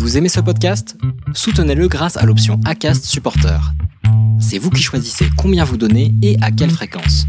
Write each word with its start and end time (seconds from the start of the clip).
Vous 0.00 0.16
aimez 0.16 0.30
ce 0.30 0.40
podcast? 0.40 0.96
Soutenez-le 1.34 1.86
grâce 1.86 2.16
à 2.16 2.24
l'option 2.24 2.58
ACAST 2.64 3.04
Supporter. 3.04 3.60
C'est 4.40 4.56
vous 4.56 4.70
qui 4.70 4.82
choisissez 4.82 5.26
combien 5.36 5.62
vous 5.62 5.76
donnez 5.76 6.14
et 6.22 6.38
à 6.40 6.50
quelle 6.50 6.70
fréquence. 6.70 7.26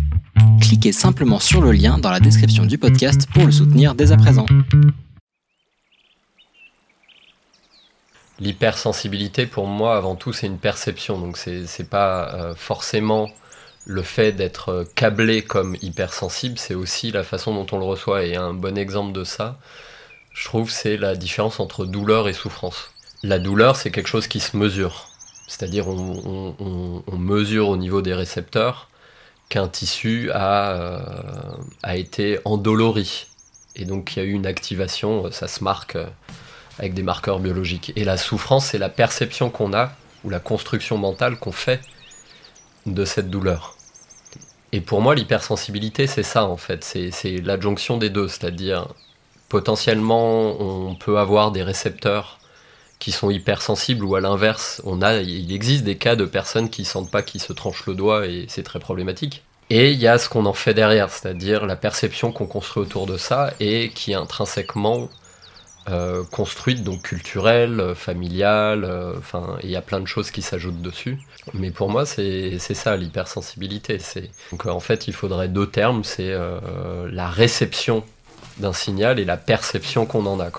Cliquez 0.62 0.94
simplement 0.94 1.40
sur 1.40 1.60
le 1.60 1.74
lien 1.74 1.98
dans 1.98 2.10
la 2.10 2.22
description 2.22 2.66
du 2.66 2.78
podcast 2.78 3.28
pour 3.34 3.46
le 3.46 3.52
soutenir 3.52 3.94
dès 3.94 4.14
à 4.14 4.18
présent. 4.18 4.46
L'hypersensibilité, 8.40 9.48
pour 9.48 9.68
moi, 9.68 9.98
avant 9.98 10.16
tout, 10.16 10.32
c'est 10.32 10.48
une 10.48 10.58
perception. 10.58 11.20
Donc, 11.20 11.36
c'est 11.36 11.90
pas 11.90 12.34
euh, 12.34 12.56
forcément 12.56 13.30
le 13.84 14.02
fait 14.02 14.32
d'être 14.32 14.88
câblé 14.96 15.42
comme 15.42 15.76
hypersensible, 15.82 16.58
c'est 16.58 16.76
aussi 16.76 17.12
la 17.12 17.24
façon 17.24 17.54
dont 17.54 17.68
on 17.74 17.80
le 17.80 17.86
reçoit. 17.86 18.24
Et 18.24 18.38
un 18.38 18.54
bon 18.54 18.78
exemple 18.78 19.12
de 19.12 19.26
ça, 19.26 19.60
je 20.34 20.46
trouve, 20.46 20.70
c'est 20.70 20.98
la 20.98 21.16
différence 21.16 21.60
entre 21.60 21.86
douleur 21.86 22.28
et 22.30 22.34
souffrance. 22.34 22.92
La 23.24 23.40
douleur, 23.40 23.76
c'est 23.76 23.92
quelque 23.92 24.08
chose 24.08 24.28
qui 24.28 24.40
se 24.40 24.58
mesure. 24.58 25.10
C'est-à-dire, 25.48 25.88
on, 25.88 27.04
mesure 27.18 27.70
au 27.70 27.78
niveau 27.78 28.02
des 28.02 28.14
récepteurs 28.14 28.90
qu'un 29.50 29.68
tissu 29.68 30.32
a, 30.32 30.72
euh, 30.72 31.00
a 31.84 31.98
été 31.98 32.40
endolori. 32.46 33.28
Et 33.76 33.86
donc, 33.86 34.16
il 34.16 34.20
y 34.20 34.22
a 34.22 34.26
eu 34.26 34.32
une 34.32 34.48
activation, 34.48 35.32
ça 35.32 35.48
se 35.48 35.64
marque 35.64 35.98
euh, 35.98 36.08
avec 36.80 36.94
des 36.94 37.04
marqueurs 37.04 37.40
biologiques. 37.40 37.92
Et 37.96 38.04
la 38.04 38.18
souffrance, 38.18 38.68
c'est 38.68 38.78
la 38.78 38.90
perception 38.90 39.50
qu'on 39.50 39.74
a, 39.74 39.92
ou 40.24 40.30
la 40.30 40.40
construction 40.40 40.98
mentale 40.98 41.38
qu'on 41.38 41.52
fait 41.52 41.82
de 42.86 43.06
cette 43.06 43.30
douleur. 43.30 43.76
Et 44.72 44.82
pour 44.82 45.02
moi, 45.02 45.16
l'hypersensibilité, 45.16 46.08
c'est 46.08 46.24
ça 46.24 46.46
en 46.46 46.58
fait, 46.58 46.84
c'est 46.84 47.38
l'adjonction 47.42 47.98
des 47.98 48.10
deux, 48.10 48.28
c'est-à-dire 48.28 48.88
potentiellement 49.52 50.62
on 50.62 50.96
peut 50.96 51.18
avoir 51.18 51.52
des 51.52 51.62
récepteurs 51.62 52.40
qui 53.00 53.12
sont 53.12 53.30
hypersensibles 53.30 54.06
ou 54.06 54.16
à 54.16 54.22
l'inverse, 54.22 54.82
il 54.86 55.52
existe 55.52 55.84
des 55.84 55.98
cas 55.98 56.16
de 56.16 56.24
personnes 56.24 56.70
qui 56.70 56.86
sentent 56.86 57.12
pas 57.12 57.22
qu'ils 57.22 57.42
se 57.42 57.52
tranchent 57.52 57.86
le 57.86 57.94
doigt 57.94 58.28
et 58.28 58.46
c'est 58.48 58.64
très 58.64 58.80
problématique. 58.80 59.44
Et 59.70 59.92
il 59.92 60.00
y 60.00 60.08
a 60.08 60.18
ce 60.18 60.30
qu'on 60.30 60.46
en 60.46 60.54
fait 60.54 60.74
derrière, 60.74 61.10
c'est-à-dire 61.10 61.66
la 61.66 61.76
perception 61.76 62.32
qu'on 62.32 62.46
construit 62.46 62.84
autour 62.84 63.08
de 63.08 63.18
ça 63.18 63.54
et 63.60 63.90
qui 63.90 64.14
est 64.14 64.16
intrinsèquement 64.16 65.10
euh, 65.90 66.24
construite, 66.32 66.84
donc 66.84 67.02
culturelle, 67.02 67.80
euh, 67.80 67.96
familiale, 67.96 68.86
euh, 68.86 69.14
enfin, 69.18 69.58
il 69.64 69.70
y 69.72 69.76
a 69.76 69.82
plein 69.82 70.00
de 70.00 70.06
choses 70.06 70.30
qui 70.30 70.44
s'ajoutent 70.44 70.82
dessus. 70.82 71.18
Mais 71.54 71.72
pour 71.72 71.90
moi, 71.90 72.06
c'est 72.06 72.60
ça 72.60 72.96
l'hypersensibilité. 72.96 73.98
Donc 74.52 74.66
en 74.68 74.80
fait, 74.80 75.08
il 75.08 75.14
faudrait 75.14 75.50
deux 75.50 75.68
termes, 75.68 76.04
c'est 76.06 76.34
la 77.12 77.28
réception 77.28 78.04
d'un 78.58 78.74
signal 78.74 79.20
et 79.20 79.26
la 79.26 79.38
perception 79.38 80.06
qu'on 80.06 80.26
en 80.26 80.40
a. 80.40 80.50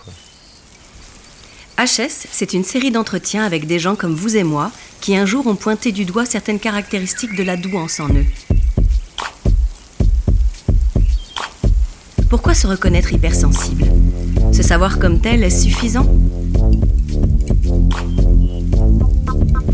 HS, 1.78 2.26
c'est 2.30 2.52
une 2.52 2.64
série 2.64 2.90
d'entretiens 2.90 3.44
avec 3.44 3.66
des 3.66 3.78
gens 3.78 3.96
comme 3.96 4.14
vous 4.14 4.36
et 4.36 4.44
moi 4.44 4.70
qui 5.00 5.16
un 5.16 5.26
jour 5.26 5.46
ont 5.46 5.56
pointé 5.56 5.90
du 5.90 6.04
doigt 6.04 6.26
certaines 6.26 6.60
caractéristiques 6.60 7.34
de 7.34 7.42
la 7.42 7.56
douance 7.56 7.98
en 7.98 8.08
eux. 8.08 8.26
Pourquoi 12.30 12.54
se 12.54 12.66
reconnaître 12.66 13.12
hypersensible? 13.12 13.84
Se 14.52 14.62
savoir 14.62 14.98
comme 14.98 15.20
tel 15.20 15.42
est 15.44 15.50
suffisant? 15.50 16.06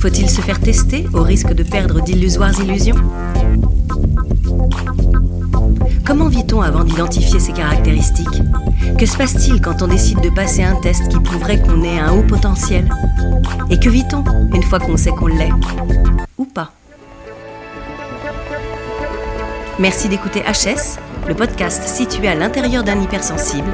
Faut-il 0.01 0.31
se 0.31 0.41
faire 0.41 0.61
tester 0.61 1.07
au 1.13 1.23
risque 1.23 1.53
de 1.53 1.63
perdre 1.63 2.01
d'illusoires 2.01 2.59
illusions? 2.61 2.97
Comment 6.09 6.29
vit-on 6.29 6.63
avant 6.63 6.85
d'identifier 6.85 7.39
ces 7.39 7.53
caractéristiques? 7.53 8.41
Que 8.99 9.05
se 9.05 9.15
passe-t-il 9.19 9.61
quand 9.61 9.83
on 9.83 9.89
décide 9.89 10.23
de 10.23 10.31
passer 10.31 10.65
un 10.65 10.81
test 10.81 11.07
qui 11.11 11.21
prouverait 11.21 11.61
qu'on 11.61 11.83
ait 11.83 11.99
un 11.99 12.15
haut 12.15 12.23
potentiel? 12.23 12.89
Et 13.69 13.79
que 13.79 13.91
vit-on 13.91 14.25
une 14.55 14.63
fois 14.63 14.79
qu'on 14.79 14.97
sait 14.97 15.11
qu'on 15.11 15.27
l'est? 15.27 15.53
Ou 16.39 16.47
pas? 16.47 16.73
Merci 19.79 20.09
d'écouter 20.09 20.41
HS, 20.45 20.99
le 21.29 21.35
podcast 21.35 21.83
situé 21.83 22.29
à 22.29 22.35
l'intérieur 22.35 22.85
d'un 22.85 23.03
hypersensible. 23.03 23.71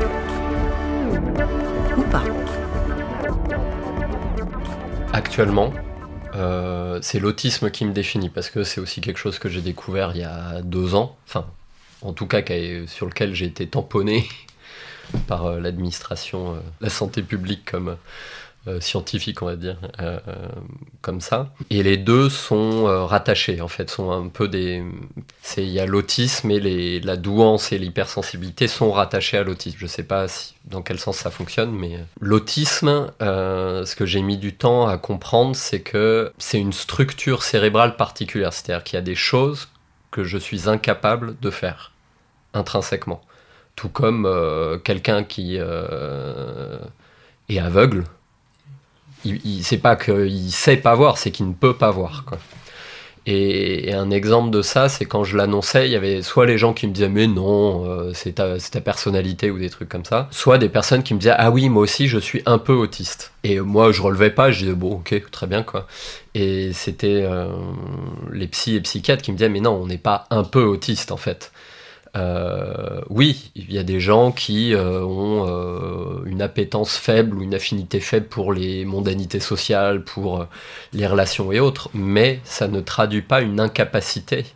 Ou 1.96 2.02
pas? 2.02 2.24
Actuellement, 5.12 5.72
euh, 6.34 6.98
c'est 7.00 7.20
l'autisme 7.20 7.70
qui 7.70 7.84
me 7.84 7.92
définit 7.92 8.28
parce 8.28 8.50
que 8.50 8.64
c'est 8.64 8.80
aussi 8.80 9.00
quelque 9.00 9.18
chose 9.18 9.38
que 9.38 9.48
j'ai 9.48 9.60
découvert 9.60 10.10
il 10.16 10.22
y 10.22 10.24
a 10.24 10.62
deux 10.62 10.96
ans, 10.96 11.14
en 12.04 12.12
tout 12.12 12.26
cas 12.26 12.42
sur 12.86 13.06
lequel 13.06 13.34
j'ai 13.34 13.46
été 13.46 13.66
tamponné 13.66 14.28
par 15.26 15.46
euh, 15.46 15.60
l'administration, 15.60 16.54
euh, 16.54 16.58
la 16.80 16.90
santé 16.90 17.22
publique 17.22 17.70
comme 17.70 17.96
euh, 18.66 18.80
scientifique, 18.80 19.42
on 19.42 19.46
va 19.46 19.56
dire, 19.56 19.76
comme 21.02 21.20
ça. 21.20 21.52
Et 21.68 21.82
les 21.82 21.98
deux 21.98 22.30
sont 22.30 22.84
rattachés, 23.06 23.60
en 23.60 23.68
fait, 23.68 23.90
sont 23.90 24.10
un 24.10 24.28
peu 24.28 24.48
des... 24.48 24.82
Il 25.58 25.68
y 25.68 25.80
a 25.80 25.84
l'autisme 25.84 26.50
et 26.50 26.98
la 27.00 27.18
douance 27.18 27.72
et 27.72 27.78
l'hypersensibilité 27.78 28.66
sont 28.66 28.90
rattachés 28.90 29.36
à 29.36 29.42
l'autisme. 29.42 29.76
Je 29.78 29.86
sais 29.86 30.02
pas 30.02 30.28
si, 30.28 30.54
dans 30.64 30.80
quel 30.80 30.98
sens 30.98 31.18
ça 31.18 31.30
fonctionne, 31.30 31.72
mais 31.72 31.98
l'autisme, 32.20 33.12
ce 33.20 33.94
que 33.94 34.06
j'ai 34.06 34.22
mis 34.22 34.38
du 34.38 34.54
temps 34.54 34.86
à 34.86 34.96
comprendre, 34.96 35.54
c'est 35.54 35.80
que 35.80 36.32
c'est 36.38 36.58
une 36.58 36.72
structure 36.72 37.42
cérébrale 37.42 37.96
particulière. 37.96 38.54
C'est-à-dire 38.54 38.82
qu'il 38.82 38.96
y 38.96 38.98
a 38.98 39.02
des 39.02 39.14
choses 39.14 39.68
que 40.14 40.22
je 40.22 40.38
suis 40.38 40.68
incapable 40.68 41.36
de 41.40 41.50
faire, 41.50 41.90
intrinsèquement. 42.54 43.20
Tout 43.76 43.88
comme 43.88 44.28
quelqu'un 44.84 45.24
qui 45.24 45.56
est 45.56 47.58
aveugle, 47.58 48.04
il, 49.24 49.64
c'est 49.64 49.78
pas 49.78 49.96
qu'il 49.96 50.52
sait 50.52 50.76
pas 50.76 50.94
voir, 50.94 51.18
c'est 51.18 51.30
qu'il 51.30 51.48
ne 51.48 51.54
peut 51.54 51.74
pas 51.74 51.90
voir. 51.90 52.24
Et, 53.26 53.94
un 53.94 54.10
exemple 54.10 54.50
de 54.50 54.60
ça, 54.60 54.90
c'est 54.90 55.06
quand 55.06 55.24
je 55.24 55.36
l'annonçais, 55.36 55.88
il 55.88 55.92
y 55.92 55.96
avait 55.96 56.20
soit 56.20 56.44
les 56.44 56.58
gens 56.58 56.74
qui 56.74 56.86
me 56.86 56.92
disaient 56.92 57.08
mais 57.08 57.26
non, 57.26 57.88
euh, 57.88 58.12
c'est 58.12 58.32
ta, 58.32 58.58
ta, 58.58 58.82
personnalité 58.82 59.50
ou 59.50 59.58
des 59.58 59.70
trucs 59.70 59.88
comme 59.88 60.04
ça, 60.04 60.28
soit 60.30 60.58
des 60.58 60.68
personnes 60.68 61.02
qui 61.02 61.14
me 61.14 61.20
disaient 61.20 61.34
ah 61.36 61.50
oui, 61.50 61.70
moi 61.70 61.82
aussi 61.82 62.06
je 62.06 62.18
suis 62.18 62.42
un 62.44 62.58
peu 62.58 62.74
autiste. 62.74 63.32
Et 63.42 63.60
moi 63.60 63.92
je 63.92 64.02
relevais 64.02 64.30
pas, 64.30 64.50
je 64.50 64.60
disais 64.60 64.74
bon 64.74 64.96
ok, 64.96 65.30
très 65.30 65.46
bien 65.46 65.62
quoi. 65.62 65.86
Et 66.34 66.74
c'était 66.74 67.22
euh, 67.24 67.46
les 68.30 68.48
psys 68.48 68.76
et 68.76 68.80
psychiatres 68.82 69.22
qui 69.22 69.32
me 69.32 69.38
disaient 69.38 69.48
mais 69.48 69.60
non, 69.60 69.80
on 69.82 69.86
n'est 69.86 69.96
pas 69.96 70.26
un 70.30 70.44
peu 70.44 70.62
autiste 70.62 71.10
en 71.10 71.16
fait. 71.16 71.50
Euh, 72.16 73.00
oui, 73.10 73.50
il 73.56 73.72
y 73.72 73.78
a 73.78 73.82
des 73.82 73.98
gens 73.98 74.30
qui 74.30 74.72
euh, 74.72 75.02
ont 75.02 75.46
euh, 75.48 76.22
une 76.26 76.42
appétence 76.42 76.96
faible 76.96 77.36
ou 77.36 77.42
une 77.42 77.54
affinité 77.54 77.98
faible 77.98 78.26
pour 78.26 78.52
les 78.52 78.84
mondanités 78.84 79.40
sociales, 79.40 80.04
pour 80.04 80.46
les 80.92 81.06
relations 81.06 81.50
et 81.50 81.58
autres, 81.58 81.90
mais 81.92 82.40
ça 82.44 82.68
ne 82.68 82.80
traduit 82.80 83.22
pas 83.22 83.40
une 83.40 83.58
incapacité 83.58 84.46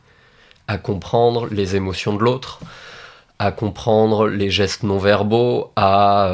à 0.69 0.79
comprendre 0.79 1.49
les 1.51 1.75
émotions 1.75 2.15
de 2.15 2.23
l'autre, 2.23 2.61
à 3.41 3.51
comprendre 3.51 4.29
les 4.29 4.51
gestes 4.51 4.83
non 4.85 4.99
verbaux, 4.99 5.73
à, 5.77 6.31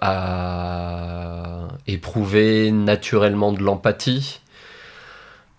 à 0.00 1.68
éprouver 1.86 2.72
naturellement 2.72 3.52
de 3.52 3.62
l'empathie, 3.62 4.40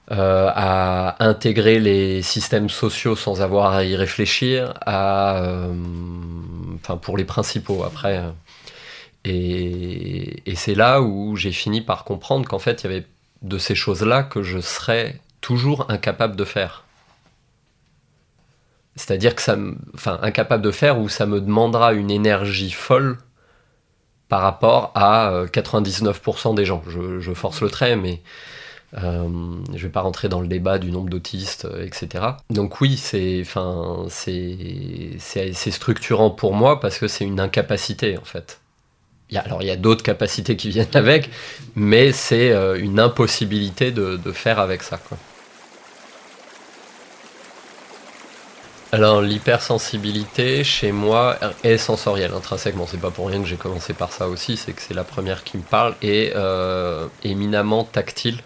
euh, 0.10 0.50
à 0.56 1.22
intégrer 1.22 1.80
les 1.80 2.22
systèmes 2.22 2.70
sociaux 2.70 3.18
sans 3.18 3.42
avoir 3.42 3.74
à 3.74 3.84
y 3.84 3.96
réfléchir, 3.96 4.74
euh, 4.88 5.74
pour 7.02 7.18
les 7.18 7.26
principaux 7.26 7.84
après. 7.84 8.24
Et, 9.26 10.44
c'est 10.56 10.76
là 10.76 11.02
où 11.02 11.36
j'ai 11.36 11.52
fini 11.52 11.82
par 11.82 12.06
comprendre 12.06 12.48
qu'en 12.48 12.60
fait 12.60 12.84
il 12.84 12.92
y 12.92 12.94
avait 12.94 13.06
de 13.42 13.58
ces 13.58 13.76
choses-là 13.76 14.24
que 14.24 14.42
je 14.42 14.60
serais 14.60 15.20
toujours 15.42 15.86
incapable 15.90 16.38
de 16.38 16.46
faire. 16.46 16.86
C'est-à-dire 18.96 19.36
que 19.36 19.42
ça, 19.42 19.58
enfin 19.94 20.20
incapable 20.22 20.64
de 20.64 20.72
faire 20.72 21.00
ou 21.00 21.10
ça 21.10 21.26
me 21.26 21.42
demandera 21.42 21.92
une 21.94 22.12
énergie 22.12 22.72
folle 22.72 23.18
par 24.30 24.42
rapport 24.42 24.92
à 24.96 25.44
99% 25.52 26.52
euh, 26.52 26.56
des 26.56 26.66
gens. 26.66 26.82
Je 26.88 27.34
force 27.34 27.62
le 27.62 27.70
trait, 27.70 27.98
mais 27.98 28.22
euh, 29.04 29.30
je 29.70 29.74
ne 29.74 29.78
vais 29.78 29.90
pas 29.90 30.02
rentrer 30.02 30.28
dans 30.28 30.42
le 30.42 30.48
débat 30.48 30.80
du 30.80 30.92
nombre 30.92 31.10
d'autistes, 31.10 31.66
euh, 31.66 31.86
etc. 31.86 32.26
Donc 32.50 32.82
oui, 32.82 32.98
c'est, 32.98 33.42
enfin, 33.42 34.08
structurant 35.72 36.32
pour 36.32 36.54
moi 36.54 36.80
parce 36.80 36.98
que 36.98 37.08
c'est 37.08 37.26
une 37.26 37.40
incapacité 37.40 38.18
en 38.18 38.26
fait. 38.26 38.60
Alors 39.36 39.62
il 39.62 39.68
y 39.68 39.72
a 39.72 39.76
d'autres 39.76 40.04
capacités 40.04 40.56
qui 40.56 40.70
viennent 40.70 40.88
avec, 40.96 41.30
mais 41.76 42.12
c'est 42.12 42.52
euh, 42.52 42.80
une 42.80 43.00
impossibilité 43.00 43.92
de, 43.92 44.18
faire 44.32 44.60
avec 44.60 44.82
ça. 44.82 45.00
Alors 48.94 49.22
l'hypersensibilité 49.22 50.64
chez 50.64 50.94
moi 50.94 51.38
est 51.64 51.78
sensorielle 51.78 52.32
intrinsèquement. 52.34 52.88
C'est 52.88 53.02
pas 53.02 53.12
pour 53.12 53.28
rien 53.28 53.42
que 53.42 53.48
j'ai 53.48 53.58
commencé 53.58 53.94
par 53.94 54.12
ça 54.14 54.28
aussi, 54.28 54.58
c'est 54.58 54.72
que 54.72 54.82
c'est 54.82 54.94
la 54.94 55.04
première 55.04 55.44
qui 55.44 55.58
me 55.58 55.64
parle 55.64 55.94
et 56.02 56.34
éminemment 57.24 57.84
tactile. 57.84 58.40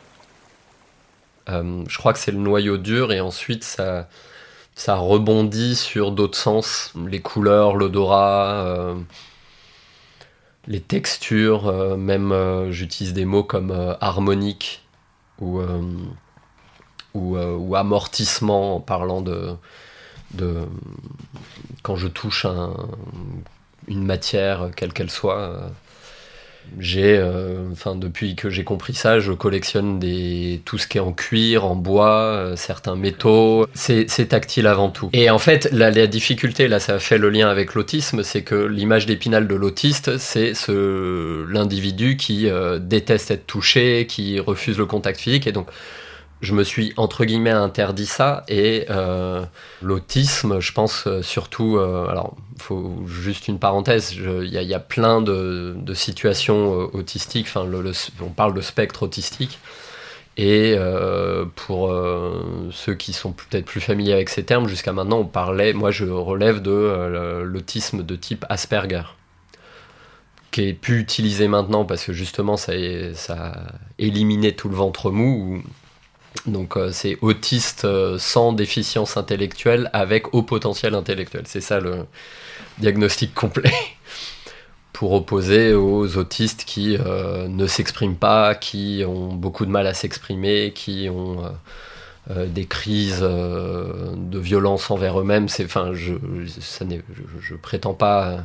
Euh, 1.51 1.83
je 1.88 1.98
crois 1.98 2.13
que 2.13 2.19
c'est 2.19 2.31
le 2.31 2.38
noyau 2.38 2.77
dur 2.77 3.12
et 3.12 3.21
ensuite 3.21 3.63
ça, 3.63 4.07
ça 4.75 4.95
rebondit 4.95 5.75
sur 5.75 6.12
d'autres 6.12 6.38
sens, 6.38 6.94
les 7.07 7.21
couleurs, 7.21 7.75
l'odorat. 7.75 8.65
Euh, 8.65 8.95
les 10.68 10.80
textures, 10.80 11.98
même 11.98 12.69
j'utilise 12.69 13.13
des 13.13 13.25
mots 13.25 13.44
comme 13.44 13.95
harmonique 14.00 14.83
ou, 15.39 15.59
ou, 17.15 17.75
amortissement 17.75 18.75
en 18.75 18.80
parlant 18.80 19.21
de, 19.21 19.56
de 20.36 20.59
quand 21.81 21.95
je 21.95 22.07
touche 22.07 22.45
un, 22.45 22.75
une 23.88 24.06
matière, 24.06 24.69
quelle 24.75 24.94
qu'elle 24.94 25.09
soit 25.09 25.71
j'ai, 26.79 27.17
euh, 27.17 27.69
enfin 27.71 27.95
depuis 27.95 28.35
que 28.35 28.49
j'ai 28.49 28.63
compris 28.63 28.93
ça, 28.93 29.19
je 29.19 29.33
collectionne 29.33 29.99
des 29.99 30.61
tout 30.63 30.77
ce 30.77 30.87
qui 30.87 30.97
est 30.97 31.01
en 31.01 31.11
cuir, 31.11 31.65
en 31.65 31.75
bois, 31.75 32.15
euh, 32.15 32.55
certains 32.55 32.95
métaux. 32.95 33.67
C'est, 33.73 34.05
tactile 34.29 34.67
avant 34.67 34.89
tout. 34.89 35.09
Et 35.13 35.29
en 35.29 35.39
fait, 35.39 35.67
la, 35.71 35.91
difficulté, 36.07 36.67
là, 36.67 36.79
ça 36.79 36.99
fait 36.99 37.17
le 37.17 37.29
lien 37.29 37.49
avec 37.49 37.73
l'autisme, 37.73 38.23
c'est 38.23 38.43
que 38.43 38.55
l'image 38.55 39.05
d'épinal 39.05 39.47
de 39.47 39.55
l'autiste, 39.55 40.17
c'est 40.17 40.53
ce 40.53 41.45
l'individu 41.49 42.17
qui 42.17 42.47
euh, 42.47 42.79
déteste 42.79 43.31
être 43.31 43.47
touché, 43.47 44.05
qui 44.07 44.39
refuse 44.39 44.77
le 44.77 44.85
contact 44.85 45.19
physique, 45.19 45.47
et 45.47 45.51
donc 45.51 45.67
je 46.41 46.53
me 46.53 46.63
suis 46.63 46.93
entre 46.97 47.23
guillemets 47.25 47.51
interdit 47.51 48.05
ça 48.05 48.43
et 48.47 48.85
euh, 48.89 49.45
l'autisme, 49.81 50.59
je 50.59 50.73
pense 50.73 51.05
euh, 51.05 51.21
surtout, 51.21 51.77
euh, 51.77 52.07
alors 52.07 52.35
faut 52.57 53.03
juste 53.05 53.47
une 53.47 53.59
parenthèse, 53.59 54.13
il 54.13 54.49
y, 54.49 54.73
a 54.73 54.79
plein 54.79 55.21
de, 55.21 55.75
situations 55.93 56.73
autistiques, 56.93 57.47
enfin 57.47 57.67
on 58.21 58.29
parle 58.29 58.53
de 58.53 58.61
spectre 58.61 59.03
autistique 59.03 59.59
et 60.38 60.75
pour 61.55 61.91
ceux 62.71 62.93
qui 62.93 63.13
sont 63.13 63.31
peut-être 63.31 63.65
plus 63.65 63.81
familiers 63.81 64.13
avec 64.13 64.29
ces 64.29 64.43
termes, 64.43 64.67
jusqu'à 64.67 64.93
maintenant 64.93 65.19
on 65.19 65.25
parlait, 65.25 65.73
moi 65.73 65.89
je 65.89 66.05
relève 66.05 66.61
de 66.61 67.41
l'autisme 67.43 68.03
de 68.03 68.15
type 68.15 68.45
Asperger 68.47 69.03
qui 70.51 70.67
est 70.67 70.73
plus 70.73 70.99
utilisé 70.99 71.47
maintenant 71.47 71.83
parce 71.83 72.05
que 72.05 72.13
justement 72.13 72.57
ça, 72.57 72.73
ça 73.15 73.53
tout 74.55 74.69
le 74.69 74.75
ventre 74.75 75.09
mou 75.09 75.63
donc 76.47 76.75
euh, 76.75 76.91
c'est 76.91 77.17
autiste 77.21 77.85
euh, 77.85 78.17
sans 78.17 78.53
déficience 78.53 79.17
intellectuelle 79.17 79.89
avec 79.93 80.33
haut 80.33 80.43
potentiel 80.43 80.95
intellectuel. 80.95 81.43
C'est 81.45 81.61
ça 81.61 81.79
le 81.79 82.05
diagnostic 82.79 83.33
complet. 83.33 83.73
Pour 84.93 85.13
opposer 85.13 85.73
aux 85.73 86.17
autistes 86.17 86.63
qui 86.65 86.95
euh, 86.95 87.47
ne 87.47 87.65
s'expriment 87.65 88.15
pas, 88.15 88.53
qui 88.53 89.03
ont 89.07 89.33
beaucoup 89.33 89.65
de 89.65 89.71
mal 89.71 89.87
à 89.87 89.95
s'exprimer, 89.95 90.73
qui 90.75 91.09
ont 91.09 91.43
des 92.29 92.65
crises 92.65 93.21
de 93.21 94.37
violence 94.37 94.91
envers 94.91 95.19
eux-mêmes. 95.19 95.47
Je, 95.49 97.55
prétends 97.55 97.95
pas 97.95 98.43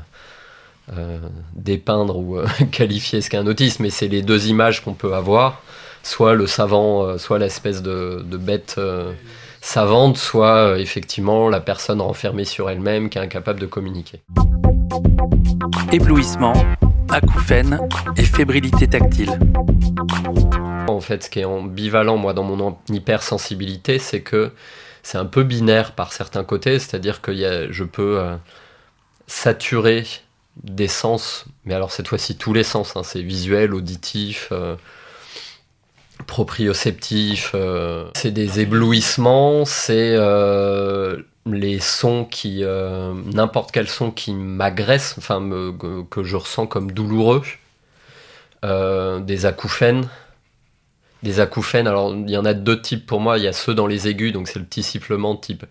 dépeindre 1.53 2.17
ou 2.17 2.39
qualifier 2.73 3.21
ce 3.21 3.29
qu'est 3.29 3.37
un 3.37 3.47
autisme, 3.47 3.83
mais 3.83 3.91
c'est 3.91 4.09
les 4.09 4.23
deux 4.23 4.47
images 4.47 4.83
qu'on 4.83 4.95
peut 4.95 5.15
avoir 5.15 5.61
soit 6.07 6.35
le 6.35 6.47
savant, 6.47 7.03
euh, 7.03 7.19
soit 7.19 7.41
l'espèce 7.41 7.83
de, 7.83 8.23
bête 8.31 8.77
euh, 8.79 9.13
savante, 9.61 10.17
soit 10.17 10.69
euh, 10.69 10.77
effectivement 10.77 11.49
la 11.49 11.59
personne 11.59 12.01
renfermée 12.01 12.45
sur 12.45 12.71
elle-même 12.71 13.11
qui 13.11 13.19
est 13.19 13.21
incapable 13.21 13.59
de 13.59 13.67
communiquer. 13.67 14.21
Éblouissement, 15.91 16.53
acouphène 17.11 17.81
et 18.17 18.23
fébrilité 18.23 18.87
tactile. 18.87 19.37
En 20.87 21.01
fait, 21.01 21.25
ce 21.25 21.31
qui 21.31 21.41
est 21.41 21.45
ambivalent, 21.45 22.17
moi, 22.17 22.35
dans 22.35 22.45
mon 22.45 22.79
hypersensibilité, 22.89 23.99
c'est 23.99 24.21
que 24.21 24.53
c'est 25.03 25.19
un 25.19 25.27
peu 25.27 25.43
binaire 25.43 25.93
par 25.93 26.13
certains 26.13 26.45
côtés, 26.45 26.79
c'est-à-dire 26.79 27.21
que 27.21 27.33
je 27.69 27.85
peux 27.85 28.23
saturer 29.27 30.05
des 30.63 30.89
sens, 30.89 31.47
mais 31.65 31.75
alors 31.75 31.91
cette 31.91 32.07
fois-ci 32.07 32.37
tous 32.37 32.53
les 32.53 32.63
sens, 32.63 32.97
hein, 32.97 33.03
c'est 33.03 33.23
visuel, 33.23 33.75
auditif, 33.75 34.53
proprioceptif, 36.27 37.53
euh, 37.55 38.11
c'est 38.15 38.31
des 38.31 38.61
éblouissements, 38.61 39.65
c'est 39.65 40.15
euh, 40.17 41.23
les 41.47 41.79
sons 41.81 42.25
qui, 42.25 42.63
euh, 42.63 43.15
n'importe 43.33 43.71
quel 43.73 43.89
son 43.89 44.11
qui 44.11 44.33
m'agresse, 44.33 45.15
enfin 45.19 45.41
que 46.11 46.23
je 46.23 46.37
ressens 46.37 46.67
comme 46.67 46.93
douloureux, 46.93 47.43
des 48.63 49.47
acouphènes. 49.47 50.09
Des 51.23 51.41
acouphènes, 51.41 51.87
alors 51.89 52.15
il 52.15 52.31
y 52.31 52.37
en 52.37 52.45
a 52.45 52.53
deux 52.53 52.81
types 52.81 53.07
pour 53.07 53.21
moi, 53.21 53.39
il 53.39 53.45
y 53.45 53.49
a 53.49 53.53
ceux 53.53 53.75
dans 53.75 53.87
les 53.87 54.07
aigus, 54.07 54.33
donc 54.33 54.49
c'est 54.49 54.59
le 54.59 54.65
petit 54.65 54.83
sifflement 54.83 55.35
type 55.37 55.65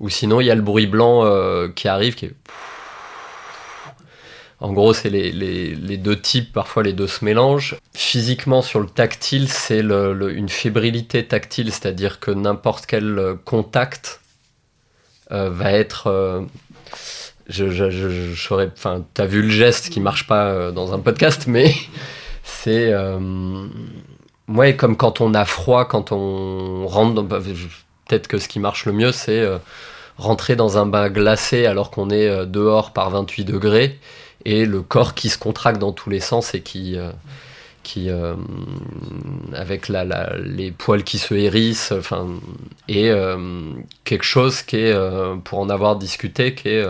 ou 0.00 0.08
sinon 0.08 0.40
il 0.40 0.46
y 0.46 0.50
a 0.50 0.54
le 0.54 0.62
bruit 0.62 0.86
blanc 0.86 1.22
qui 1.74 1.86
arrive 1.88 2.14
qui 2.14 2.26
est 2.26 2.34
en 4.64 4.72
gros, 4.72 4.94
c'est 4.94 5.10
les, 5.10 5.96
deux 5.98 6.18
types, 6.18 6.50
parfois 6.50 6.82
les 6.82 6.94
deux 6.94 7.06
se 7.06 7.22
mélangent. 7.22 7.76
Physiquement, 7.92 8.62
sur 8.62 8.80
le 8.80 8.86
tactile, 8.86 9.50
c'est 9.50 9.80
une 9.80 10.48
fébrilité 10.48 11.26
tactile, 11.26 11.70
c'est-à-dire 11.70 12.18
que 12.18 12.30
n'importe 12.30 12.86
quel 12.86 13.18
euh, 13.18 13.34
contact 13.44 14.22
euh, 15.32 15.50
va 15.50 15.70
être. 15.72 16.06
Euh, 16.06 16.40
je, 17.46 17.66
t'as 19.12 19.26
vu 19.26 19.42
le 19.42 19.50
geste 19.50 19.90
qui 19.90 20.00
marche 20.00 20.26
pas 20.26 20.72
dans 20.72 20.94
un 20.94 20.98
podcast, 20.98 21.44
mais 21.46 21.74
c'est. 22.42 22.90
ouais, 24.48 24.76
comme 24.76 24.96
quand 24.96 25.20
on 25.20 25.34
a 25.34 25.44
froid, 25.44 25.84
quand 25.84 26.10
on 26.10 26.86
rentre 26.86 27.12
dans. 27.12 27.26
Peut-être 27.26 28.28
que 28.28 28.38
ce 28.38 28.48
qui 28.48 28.60
marche 28.60 28.86
le 28.86 28.92
mieux, 28.92 29.12
c'est 29.12 29.46
rentrer 30.16 30.56
dans 30.56 30.78
un 30.78 30.86
bain 30.86 31.10
glacé 31.10 31.66
alors 31.66 31.90
qu'on 31.90 32.08
est 32.08 32.46
dehors 32.46 32.94
par 32.94 33.10
28 33.10 33.44
degrés 33.44 33.98
et 34.44 34.66
le 34.66 34.82
corps 34.82 35.14
qui 35.14 35.28
se 35.28 35.38
contracte 35.38 35.78
dans 35.78 35.92
tous 35.92 36.10
les 36.10 36.20
sens 36.20 36.54
et 36.54 36.60
qui, 36.60 36.98
euh, 36.98 37.10
qui 37.82 38.10
euh, 38.10 38.34
avec 39.54 39.88
les 39.88 40.70
poils 40.70 41.04
qui 41.04 41.18
se 41.18 41.34
hérissent, 41.34 41.92
enfin, 41.92 42.28
et 42.88 43.10
euh, 43.10 43.36
quelque 44.04 44.24
chose 44.24 44.62
qui 44.62 44.76
est, 44.76 44.96
pour 45.44 45.58
en 45.58 45.70
avoir 45.70 45.96
discuté, 45.96 46.54
qui 46.54 46.68
est, 46.68 46.84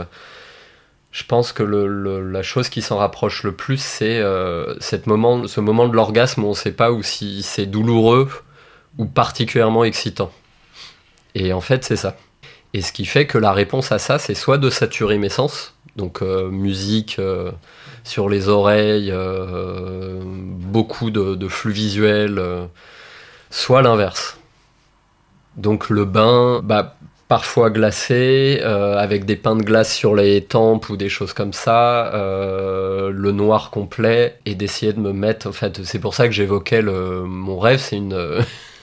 je 1.13 1.25
pense 1.25 1.53
que 1.53 1.63
la 1.63 2.43
chose 2.43 2.69
qui 2.69 2.83
s'en 2.83 2.97
rapproche 2.97 3.45
le 3.45 3.53
plus, 3.53 3.81
c'est 3.81 4.23
moment, 5.07 5.47
ce 5.47 5.61
moment 5.61 5.89
de 5.89 5.95
l'orgasme 5.95 6.43
où 6.43 6.49
on 6.49 6.51
ne 6.51 6.57
sait 6.57 6.73
pas 6.73 6.91
ou 6.91 7.03
si 7.03 7.43
c'est 7.43 7.67
douloureux 7.67 8.29
ou 8.99 9.07
particulièrement 9.07 9.85
excitant. 9.85 10.33
Et 11.35 11.53
en 11.53 11.61
fait, 11.61 11.85
c'est 11.85 11.97
ça. 11.97 12.17
Et 12.75 12.83
ce 12.83 12.93
qui 12.93 13.05
fait 13.05 13.25
que 13.25 13.39
la 13.39 13.53
réponse 13.53 13.93
à 13.93 14.01
ça, 14.01 14.19
c'est 14.19 14.35
soit 14.35 14.59
de 14.59 14.69
saturer 14.69 15.17
mes 15.17 15.29
sens, 15.29 15.75
donc 15.95 16.23
euh, 16.23 16.51
musique 16.51 17.17
euh, 17.21 17.53
sur 18.03 18.29
les 18.29 18.49
oreilles, 18.49 19.13
euh, 19.13 20.21
beaucoup 20.25 21.13
de, 21.13 21.49
flux 21.49 21.73
visuels, 21.73 22.43
soit 23.49 23.81
l'inverse. 23.81 24.39
Donc 25.57 25.89
le 25.89 26.05
bain, 26.05 26.63
bah, 26.65 26.97
parfois 27.29 27.71
glacé, 27.71 28.61
avec 28.61 29.25
des 29.25 29.37
pains 29.37 29.55
de 29.55 29.63
glace 29.63 29.95
sur 29.95 30.17
les 30.17 30.43
tempes 30.43 30.89
ou 30.89 30.97
des 30.97 31.09
choses 31.09 31.33
comme 31.33 31.53
ça, 31.53 32.11
le 32.13 33.31
noir 33.31 33.71
complet, 33.71 34.41
et 34.47 34.57
d'essayer 34.57 34.93
de 34.93 35.01
me 35.01 35.13
mettre. 35.13 35.49
En 35.49 35.53
fait, 35.53 35.85
c'est 35.85 36.01
pour 36.01 36.15
ça 36.15 36.27
que 36.27 36.35
j'évoquais 36.35 36.83
mon 36.83 37.59
rêve, 37.59 37.79
c'est 37.79 37.97
une 37.97 38.45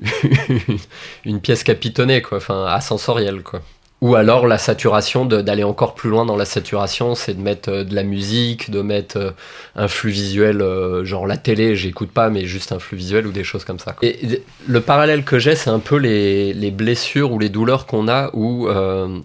une 1.24 1.40
pièce 1.40 1.64
capitonnée, 1.64 2.22
quoi, 2.22 2.38
enfin 2.38 2.66
ascensorielle, 2.66 3.42
quoi. 3.42 3.62
Ou 4.00 4.14
alors 4.14 4.46
la 4.46 4.58
saturation, 4.58 5.24
d'aller 5.24 5.64
encore 5.64 5.94
plus 5.94 6.08
loin 6.08 6.24
dans 6.24 6.36
la 6.36 6.44
saturation, 6.44 7.16
c'est 7.16 7.34
de 7.34 7.40
mettre 7.40 7.68
euh, 7.70 7.84
de 7.84 7.96
la 7.96 8.04
musique, 8.04 8.70
de 8.70 8.80
mettre 8.80 9.16
euh, 9.16 9.30
un 9.74 9.88
flux 9.88 10.12
visuel, 10.12 10.62
euh, 10.62 11.04
genre 11.04 11.26
la 11.26 11.36
télé, 11.36 11.74
j'écoute 11.74 12.12
pas, 12.12 12.30
mais 12.30 12.46
juste 12.46 12.70
un 12.70 12.78
flux 12.78 12.96
visuel 12.96 13.26
ou 13.26 13.32
des 13.32 13.42
choses 13.42 13.64
comme 13.64 13.80
ça. 13.80 13.96
Et 14.02 14.40
le 14.68 14.80
parallèle 14.80 15.24
que 15.24 15.40
j'ai, 15.40 15.56
c'est 15.56 15.70
un 15.70 15.80
peu 15.80 15.96
les, 15.96 16.52
les, 16.54 16.70
blessures 16.70 17.32
ou 17.32 17.40
les 17.40 17.48
douleurs 17.48 17.86
qu'on 17.86 18.06
a 18.06 18.30
où 18.34 18.68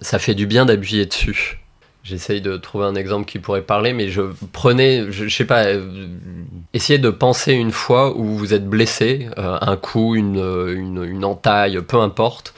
ça 0.02 0.18
fait 0.18 0.34
du 0.34 0.48
bien 0.48 0.66
d'appuyer 0.66 1.06
dessus. 1.06 1.60
J'essaye 2.04 2.42
de 2.42 2.58
trouver 2.58 2.86
un 2.86 2.96
exemple 2.96 3.26
qui 3.26 3.40
pourrait 3.40 3.62
parler, 3.62 3.94
mais 3.94 4.10
je 4.10 4.22
prenais, 4.52 5.10
je, 5.10 5.30
sais 5.30 5.46
pas, 5.46 5.68
essayez 6.74 7.00
de 7.00 7.10
penser 7.10 7.54
une 7.54 7.72
fois 7.72 8.16
où 8.18 8.26
vous 8.26 8.54
êtes 8.54 8.68
blessé, 8.68 9.30
un 9.38 9.78
coup, 9.78 10.16
une, 10.16 10.38
une, 10.38 11.04
une 11.04 11.24
entaille, 11.24 11.82
peu 11.82 12.02
importe 12.02 12.54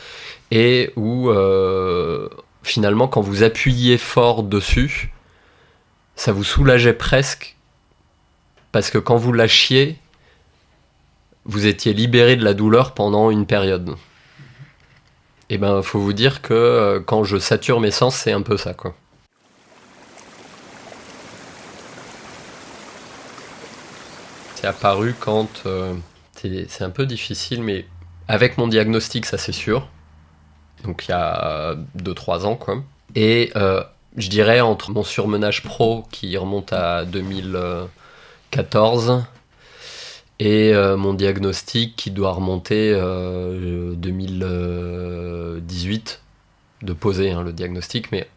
et 0.52 0.92
où 0.96 1.30
euh, 1.30 2.30
finalement 2.64 3.08
quand 3.08 3.22
vous 3.22 3.44
appuyiez 3.44 3.98
fort 3.98 4.44
dessus, 4.44 5.12
ça 6.16 6.32
vous 6.32 6.44
soulageait 6.44 6.94
presque 6.94 7.56
parce 8.72 8.90
que 8.90 8.98
quand 8.98 9.18
vous 9.18 9.32
lâchiez, 9.34 9.98
vous 11.46 11.66
étiez 11.66 11.94
libéré 11.94 12.36
de 12.36 12.44
la 12.44 12.54
douleur 12.54 12.94
pendant 12.94 13.32
une 13.32 13.46
période. 13.46 13.92
Et 15.50 15.56
eh 15.56 15.58
ben, 15.60 15.84
faut 15.84 16.00
vous 16.00 16.14
dire 16.14 16.42
que 16.42 16.54
euh, 16.54 17.00
quand 17.00 17.24
je 17.24 17.38
sature 17.38 17.80
mes 17.80 17.92
sens, 17.92 18.16
c'est 18.16 18.32
un 18.32 18.42
peu 18.42 18.58
ça, 18.58 18.74
quoi. 18.74 18.96
Apparu 24.66 25.16
quand 25.20 25.64
euh, 25.66 25.94
c'est 26.34 26.84
un 26.84 26.90
peu 26.90 27.06
difficile, 27.06 27.64
mais 27.64 27.86
avec 28.28 28.58
mon 28.58 28.68
diagnostic, 28.68 29.26
ça 29.26 29.38
c'est 29.38 29.52
sûr 29.52 29.88
donc 30.86 31.06
il 31.08 31.12
y 31.12 31.14
a 31.14 31.76
2-3 31.98 32.46
ans, 32.46 32.56
quoi. 32.56 32.84
Et 33.16 33.52
euh, 33.56 33.84
je 34.18 34.30
dirais 34.30 34.62
entre 34.62 34.92
mon 34.92 35.04
surmenage 35.04 35.64
pro 35.64 36.04
qui 36.12 36.38
remonte 36.38 36.72
à 36.74 37.06
2014 37.06 39.24
et 40.40 40.74
euh, 40.74 40.98
mon 40.98 41.14
diagnostic 41.14 41.96
qui 41.96 42.12
doit 42.12 42.34
remonter 42.34 42.92
euh, 42.94 43.94
2018 43.96 46.22
de 46.82 46.94
poser 46.94 47.32
hein, 47.32 47.42
le 47.42 47.54
diagnostic, 47.54 48.12
mais 48.12 48.28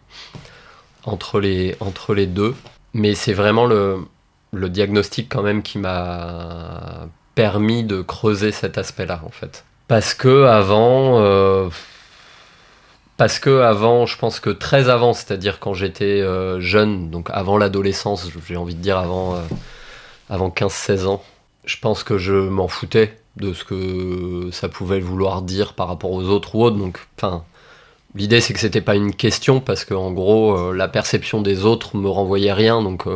entre 1.05 1.41
les, 1.41 1.75
entre 1.81 2.15
les 2.15 2.27
deux. 2.27 2.55
Mais 2.95 3.15
c'est 3.15 3.35
vraiment 3.35 3.67
le, 3.67 3.99
le 4.52 4.69
diagnostic 4.69 5.28
quand 5.28 5.43
même 5.43 5.62
qui 5.62 5.78
m'a 5.78 7.09
permis 7.35 7.85
de 7.85 8.02
creuser 8.02 8.52
cet 8.52 8.78
aspect-là 8.78 9.21
en 9.25 9.31
fait. 9.31 9.64
Parce 9.87 10.12
que 10.12 10.45
avant, 10.45 11.21
euh, 11.21 11.69
parce 13.17 13.38
que 13.38 13.61
avant, 13.61 14.07
je 14.07 14.19
pense 14.19 14.40
que 14.40 14.50
très 14.50 14.88
avant, 14.90 15.12
c'est-à-dire 15.12 15.61
quand 15.61 15.73
j'étais 15.73 16.21
euh, 16.21 16.61
jeune, 16.61 17.11
donc 17.11 17.31
avant 17.33 17.57
l'adolescence, 17.57 18.28
j'ai 18.47 18.57
envie 18.57 18.75
de 18.75 18.83
dire 18.83 18.99
avant, 18.99 19.35
euh, 19.35 19.38
avant 20.28 20.50
15-16 20.50 21.07
ans, 21.07 21.23
je 21.64 21.76
pense 21.81 22.02
que 22.02 22.19
je 22.19 22.35
m'en 22.35 22.69
foutais 22.69 23.17
de 23.37 23.52
ce 23.52 23.64
que 23.64 24.50
ça 24.52 24.69
pouvait 24.69 25.00
vouloir 25.00 25.43
dire 25.43 25.75
par 25.75 25.88
rapport 25.88 26.11
aux 26.11 26.25
autres 26.25 26.55
ou 26.55 26.64
autres. 26.64 26.76
Donc, 26.76 26.99
l'idée 28.14 28.40
c'est 28.40 28.52
que 28.52 28.61
c'était 28.61 28.81
pas 28.81 28.97
une 28.97 29.14
question 29.14 29.61
parce 29.61 29.85
que 29.85 29.95
en 29.95 30.11
gros, 30.11 30.73
la 30.73 30.88
perception 30.88 31.40
des 31.40 31.64
autres 31.64 31.97
me 31.97 32.09
renvoyait 32.09 32.52
rien, 32.52 32.83
donc 32.83 33.07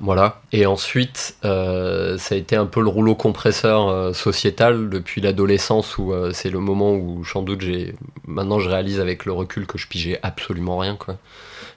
voilà. 0.00 0.40
Et 0.52 0.64
ensuite, 0.64 1.36
euh, 1.44 2.16
ça 2.16 2.34
a 2.34 2.38
été 2.38 2.56
un 2.56 2.64
peu 2.64 2.80
le 2.80 2.88
rouleau 2.88 3.14
compresseur 3.14 3.88
euh, 3.88 4.12
sociétal 4.14 4.88
depuis 4.88 5.20
l'adolescence 5.20 5.98
où 5.98 6.14
euh, 6.14 6.32
c'est 6.32 6.48
le 6.48 6.58
moment 6.58 6.94
où, 6.94 7.22
sans 7.26 7.42
doute, 7.42 7.60
j'ai. 7.60 7.94
Maintenant, 8.26 8.60
je 8.60 8.70
réalise 8.70 8.98
avec 8.98 9.26
le 9.26 9.32
recul 9.32 9.66
que 9.66 9.76
je 9.76 9.86
pigeais 9.86 10.18
absolument 10.22 10.78
rien, 10.78 10.96
quoi, 10.96 11.18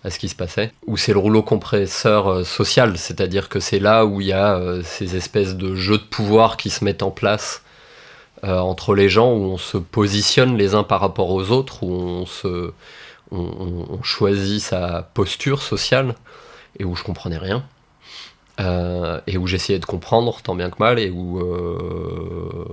à 0.06 0.10
ce 0.10 0.20
qui 0.20 0.30
se 0.30 0.36
passait. 0.36 0.72
Où 0.88 0.96
c'est 0.96 1.12
le 1.12 1.20
rouleau 1.20 1.44
compresseur 1.44 2.46
social, 2.46 2.98
c'est-à-dire 2.98 3.50
que 3.50 3.60
c'est 3.60 3.80
là 3.80 4.06
où 4.06 4.22
il 4.22 4.28
y 4.28 4.34
a 4.34 4.82
ces 4.84 5.18
espèces 5.18 5.56
de 5.56 5.76
jeux 5.76 5.98
de 5.98 6.04
pouvoir 6.04 6.56
qui 6.56 6.70
se 6.70 6.86
mettent 6.86 7.04
en 7.04 7.12
place 7.12 7.62
entre 8.44 8.94
les 8.94 9.08
gens, 9.08 9.32
où 9.32 9.44
on 9.46 9.58
se 9.58 9.78
positionne 9.78 10.58
les 10.58 10.76
uns 10.76 10.84
par 10.84 11.00
rapport 11.00 11.30
aux 11.30 11.52
autres, 11.52 11.84
où 11.84 11.94
on 11.94 12.26
se. 12.26 12.72
on 13.32 14.04
choisit 14.04 14.62
sa 14.62 15.10
posture 15.14 15.62
sociale 15.62 16.16
et 16.80 16.84
où 16.84 16.96
je 16.96 17.04
comprenais 17.04 17.38
rien. 17.38 17.64
Euh, 18.60 19.20
et 19.26 19.40
où 19.40 19.48
j'essayais 19.48 19.80
de 19.80 19.86
comprendre 19.86 20.40
tant 20.44 20.54
bien 20.54 20.70
que 20.70 20.76
mal 20.78 21.00
et 21.00 21.10
où 21.10 21.40
euh, 21.40 22.66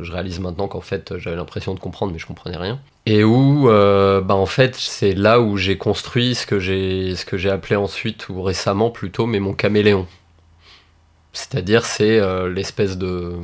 je 0.00 0.10
réalise 0.10 0.40
maintenant 0.40 0.66
qu'en 0.66 0.80
fait 0.80 1.16
j'avais 1.16 1.36
l'impression 1.36 1.74
de 1.74 1.78
comprendre 1.78 2.12
mais 2.12 2.18
je 2.18 2.26
comprenais 2.26 2.56
rien. 2.56 2.80
Et 3.06 3.22
où 3.22 3.70
euh, 3.70 4.20
bah 4.20 4.34
en 4.34 4.46
fait 4.46 4.74
c'est 4.74 5.12
là 5.12 5.40
où 5.40 5.56
j'ai 5.56 5.78
construit 5.78 6.34
ce 6.34 6.44
que 6.44 6.58
j'ai 6.58 7.14
ce 7.14 7.24
que 7.24 7.36
j'ai 7.36 7.50
appelé 7.50 7.76
ensuite 7.76 8.28
ou 8.30 8.42
récemment 8.42 8.90
plutôt 8.90 9.26
mais 9.26 9.38
mon 9.38 9.52
caméléon. 9.52 10.08
C'est-à-dire 11.32 11.84
c'est 11.84 12.20
l'espèce 12.48 12.98
de 12.98 13.34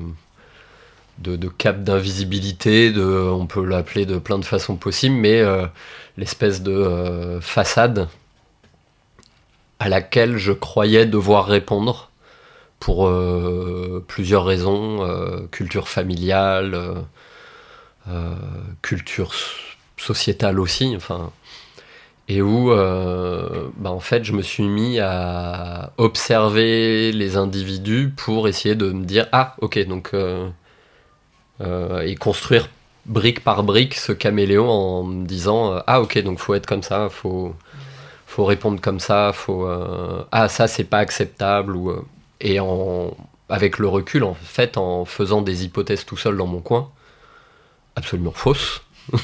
de, 1.18 1.36
de 1.36 1.48
cap 1.48 1.84
d'invisibilité 1.84 2.90
de 2.90 3.04
on 3.04 3.46
peut 3.46 3.64
l'appeler 3.64 4.04
de 4.04 4.18
plein 4.18 4.40
de 4.40 4.44
façons 4.44 4.74
possibles 4.74 5.14
mais 5.14 5.44
l'espèce 6.16 6.60
de 6.60 7.38
façade 7.40 8.08
à 9.78 9.88
laquelle 9.88 10.36
je 10.36 10.52
croyais 10.52 11.06
devoir 11.06 11.46
répondre 11.46 12.08
pour 12.80 13.06
euh, 13.06 14.04
plusieurs 14.06 14.44
raisons, 14.44 15.04
euh, 15.04 15.46
culture 15.50 15.88
familiale, 15.88 17.04
euh, 18.08 18.34
culture 18.82 19.32
sociétale 19.96 20.60
aussi, 20.60 20.94
enfin, 20.96 21.32
et 22.28 22.42
où 22.42 22.68
bah, 22.68 23.90
en 23.90 24.00
fait 24.00 24.22
je 24.24 24.32
me 24.32 24.42
suis 24.42 24.68
mis 24.68 24.98
à 25.00 25.92
observer 25.96 27.10
les 27.10 27.36
individus 27.36 28.12
pour 28.14 28.48
essayer 28.48 28.74
de 28.74 28.92
me 28.92 29.04
dire 29.04 29.26
ah 29.32 29.56
ok 29.62 29.78
donc 29.86 30.14
et 31.60 32.14
construire 32.16 32.68
brique 33.06 33.42
par 33.42 33.62
brique 33.62 33.94
ce 33.94 34.12
caméléon 34.12 34.68
en 34.68 35.04
me 35.04 35.26
disant 35.26 35.82
ah 35.86 36.02
ok 36.02 36.18
donc 36.22 36.38
faut 36.38 36.52
être 36.52 36.66
comme 36.66 36.82
ça 36.82 37.08
faut 37.08 37.54
faut 38.28 38.44
répondre 38.44 38.78
comme 38.80 39.00
ça, 39.00 39.32
faut 39.32 39.64
euh, 39.66 40.22
ah 40.32 40.48
ça 40.50 40.68
c'est 40.68 40.84
pas 40.84 40.98
acceptable 40.98 41.74
ou 41.74 41.90
euh, 41.90 42.04
et 42.40 42.60
en 42.60 43.16
avec 43.48 43.78
le 43.78 43.88
recul 43.88 44.22
en 44.22 44.34
fait 44.34 44.76
en 44.76 45.06
faisant 45.06 45.40
des 45.40 45.64
hypothèses 45.64 46.04
tout 46.04 46.18
seul 46.18 46.36
dans 46.36 46.46
mon 46.46 46.60
coin 46.60 46.90
absolument 47.96 48.32
fausses 48.32 48.82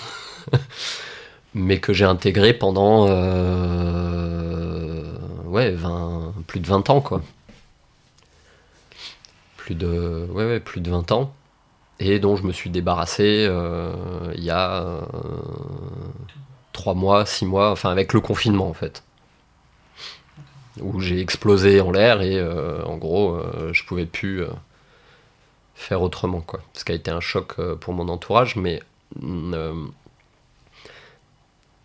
mais 1.54 1.80
que 1.80 1.92
j'ai 1.92 2.06
intégré 2.06 2.54
pendant 2.54 3.06
euh, 3.06 5.02
ouais 5.44 5.70
20, 5.73 6.32
plus 6.46 6.61
de 6.61 6.66
20 6.66 6.88
ans 6.88 7.00
quoi. 7.02 7.20
Plus 9.58 9.75
de 9.75 10.26
ouais, 10.30 10.46
ouais 10.46 10.61
plus 10.61 10.80
de 10.80 10.90
20 10.90 11.12
ans 11.12 11.34
et 12.00 12.18
dont 12.18 12.37
je 12.37 12.44
me 12.44 12.52
suis 12.52 12.70
débarrassé 12.70 13.46
il 14.34 14.44
y 14.44 14.50
a 14.50 15.00
3 16.84 16.92
mois, 16.92 17.24
6 17.24 17.46
mois, 17.46 17.70
enfin 17.70 17.90
avec 17.90 18.12
le 18.12 18.20
confinement 18.20 18.68
en 18.68 18.74
fait. 18.74 19.02
Où 20.82 21.00
j'ai 21.00 21.18
explosé 21.18 21.80
en 21.80 21.90
l'air 21.90 22.20
et 22.20 22.36
euh, 22.36 22.84
en 22.84 22.98
gros 22.98 23.36
euh, 23.36 23.70
je 23.72 23.84
pouvais 23.86 24.04
plus 24.04 24.42
euh, 24.42 24.48
faire 25.74 26.02
autrement 26.02 26.42
quoi. 26.42 26.60
Ce 26.74 26.84
qui 26.84 26.92
a 26.92 26.94
été 26.94 27.10
un 27.10 27.20
choc 27.20 27.54
pour 27.80 27.94
mon 27.94 28.10
entourage, 28.10 28.56
mais 28.56 28.82
mm, 29.18 29.86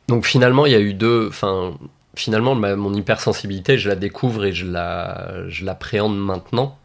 donc 0.10 0.26
finalement 0.26 0.66
il 0.66 0.74
y 0.74 0.76
a 0.76 0.82
eu 0.82 0.94
deux, 0.94 1.30
enfin 1.30 1.78
finalement 2.16 2.54
mon 2.56 2.94
hypersensibilité 2.94 3.78
je 3.78 3.88
la 3.88 3.96
découvre 3.96 4.44
et 4.44 4.52
je 4.52 4.66
la 4.66 5.48
je 5.48 5.64
l'appréhende 5.64 6.18
maintenant 6.20 6.78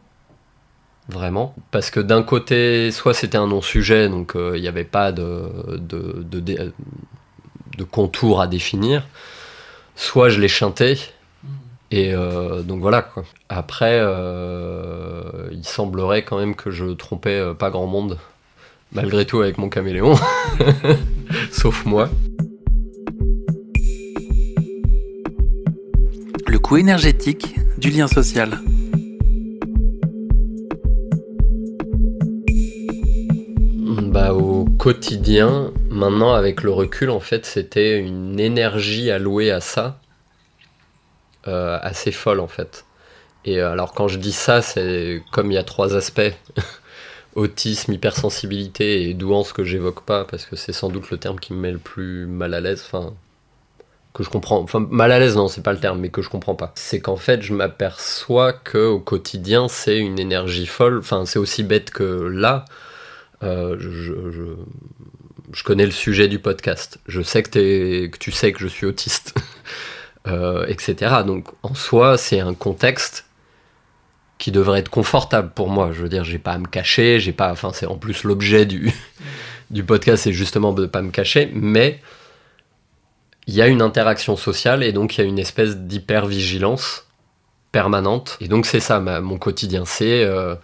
vraiment. 1.09 1.53
Parce 1.71 1.91
que 1.91 1.99
d'un 1.99 2.23
côté, 2.23 2.91
soit 2.91 3.13
c'était 3.13 3.37
un 3.37 3.47
non-sujet, 3.47 4.07
donc 4.07 4.35
il 4.35 4.61
n'y 4.61 4.69
avait 4.69 4.85
pas 4.85 5.11
de, 5.11 5.49
de 7.77 7.83
contours 7.83 8.41
à 8.41 8.47
définir, 8.47 9.07
soit 9.95 10.29
je 10.29 10.39
les 10.39 10.47
chantais. 10.47 10.97
Et 11.91 12.13
euh, 12.13 12.61
donc 12.61 12.81
voilà 12.81 13.01
quoi. 13.01 13.23
Après, 13.49 13.99
euh, 14.01 15.49
il 15.51 15.65
semblerait 15.65 16.23
quand 16.23 16.37
même 16.37 16.55
que 16.55 16.71
je 16.71 16.85
trompais 16.85 17.39
euh, 17.39 17.53
pas 17.53 17.69
grand 17.69 17.87
monde, 17.87 18.17
malgré 18.91 19.25
tout 19.25 19.41
avec 19.41 19.57
mon 19.57 19.69
caméléon, 19.69 20.15
sauf 21.51 21.85
moi. 21.85 22.09
Le 26.47 26.59
coût 26.59 26.77
énergétique 26.77 27.55
du 27.77 27.89
lien 27.91 28.07
social. 28.07 28.59
Bah, 34.01 34.33
au 34.33 34.65
quotidien, 34.65 35.71
maintenant 35.89 36.33
avec 36.33 36.63
le 36.63 36.71
recul, 36.71 37.09
en 37.09 37.19
fait, 37.19 37.45
c'était 37.45 37.97
une 37.99 38.39
énergie 38.39 39.09
allouée 39.09 39.51
à 39.51 39.61
ça 39.61 39.99
euh, 41.47 41.77
assez 41.81 42.11
folle 42.11 42.39
en 42.39 42.47
fait. 42.47 42.85
Et 43.45 43.59
euh, 43.61 43.71
alors 43.71 43.93
quand 43.93 44.07
je 44.07 44.17
dis 44.17 44.31
ça, 44.31 44.61
c'est 44.61 45.21
comme 45.31 45.51
il 45.51 45.55
y 45.55 45.57
a 45.57 45.63
trois 45.63 45.95
aspects 45.95 46.33
autisme, 47.35 47.93
hypersensibilité 47.93 49.09
et 49.09 49.13
douance 49.13 49.53
que 49.53 49.63
j'évoque 49.63 50.03
pas 50.03 50.25
parce 50.25 50.45
que 50.45 50.55
c'est 50.55 50.73
sans 50.73 50.89
doute 50.89 51.11
le 51.11 51.17
terme 51.17 51.39
qui 51.39 51.53
me 51.53 51.59
met 51.59 51.71
le 51.71 51.77
plus 51.77 52.25
mal 52.25 52.53
à 52.53 52.61
l'aise. 52.61 52.83
Enfin, 52.85 53.13
que 54.13 54.23
je 54.23 54.29
comprends. 54.29 54.59
Enfin, 54.59 54.85
mal 54.89 55.11
à 55.11 55.19
l'aise, 55.19 55.35
non, 55.35 55.47
c'est 55.47 55.61
pas 55.63 55.73
le 55.73 55.79
terme, 55.79 55.99
mais 55.99 56.09
que 56.09 56.21
je 56.21 56.29
comprends 56.29 56.55
pas. 56.55 56.71
C'est 56.75 56.99
qu'en 57.01 57.17
fait, 57.17 57.41
je 57.41 57.53
m'aperçois 57.53 58.53
que 58.53 58.87
au 58.87 58.99
quotidien, 58.99 59.67
c'est 59.67 59.97
une 59.99 60.19
énergie 60.19 60.65
folle. 60.65 60.99
Enfin, 60.99 61.25
c'est 61.25 61.39
aussi 61.39 61.63
bête 61.63 61.91
que 61.91 62.03
là. 62.03 62.65
Euh, 63.45 63.77
je, 65.53 65.63
connais 65.63 65.85
le 65.85 65.91
sujet 65.91 66.27
du 66.27 66.39
podcast. 66.39 66.99
Je 67.07 67.21
sais 67.21 67.43
que, 67.43 68.07
tu 68.17 68.31
sais 68.31 68.51
que 68.51 68.59
je 68.59 68.67
suis 68.67 68.85
autiste, 68.85 69.35
euh, 70.27 70.65
etc. 70.67 71.17
Donc 71.25 71.47
en 71.63 71.73
soi, 71.75 72.17
c'est 72.17 72.39
un 72.39 72.53
contexte 72.53 73.25
qui 74.37 74.51
devrait 74.51 74.79
être 74.79 74.89
confortable 74.89 75.51
pour 75.55 75.69
moi. 75.69 75.91
Je 75.93 76.01
veux 76.01 76.09
dire, 76.09 76.23
j'ai 76.23 76.39
pas 76.39 76.53
à 76.53 76.57
me 76.57 76.67
cacher, 76.67 77.19
j'ai 77.19 77.31
pas. 77.31 77.51
Enfin, 77.51 77.71
c'est 77.73 77.85
en 77.85 77.97
plus 77.97 78.23
l'objet 78.23 78.65
du, 78.65 78.91
du 79.71 79.83
podcast, 79.83 80.23
c'est 80.23 80.33
justement 80.33 80.73
de 80.73 80.85
pas 80.85 81.01
me 81.01 81.11
cacher, 81.11 81.49
mais 81.53 82.01
il 83.47 83.53
y 83.53 83.61
a 83.61 83.67
une 83.67 83.81
interaction 83.81 84.35
sociale 84.35 84.83
et 84.83 84.91
donc 84.91 85.17
il 85.17 85.21
y 85.21 85.23
a 85.23 85.27
une 85.27 85.39
espèce 85.39 85.77
d'hyper-vigilance 85.77 87.05
permanente. 87.71 88.37
Et 88.41 88.47
donc 88.47 88.65
c'est 88.65 88.79
ça 88.79 88.99
mon 88.99 89.37
quotidien, 89.37 89.85
c'est 89.85 90.23
euh, 90.23 90.55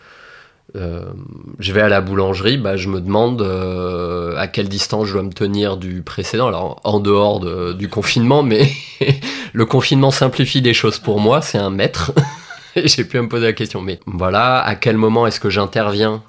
euh, 0.75 1.11
je 1.59 1.73
vais 1.73 1.81
à 1.81 1.89
la 1.89 2.01
boulangerie, 2.01 2.57
bah, 2.57 2.77
je 2.77 2.87
me 2.87 3.01
demande 3.01 3.41
euh, 3.41 4.35
à 4.37 4.47
quelle 4.47 4.69
distance 4.69 5.07
je 5.07 5.13
dois 5.13 5.23
me 5.23 5.33
tenir 5.33 5.77
du 5.77 6.01
précédent. 6.01 6.47
Alors 6.47 6.79
en 6.83 6.99
dehors 6.99 7.39
du 7.75 7.89
confinement, 7.89 8.43
mais 8.43 8.69
le 9.53 9.65
confinement 9.65 10.11
simplifie 10.11 10.61
des 10.61 10.73
choses 10.73 10.99
pour 10.99 11.19
moi, 11.19 11.41
c'est 11.41 11.57
un 11.57 11.69
mètre. 11.69 12.13
J'ai 12.75 13.03
pu 13.03 13.19
me 13.19 13.27
poser 13.27 13.47
la 13.47 13.53
question, 13.53 13.81
mais 13.81 13.99
voilà, 14.05 14.61
à 14.61 14.75
quel 14.75 14.95
moment 14.95 15.27
est-ce 15.27 15.41
que 15.41 15.49
j'interviens 15.49 16.23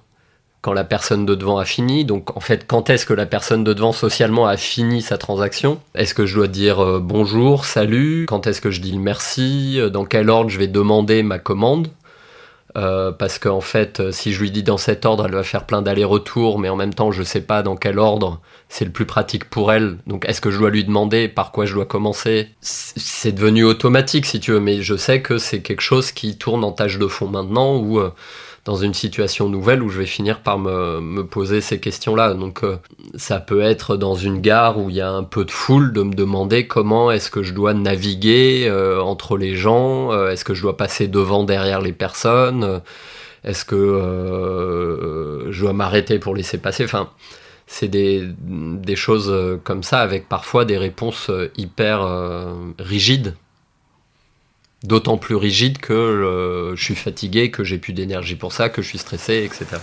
quand 0.61 0.73
la 0.73 0.85
personne 0.85 1.25
de 1.25 1.37
devant 1.37 1.59
a 1.59 1.65
fini? 1.65 2.05
Donc 2.05 2.37
en 2.37 2.41
fait, 2.41 2.67
quand 2.67 2.91
est-ce 2.91 3.07
que 3.07 3.15
la 3.15 3.27
personne 3.27 3.63
de 3.63 3.73
devant 3.73 3.93
socialement 3.93 4.47
a 4.47 4.57
fini 4.57 5.03
sa 5.03 5.19
transaction? 5.19 5.81
Est-ce 5.95 6.15
que 6.15 6.27
je 6.27 6.35
dois 6.35 6.49
dire 6.49 6.83
euh, 6.83 6.99
bonjour, 7.01 7.65
salut? 7.65 8.27
Quand 8.29 8.49
est-ce 8.49 8.61
que 8.61 8.73
je 8.73 8.81
dis 8.81 8.93
le 8.93 8.99
merci? 8.99 9.79
Dans 9.93 10.05
quel 10.05 10.31
ordre 10.31 10.51
je 10.51 10.59
vais 10.59 10.67
demander 10.67 11.23
ma 11.23 11.39
commande? 11.39 11.89
Euh, 12.77 13.13
parce 13.13 13.39
qu'en 13.39 13.61
fait, 13.61 14.01
euh, 14.01 14.13
si 14.13 14.33
je 14.33 14.41
lui 14.41 14.51
dis 14.51 14.63
dans 14.63 14.79
cet 14.79 15.05
ordre, 15.05 15.27
elle 15.27 15.35
va 15.35 15.43
faire 15.43 15.67
plein 15.67 15.83
d'allers-retours, 15.83 16.59
mais 16.59 16.69
en 16.71 16.77
même 16.77 16.95
temps, 16.95 17.13
je 17.13 17.23
sais 17.23 17.43
pas 17.43 17.63
dans 17.63 17.77
quel 17.77 17.99
ordre 17.99 18.41
c'est 18.69 18.87
le 18.87 18.91
plus 18.91 19.05
pratique 19.05 19.51
pour 19.51 19.73
elle. 19.73 19.99
Donc, 20.07 20.25
est-ce 20.27 20.41
que 20.41 20.51
je 20.51 20.59
dois 20.59 20.71
lui 20.71 20.85
demander 20.85 21.29
par 21.29 21.53
quoi 21.53 21.67
je 21.67 21.75
dois 21.75 21.85
commencer? 21.85 22.49
C'est 22.61 23.33
devenu 23.33 23.65
automatique, 23.65 24.25
si 24.25 24.41
tu 24.41 24.53
veux, 24.53 24.61
mais 24.61 24.81
je 24.81 24.97
sais 24.97 25.21
que 25.21 25.37
c'est 25.37 25.61
quelque 25.61 25.83
chose 25.83 26.13
qui 26.13 26.39
tourne 26.39 26.65
en 26.65 26.73
tâche 26.73 26.99
de 26.99 27.07
fond 27.07 27.29
maintenant, 27.29 27.77
où 27.77 27.99
euh, 27.99 28.15
dans 28.65 28.77
une 28.77 28.95
situation 28.95 29.49
nouvelle 29.49 29.83
où 29.83 29.89
je 29.89 29.99
vais 29.99 30.07
finir 30.07 30.41
par 30.41 30.59
me, 30.59 31.23
poser 31.23 31.61
ces 31.61 31.81
questions-là. 31.81 32.35
Donc 32.35 32.63
euh, 32.63 32.77
ça 33.17 33.41
peut 33.41 33.61
être 33.61 33.97
dans 33.97 34.15
une 34.15 34.41
gare 34.41 34.79
où 34.79 34.89
il 34.89 34.97
y 34.97 35.01
a 35.01 35.11
un 35.11 35.25
peu 35.25 35.45
de 35.45 35.51
foule 35.51 35.93
de 35.93 36.03
me 36.03 36.15
demander 36.15 36.67
comment 36.67 37.11
est-ce 37.11 37.31
que 37.31 37.43
je 37.43 37.55
dois 37.55 37.75
naviguer 37.75 38.67
euh, 38.69 39.01
entre 39.01 39.37
les 39.37 39.57
gens, 39.57 40.13
euh, 40.13 40.31
est-ce 40.31 40.45
que 40.45 40.55
je 40.55 40.63
dois 40.63 40.77
passer 40.77 41.09
devant, 41.09 41.43
derrière 41.43 41.81
les 41.81 41.93
personnes, 41.93 42.81
est-ce 43.43 43.65
que 43.65 43.77
je 45.51 45.61
dois 45.61 45.73
m'arrêter 45.73 46.21
pour 46.21 46.37
laisser 46.37 46.59
passer. 46.59 46.85
Enfin, 46.85 47.11
c'est 47.67 47.89
des, 47.89 48.29
choses 48.95 49.33
comme 49.65 49.83
ça 49.83 50.01
avec 50.01 50.29
parfois 50.29 50.65
des 50.65 50.79
réponses 50.79 51.31
hyper 51.57 52.07
rigides 52.79 53.35
d'autant 54.85 55.17
plus 55.17 55.37
rigide 55.37 55.79
que 55.79 55.93
euh, 55.93 56.77
je 56.77 56.83
suis 56.83 56.95
fatigué, 56.95 57.51
que 57.51 57.65
j'ai 57.65 57.79
plus 57.79 57.93
d'énergie 57.93 58.37
pour 58.37 58.53
ça, 58.53 58.69
que 58.69 58.83
je 58.83 58.89
suis 58.89 58.99
stressé, 58.99 59.45
etc. 59.45 59.81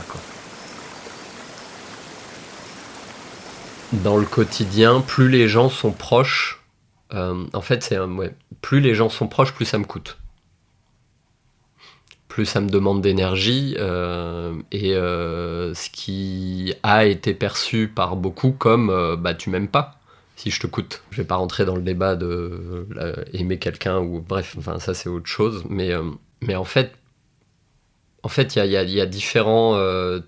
Dans 3.94 4.18
le 4.18 4.26
quotidien, 4.26 5.02
plus 5.02 5.30
les 5.30 5.48
gens 5.48 5.70
sont 5.70 5.92
proches, 5.92 6.62
euh, 7.14 7.46
en 7.54 7.62
fait, 7.62 7.84
c'est 7.84 8.00
ouais, 8.00 8.36
plus 8.62 8.82
les 8.82 8.94
gens 8.94 9.10
sont 9.10 9.28
proches, 9.28 9.54
plus 9.54 9.66
ça 9.66 9.78
me 9.78 9.86
coûte. 9.86 10.18
Plus 12.28 12.46
ça 12.46 12.62
me 12.62 12.70
demande 12.70 13.02
d'énergie 13.02 13.76
euh, 13.80 14.54
et 14.72 14.92
ce 14.92 15.90
qui 15.90 16.74
a 16.84 17.06
été 17.06 17.34
perçu 17.34 17.88
par 17.88 18.16
beaucoup 18.16 18.52
comme 18.52 19.16
bah 19.20 19.34
tu 19.34 19.50
m'aimes 19.50 19.68
pas 19.68 19.99
si 20.40 20.52
je 20.52 20.60
te 20.62 20.68
coûte. 20.68 21.04
Je 21.12 21.18
vais 21.18 21.28
pas 21.28 21.36
rentrer 21.36 21.66
dans 21.66 21.76
le 21.76 21.82
débat 21.82 22.16
de 22.16 22.88
aimer 23.34 23.60
quelqu'un 23.60 24.00
ou 24.00 24.22
bref, 24.22 24.56
enfin 24.58 24.80
ça 24.80 24.94
c'est 24.94 25.10
autre 25.10 25.28
chose. 25.28 25.66
Mais, 25.70 25.92
euh, 25.92 26.04
mais 26.42 26.56
en 26.56 26.64
fait, 26.64 26.94
en 28.24 28.30
fait, 28.30 28.56
il 28.56 28.60
y 28.60 28.78
a, 28.78 28.84
y 28.84 29.02
a, 29.02 29.06
différents 29.06 29.76
euh, 29.76 30.22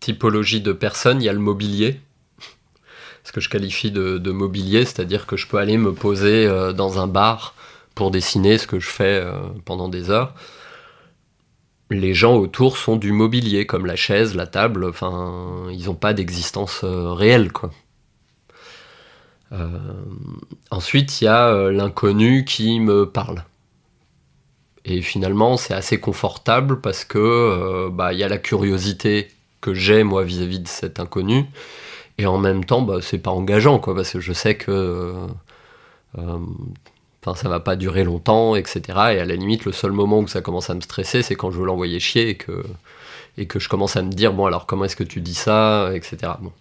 typologies 0.00 0.60
de 0.60 0.72
personnes. 0.72 1.22
Il 1.22 1.24
y 1.24 1.30
a 1.30 1.32
le 1.32 1.38
mobilier, 1.38 2.00
ce 3.24 3.32
que 3.32 3.40
je 3.40 3.48
qualifie 3.48 3.90
de, 3.90 4.30
mobilier, 4.30 4.84
c'est-à-dire 4.84 5.26
que 5.26 5.38
je 5.38 5.46
peux 5.46 5.56
aller 5.56 5.78
me 5.78 5.94
poser 5.94 6.46
euh, 6.46 6.74
dans 6.74 7.00
un 7.00 7.06
bar 7.06 7.54
pour 7.94 8.10
dessiner, 8.10 8.58
ce 8.58 8.66
que 8.66 8.78
je 8.78 8.88
fais 8.88 9.26
pendant 9.64 9.88
des 9.88 10.10
heures. 10.10 10.34
Les 11.88 12.12
gens 12.12 12.36
autour 12.36 12.76
sont 12.76 12.96
du 12.96 13.12
mobilier, 13.12 13.64
comme 13.64 13.86
la 13.86 13.96
chaise, 13.96 14.34
la 14.34 14.46
table. 14.46 14.84
Enfin, 14.84 15.68
ils 15.70 15.86
n'ont 15.86 15.94
pas 15.94 16.12
d'existence 16.12 16.84
réelle, 16.84 17.52
quoi. 17.52 17.70
Euh, 19.52 19.68
ensuite, 20.70 21.20
il 21.20 21.24
y 21.24 21.28
a 21.28 21.48
euh, 21.48 21.72
l'inconnu 21.72 22.44
qui 22.44 22.80
me 22.80 23.06
parle. 23.06 23.44
Et 24.84 25.02
finalement, 25.02 25.56
c'est 25.56 25.74
assez 25.74 25.98
confortable 26.00 26.80
parce 26.80 27.04
que 27.04 27.18
euh, 27.18 27.90
bah, 27.90 28.12
il 28.12 28.18
y 28.18 28.24
a 28.24 28.28
la 28.28 28.38
curiosité 28.38 29.28
que 29.60 29.74
j'ai 29.74 30.04
moi 30.04 30.22
vis-à-vis 30.24 30.60
de 30.60 30.68
cet 30.68 31.00
inconnu. 31.00 31.46
Et 32.18 32.26
en 32.26 32.38
même 32.38 32.64
temps, 32.64 32.82
bah, 32.82 32.98
c'est 33.02 33.18
pas 33.18 33.30
engageant, 33.30 33.78
quoi, 33.78 33.94
parce 33.94 34.12
que 34.12 34.20
je 34.20 34.32
sais 34.32 34.56
que 34.56 35.14
enfin 37.26 37.34
ça 37.34 37.48
va 37.48 37.60
pas 37.60 37.76
durer 37.76 38.04
longtemps, 38.04 38.56
etc. 38.56 38.80
Et 38.88 39.20
à 39.20 39.24
la 39.24 39.36
limite, 39.36 39.64
le 39.64 39.72
seul 39.72 39.92
moment 39.92 40.20
où 40.20 40.28
ça 40.28 40.40
commence 40.40 40.70
à 40.70 40.74
me 40.74 40.80
stresser, 40.80 41.22
c'est 41.22 41.34
quand 41.34 41.50
je 41.50 41.58
veux 41.58 41.66
l'envoyer 41.66 42.00
chier 42.00 42.30
et 42.30 42.36
que, 42.36 42.64
et 43.38 43.46
que 43.46 43.58
je 43.58 43.68
commence 43.68 43.96
à 43.96 44.02
me 44.02 44.10
dire, 44.10 44.32
bon 44.32 44.46
alors 44.46 44.66
comment 44.66 44.84
est-ce 44.84 44.96
que 44.96 45.04
tu 45.04 45.20
dis 45.20 45.34
ça, 45.34 45.90
etc. 45.94 46.34
Bon. 46.40 46.52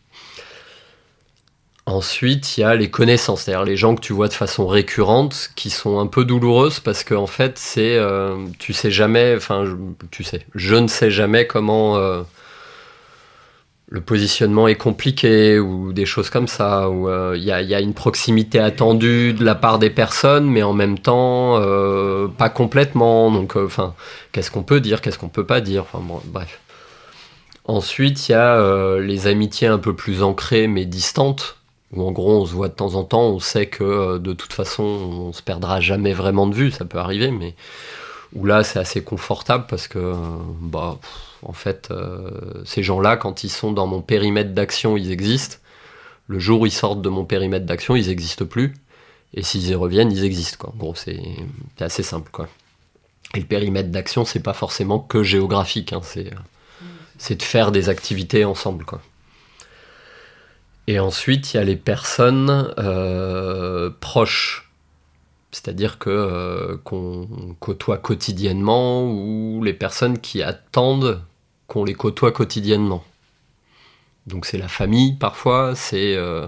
Ensuite, 1.88 2.58
il 2.58 2.62
y 2.62 2.64
a 2.64 2.74
les 2.74 2.90
connaissances, 2.90 3.44
c'est-à-dire 3.44 3.64
les 3.64 3.78
gens 3.78 3.94
que 3.94 4.02
tu 4.02 4.12
vois 4.12 4.28
de 4.28 4.34
façon 4.34 4.66
récurrente, 4.66 5.52
qui 5.56 5.70
sont 5.70 6.00
un 6.00 6.08
peu 6.08 6.26
douloureuses 6.26 6.80
parce 6.80 7.04
qu'en 7.04 7.24
en 7.24 7.28
fait, 7.28 7.60
c'est, 7.60 7.98
euh, 7.98 8.48
tu 8.58 8.74
sais 8.74 8.90
jamais, 8.90 9.36
enfin, 9.38 9.66
tu 10.10 10.24
sais, 10.24 10.48
je 10.56 10.76
ne 10.76 10.88
sais 10.88 11.12
jamais 11.12 11.46
comment 11.46 11.98
euh, 11.98 12.24
le 13.90 14.02
positionnement 14.02 14.68
est 14.68 14.78
compliqué 14.78 15.60
ou 15.60 15.94
des 15.94 16.08
choses 16.08 16.32
comme 16.32 16.48
ça, 16.48 16.90
où 16.90 17.08
euh, 17.08 17.36
il 17.38 17.44
y, 17.44 17.52
a, 17.52 17.80
une 17.80 17.94
proximité 17.94 18.60
attendue 18.60 19.34
de 19.34 19.46
la 19.46 19.54
part 19.54 19.78
des 19.78 19.92
personnes, 19.92 20.46
mais 20.50 20.64
en 20.64 20.74
même 20.74 20.98
temps, 20.98 21.62
pas 22.38 22.50
complètement. 22.50 23.30
Donc, 23.30 23.56
enfin, 23.56 23.94
qu'est-ce 24.32 24.50
qu'on 24.50 24.64
peut 24.64 24.80
dire, 24.80 25.02
qu'est-ce 25.02 25.20
qu'on 25.20 25.30
peut 25.30 25.46
pas 25.46 25.62
dire, 25.62 25.84
enfin, 25.84 26.02
bref. 26.26 26.60
Ensuite, 27.66 28.28
il 28.30 28.32
y 28.32 28.36
a 28.36 28.98
les 29.00 29.28
amitiés 29.28 29.68
un 29.68 29.80
peu 29.80 29.96
plus 29.96 30.24
ancrées 30.24 30.68
mais 30.68 30.86
distantes 30.86 31.58
où 31.96 32.08
en 32.08 32.12
gros 32.12 32.42
on 32.42 32.46
se 32.46 32.54
voit 32.54 32.68
de 32.68 32.74
temps 32.74 32.96
en 32.96 33.04
temps, 33.04 33.24
on 33.24 33.40
sait 33.40 33.68
que 33.68 33.84
euh, 33.84 34.20
de 34.20 34.34
toute 34.34 34.54
façon 34.54 34.84
on 34.84 35.34
se 35.34 35.42
perdra 35.42 35.80
jamais 35.80 36.14
vraiment 36.14 36.48
de 36.48 36.56
vue, 36.56 36.72
ça 36.72 36.86
peut 36.86 36.98
arriver, 36.98 37.32
mais 37.32 37.56
où 38.34 38.46
là 38.46 38.64
c'est 38.64 38.80
assez 38.80 39.04
confortable 39.04 39.66
parce 39.70 39.88
que 39.88 40.00
euh, 40.00 40.16
bah 40.60 41.00
en 41.44 41.54
fait 41.54 41.90
euh, 41.92 42.30
ces 42.66 42.84
gens-là 42.84 43.18
quand 43.18 43.44
ils 43.44 43.50
sont 43.50 43.72
dans 43.72 43.88
mon 43.88 44.02
périmètre 44.02 44.52
d'action 44.52 44.98
ils 44.98 45.12
existent, 45.12 45.58
le 46.28 46.40
jour 46.40 46.62
où 46.62 46.66
ils 46.66 46.72
sortent 46.72 47.02
de 47.02 47.10
mon 47.10 47.24
périmètre 47.24 47.66
d'action 47.66 47.96
ils 47.96 48.08
n'existent 48.08 48.46
plus, 48.46 48.74
et 49.34 49.44
s'ils 49.44 49.68
y 49.70 49.76
reviennent 49.76 50.12
ils 50.12 50.24
existent 50.24 50.58
quoi. 50.60 50.74
En 50.74 50.78
gros 50.78 50.96
c'est 50.96 51.20
assez 51.80 52.04
simple 52.04 52.30
quoi. 52.32 52.48
Et 53.34 53.40
le 53.40 53.46
périmètre 53.46 53.90
d'action 53.90 54.26
c'est 54.26 54.42
pas 54.42 54.54
forcément 54.54 55.00
que 55.00 55.24
géographique, 55.24 55.94
hein, 55.94 56.02
c'est 57.18 57.36
de 57.36 57.44
faire 57.44 57.72
des 57.72 57.90
activités 57.90 58.44
ensemble 58.46 58.86
quoi. 58.86 59.02
Et 60.88 61.00
ensuite, 61.00 61.54
il 61.54 61.58
y 61.58 61.60
a 61.60 61.64
les 61.64 61.76
personnes 61.76 62.72
euh, 62.78 63.90
proches, 64.00 64.70
c'est-à-dire 65.52 65.98
que 65.98 66.10
euh, 66.10 66.78
qu'on 66.84 67.56
côtoie 67.60 67.98
quotidiennement 67.98 69.04
ou 69.10 69.64
les 69.64 69.74
personnes 69.74 70.20
qui 70.20 70.44
attendent 70.44 71.22
qu'on 71.68 71.84
les 71.84 71.96
côtoie 71.96 72.32
quotidiennement. 72.32 73.04
Donc 74.28 74.46
c'est 74.46 74.58
la 74.60 74.68
famille 74.68 75.14
parfois, 75.14 75.74
c'est 75.76 76.16
euh, 76.16 76.48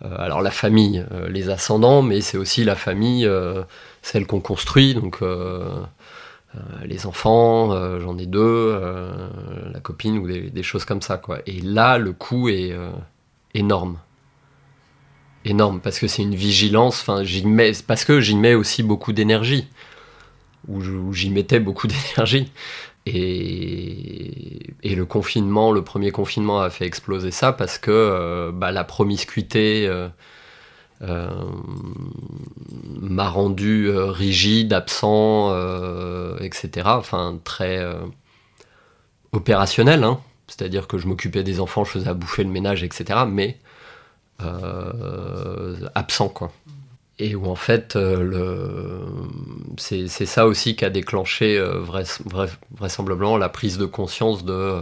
alors 0.00 0.42
la 0.42 0.50
famille, 0.50 1.04
les 1.28 1.50
ascendants, 1.50 2.02
mais 2.02 2.20
c'est 2.20 2.38
aussi 2.38 2.64
la 2.64 2.74
famille, 2.74 3.28
celle 4.00 4.26
qu'on 4.26 4.40
construit, 4.40 4.94
donc 4.94 5.20
les 6.84 7.06
enfants, 7.06 7.98
j'en 7.98 8.16
ai 8.16 8.26
deux, 8.26 8.80
la 9.72 9.80
copine 9.80 10.18
ou 10.18 10.26
des, 10.26 10.50
des, 10.50 10.62
choses 10.62 10.86
comme 10.86 11.02
ça 11.02 11.18
quoi. 11.18 11.40
Et 11.46 11.60
là, 11.60 11.98
le 11.98 12.12
coup 12.12 12.48
est 12.48 12.74
énorme. 13.54 13.98
Énorme, 15.44 15.80
parce 15.80 15.98
que 15.98 16.06
c'est 16.06 16.22
une 16.22 16.34
vigilance, 16.34 17.00
enfin, 17.00 17.22
parce 17.86 18.04
que 18.04 18.20
j'y 18.20 18.36
mets 18.36 18.54
aussi 18.54 18.82
beaucoup 18.82 19.12
d'énergie, 19.12 19.66
ou 20.68 21.12
j'y 21.12 21.30
mettais 21.30 21.60
beaucoup 21.60 21.86
d'énergie. 22.16 22.50
Et, 23.06 24.74
et, 24.82 24.94
le 24.94 25.06
confinement, 25.06 25.72
le 25.72 25.82
premier 25.82 26.10
confinement 26.10 26.60
a 26.60 26.68
fait 26.68 26.84
exploser 26.84 27.30
ça 27.30 27.52
parce 27.52 27.78
que 27.78 27.90
euh, 27.90 28.52
bah, 28.52 28.72
la 28.72 28.84
promiscuité 28.84 29.86
euh, 29.88 30.08
euh, 31.00 31.30
m'a 33.00 33.28
rendu 33.30 33.90
rigide, 33.90 34.74
absent, 34.74 35.50
etc. 36.40 36.88
Enfin, 36.88 37.38
très 37.42 37.82
opérationnel. 39.32 40.04
Hein. 40.04 40.20
C'est-à-dire 40.50 40.88
que 40.88 40.98
je 40.98 41.06
m'occupais 41.06 41.44
des 41.44 41.60
enfants, 41.60 41.84
je 41.84 41.92
faisais 41.92 42.08
à 42.08 42.14
bouffer 42.14 42.42
le 42.42 42.50
ménage, 42.50 42.82
etc. 42.82 43.20
Mais 43.28 43.56
euh, 44.42 45.76
absent, 45.94 46.28
quoi. 46.28 46.52
Et 47.20 47.36
où 47.36 47.46
en 47.46 47.54
fait, 47.54 47.94
euh, 47.96 49.04
c'est 49.76 50.08
ça 50.08 50.46
aussi 50.46 50.74
qui 50.74 50.84
a 50.84 50.90
déclenché 50.90 51.56
euh, 51.56 51.84
vraisemblablement 52.74 53.36
la 53.36 53.48
prise 53.48 53.78
de 53.78 53.84
conscience 53.84 54.44
de 54.44 54.80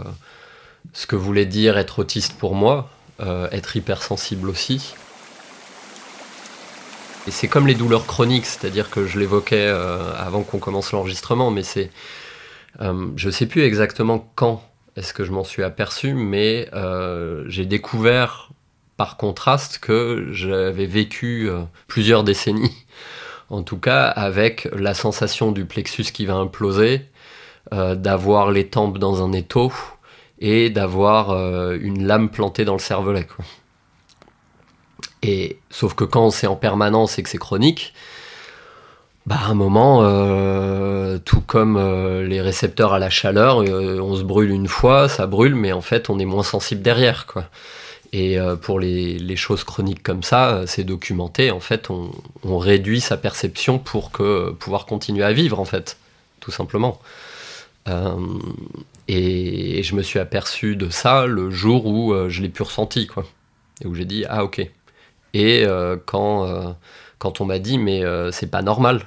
ce 0.94 1.06
que 1.06 1.16
voulait 1.16 1.46
dire 1.46 1.76
être 1.76 1.98
autiste 1.98 2.38
pour 2.38 2.54
moi, 2.54 2.88
être 3.20 3.76
hypersensible 3.76 4.48
aussi. 4.48 4.94
Et 7.26 7.30
c'est 7.30 7.48
comme 7.48 7.66
les 7.66 7.74
douleurs 7.74 8.06
chroniques, 8.06 8.46
c'est-à-dire 8.46 8.88
que 8.88 9.04
je 9.04 9.18
l'évoquais 9.18 9.66
avant 9.66 10.44
qu'on 10.44 10.58
commence 10.58 10.92
l'enregistrement, 10.92 11.50
mais 11.50 11.64
c'est. 11.64 11.90
je 12.80 13.30
sais 13.30 13.46
plus 13.46 13.62
exactement 13.62 14.30
quand 14.36 14.67
est-ce 14.98 15.14
que 15.14 15.24
je 15.24 15.30
m'en 15.30 15.44
suis 15.44 15.62
aperçu, 15.62 16.12
mais 16.12 16.68
euh, 16.74 17.44
j'ai 17.46 17.66
découvert 17.66 18.50
par 18.96 19.16
contraste 19.16 19.78
que 19.78 20.26
j'avais 20.32 20.86
vécu 20.86 21.48
euh, 21.48 21.62
plusieurs 21.86 22.24
décennies, 22.24 22.84
en 23.50 23.62
tout 23.62 23.78
cas 23.78 24.06
avec 24.06 24.68
la 24.72 24.94
sensation 24.94 25.52
du 25.52 25.66
plexus 25.66 26.04
qui 26.12 26.26
va 26.26 26.34
imploser, 26.34 27.06
euh, 27.72 27.94
d'avoir 27.94 28.50
les 28.50 28.66
tempes 28.66 28.98
dans 28.98 29.24
un 29.24 29.32
étau 29.32 29.72
et 30.40 30.68
d'avoir 30.68 31.30
une 31.74 32.06
lame 32.06 32.30
plantée 32.30 32.64
dans 32.64 32.74
le 32.74 32.78
cervelet. 32.78 33.26
Et 35.22 35.58
sauf 35.68 35.94
que 35.94 36.04
quand 36.04 36.30
c'est 36.30 36.46
en 36.46 36.54
permanence 36.54 37.18
et 37.18 37.24
que 37.24 37.28
c'est 37.28 37.38
chronique, 37.38 37.92
bah 39.28 39.36
à 39.42 39.50
un 39.50 39.54
moment, 39.54 40.04
euh, 40.04 41.18
tout 41.22 41.42
comme 41.42 41.76
euh, 41.76 42.26
les 42.26 42.40
récepteurs 42.40 42.94
à 42.94 42.98
la 42.98 43.10
chaleur, 43.10 43.62
euh, 43.62 44.00
on 44.00 44.16
se 44.16 44.22
brûle 44.22 44.50
une 44.50 44.68
fois, 44.68 45.06
ça 45.06 45.26
brûle, 45.26 45.54
mais 45.54 45.72
en 45.72 45.82
fait 45.82 46.08
on 46.08 46.18
est 46.18 46.24
moins 46.24 46.42
sensible 46.42 46.80
derrière, 46.80 47.26
quoi. 47.26 47.44
Et 48.14 48.38
pour 48.62 48.80
les, 48.80 49.36
choses 49.36 49.64
chroniques 49.64 50.02
comme 50.02 50.22
ça, 50.22 50.62
c'est 50.66 50.82
documenté. 50.82 51.50
En 51.50 51.60
fait, 51.60 51.90
on, 51.90 52.10
on, 52.42 52.56
réduit 52.56 53.02
sa 53.02 53.18
perception 53.18 53.78
pour 53.78 54.12
que 54.12 54.52
pouvoir 54.52 54.86
continuer 54.86 55.24
à 55.24 55.34
vivre, 55.34 55.60
en 55.60 55.66
fait, 55.66 55.98
tout 56.40 56.50
simplement. 56.50 56.98
Et, 59.08 59.78
et, 59.78 59.82
je 59.82 59.94
me 59.94 60.02
suis 60.02 60.18
aperçu 60.18 60.74
de 60.74 60.88
ça 60.88 61.26
le 61.26 61.50
jour 61.50 61.84
où 61.84 62.14
je 62.30 62.40
l'ai 62.40 62.48
pu 62.48 62.62
ressenti, 62.62 63.06
quoi. 63.06 63.26
Et 63.84 63.86
où 63.86 63.94
j'ai 63.94 64.06
dit 64.06 64.24
ah 64.26 64.42
ok. 64.42 64.66
Et 65.34 65.66
quand 66.06 66.76
quand 67.18 67.42
on 67.42 67.44
m'a 67.44 67.58
dit 67.58 67.76
mais 67.76 68.02
c'est 68.32 68.50
pas 68.50 68.62
normal 68.62 69.04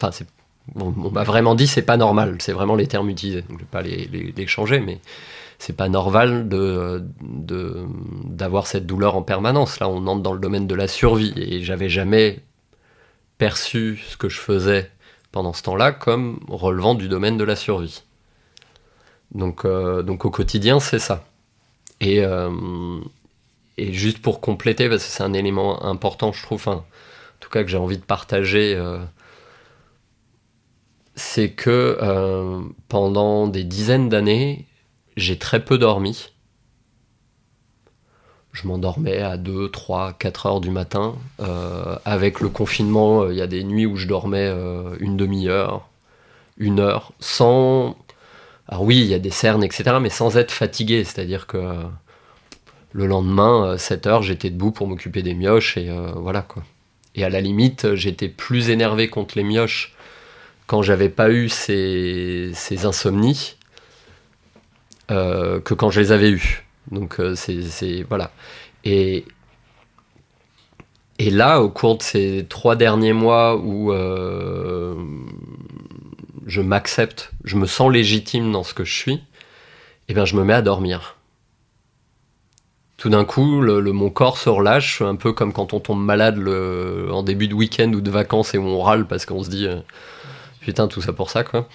Enfin, 0.00 0.24
on, 0.74 0.90
m'a 1.10 1.22
vraiment 1.22 1.54
dit 1.54 1.66
c'est 1.66 1.82
pas 1.82 1.96
normal, 1.96 2.36
c'est 2.40 2.52
vraiment 2.52 2.74
les 2.74 2.86
termes 2.86 3.08
utilisés. 3.08 3.44
je 3.48 3.56
vais 3.56 3.64
pas 3.64 3.82
les, 3.82 4.46
changer, 4.46 4.80
mais 4.80 5.00
c'est 5.58 5.76
pas 5.76 5.88
normal 5.88 6.48
d'avoir 8.28 8.66
cette 8.66 8.86
douleur 8.86 9.16
en 9.16 9.22
permanence. 9.22 9.80
Là, 9.80 9.88
on 9.88 10.06
entre 10.06 10.22
dans 10.22 10.32
le 10.32 10.40
domaine 10.40 10.66
de 10.66 10.74
la 10.74 10.88
survie 10.88 11.32
et 11.36 11.62
j'avais 11.62 11.88
jamais 11.88 12.40
perçu 13.38 14.02
ce 14.08 14.16
que 14.16 14.28
je 14.28 14.38
faisais 14.40 14.90
pendant 15.32 15.52
ce 15.52 15.62
temps-là 15.62 15.92
comme 15.92 16.40
relevant 16.48 16.94
du 16.94 17.08
domaine 17.08 17.36
de 17.36 17.44
la 17.44 17.56
survie. 17.56 18.02
Donc, 19.32 19.64
euh, 19.64 20.02
donc 20.02 20.24
au 20.24 20.30
quotidien, 20.30 20.80
c'est 20.80 20.98
ça. 20.98 21.24
Et, 22.00 22.24
euh, 22.24 23.00
et 23.76 23.92
juste 23.92 24.18
pour 24.20 24.40
compléter, 24.40 24.88
parce 24.88 25.04
que 25.04 25.10
c'est 25.10 25.22
un 25.22 25.32
élément 25.32 25.84
important, 25.84 26.32
je 26.32 26.42
trouve, 26.42 26.68
en 26.68 26.84
tout 27.40 27.50
cas 27.50 27.62
que 27.62 27.68
j'ai 27.68 27.76
envie 27.76 27.98
de 27.98 28.04
partager. 28.04 28.74
Euh, 28.74 28.98
c'est 31.16 31.48
que 31.48 31.98
euh, 32.02 32.60
pendant 32.88 33.48
des 33.48 33.64
dizaines 33.64 34.08
d'années, 34.08 34.66
j'ai 35.16 35.38
très 35.38 35.64
peu 35.64 35.78
dormi. 35.78 36.32
Je 38.52 38.68
m'endormais 38.68 39.18
à 39.18 39.36
2, 39.36 39.70
3, 39.70 40.14
4 40.18 40.46
heures 40.46 40.60
du 40.60 40.70
matin. 40.70 41.16
Euh, 41.40 41.96
avec 42.04 42.40
le 42.40 42.48
confinement, 42.48 43.22
euh, 43.22 43.32
il 43.32 43.38
y 43.38 43.42
a 43.42 43.46
des 43.46 43.64
nuits 43.64 43.86
où 43.86 43.96
je 43.96 44.06
dormais 44.06 44.50
une 45.00 45.16
demi-heure, 45.16 45.88
une 46.58 46.80
heure, 46.80 47.12
sans... 47.18 47.96
Alors 48.68 48.82
oui, 48.82 48.96
il 48.98 49.06
y 49.06 49.14
a 49.14 49.18
des 49.18 49.30
cernes, 49.30 49.64
etc., 49.64 49.96
mais 50.00 50.10
sans 50.10 50.36
être 50.36 50.52
fatigué. 50.52 51.04
C'est-à-dire 51.04 51.46
que 51.46 51.82
le 52.92 53.06
lendemain, 53.06 53.78
7 53.78 54.06
heures, 54.06 54.22
j'étais 54.22 54.50
debout 54.50 54.70
pour 54.70 54.86
m'occuper 54.86 55.22
des 55.22 55.34
mioches, 55.34 55.76
et 55.76 55.90
voilà 56.16 56.42
quoi. 56.42 56.62
Et 57.14 57.24
à 57.24 57.30
la 57.30 57.40
limite, 57.40 57.94
j'étais 57.94 58.28
plus 58.28 58.70
énervé 58.70 59.08
contre 59.08 59.36
les 59.36 59.44
mioches 59.44 59.95
quand 60.66 60.82
j'avais 60.82 61.08
pas 61.08 61.30
eu 61.30 61.48
ces, 61.48 62.52
insomnies 62.84 63.56
euh, 65.10 65.60
que 65.60 65.74
quand 65.74 65.90
je 65.90 66.00
les 66.00 66.12
avais 66.12 66.30
eues. 66.30 66.64
Donc 66.90 67.20
euh, 67.20 67.34
c'est 67.36 68.02
voilà. 68.08 68.30
Et 68.84 69.24
là, 71.18 71.60
au 71.60 71.70
cours 71.70 71.98
de 71.98 72.02
ces 72.02 72.46
trois 72.48 72.76
derniers 72.76 73.12
mois 73.12 73.56
où 73.56 73.92
euh, 73.92 74.94
je 76.46 76.60
m'accepte, 76.60 77.32
je 77.44 77.56
me 77.56 77.66
sens 77.66 77.90
légitime 77.90 78.52
dans 78.52 78.62
ce 78.62 78.74
que 78.74 78.84
je 78.84 78.94
suis, 78.94 79.20
eh 80.08 80.14
bien, 80.14 80.24
je 80.24 80.36
me 80.36 80.44
mets 80.44 80.52
à 80.52 80.62
dormir. 80.62 81.16
Tout 82.96 83.10
d'un 83.10 83.24
coup, 83.24 83.62
mon 83.62 84.10
corps 84.10 84.38
se 84.38 84.48
relâche, 84.48 85.02
un 85.02 85.16
peu 85.16 85.32
comme 85.32 85.52
quand 85.52 85.74
on 85.74 85.80
tombe 85.80 86.02
malade 86.02 86.38
en 87.10 87.22
début 87.22 87.48
de 87.48 87.54
week-end 87.54 87.92
ou 87.92 88.00
de 88.00 88.10
vacances 88.10 88.54
et 88.54 88.58
où 88.58 88.64
on 88.64 88.80
râle 88.80 89.06
parce 89.06 89.26
qu'on 89.26 89.42
se 89.42 89.50
dit 89.50 89.68
putain, 90.66 90.88
tout 90.88 91.00
ça 91.00 91.12
pour 91.12 91.30
ça, 91.30 91.44
quoi. 91.44 91.68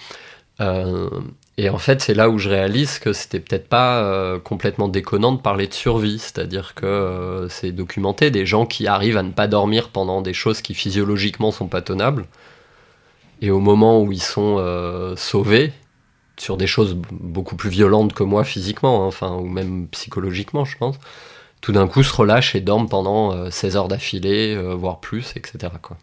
Euh, 0.60 1.08
et 1.56 1.70
en 1.70 1.78
fait, 1.78 2.02
c'est 2.02 2.12
là 2.12 2.28
où 2.28 2.36
je 2.36 2.50
réalise 2.50 2.98
que 2.98 3.14
c'était 3.14 3.40
peut-être 3.40 3.68
pas 3.68 4.02
euh, 4.04 4.38
complètement 4.38 4.86
déconnant 4.86 5.32
de 5.32 5.40
parler 5.40 5.66
de 5.66 5.72
survie, 5.72 6.18
c'est-à-dire 6.18 6.74
que 6.74 6.84
euh, 6.84 7.48
c'est 7.48 7.72
documenté 7.72 8.30
des 8.30 8.44
gens 8.44 8.66
qui 8.66 8.86
arrivent 8.86 9.16
à 9.16 9.22
ne 9.22 9.30
pas 9.32 9.46
dormir 9.46 9.88
pendant 9.88 10.20
des 10.20 10.34
choses 10.34 10.60
qui 10.60 10.74
physiologiquement 10.74 11.52
sont 11.52 11.68
pas 11.68 11.80
tenables, 11.80 12.26
et 13.40 13.50
au 13.50 13.60
moment 13.60 14.02
où 14.02 14.12
ils 14.12 14.22
sont 14.22 14.58
sauvés 15.16 15.72
sur 16.36 16.56
des 16.58 16.66
choses 16.66 16.96
beaucoup 17.10 17.56
plus 17.56 17.70
violentes 17.70 18.12
que 18.12 18.22
moi 18.22 18.44
physiquement, 18.44 19.04
hein, 19.04 19.06
enfin 19.06 19.32
ou 19.36 19.48
même 19.48 19.88
psychologiquement, 19.88 20.64
je 20.66 20.76
pense, 20.76 20.96
tout 21.62 21.72
d'un 21.72 21.88
coup 21.88 22.02
se 22.02 22.14
relâchent 22.14 22.54
et 22.54 22.60
dorment 22.60 22.88
pendant 22.88 23.50
16 23.50 23.76
heures 23.76 23.88
d'affilée, 23.88 24.56
voire 24.76 25.00
plus, 25.00 25.32
etc. 25.36 25.72
Quoi. 25.80 25.96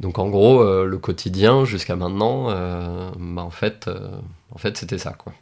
Donc 0.00 0.18
en 0.18 0.30
gros, 0.30 0.62
euh, 0.62 0.86
le 0.86 0.96
quotidien 0.96 1.66
jusqu'à 1.66 1.94
maintenant, 1.94 2.46
euh, 2.48 3.10
bah, 3.18 3.42
en 3.42 3.50
fait, 3.50 3.86
euh, 3.86 4.08
en 4.50 4.56
fait 4.56 4.78
c'était 4.78 4.96
ça. 4.96 5.12
Quoi. 5.12 5.34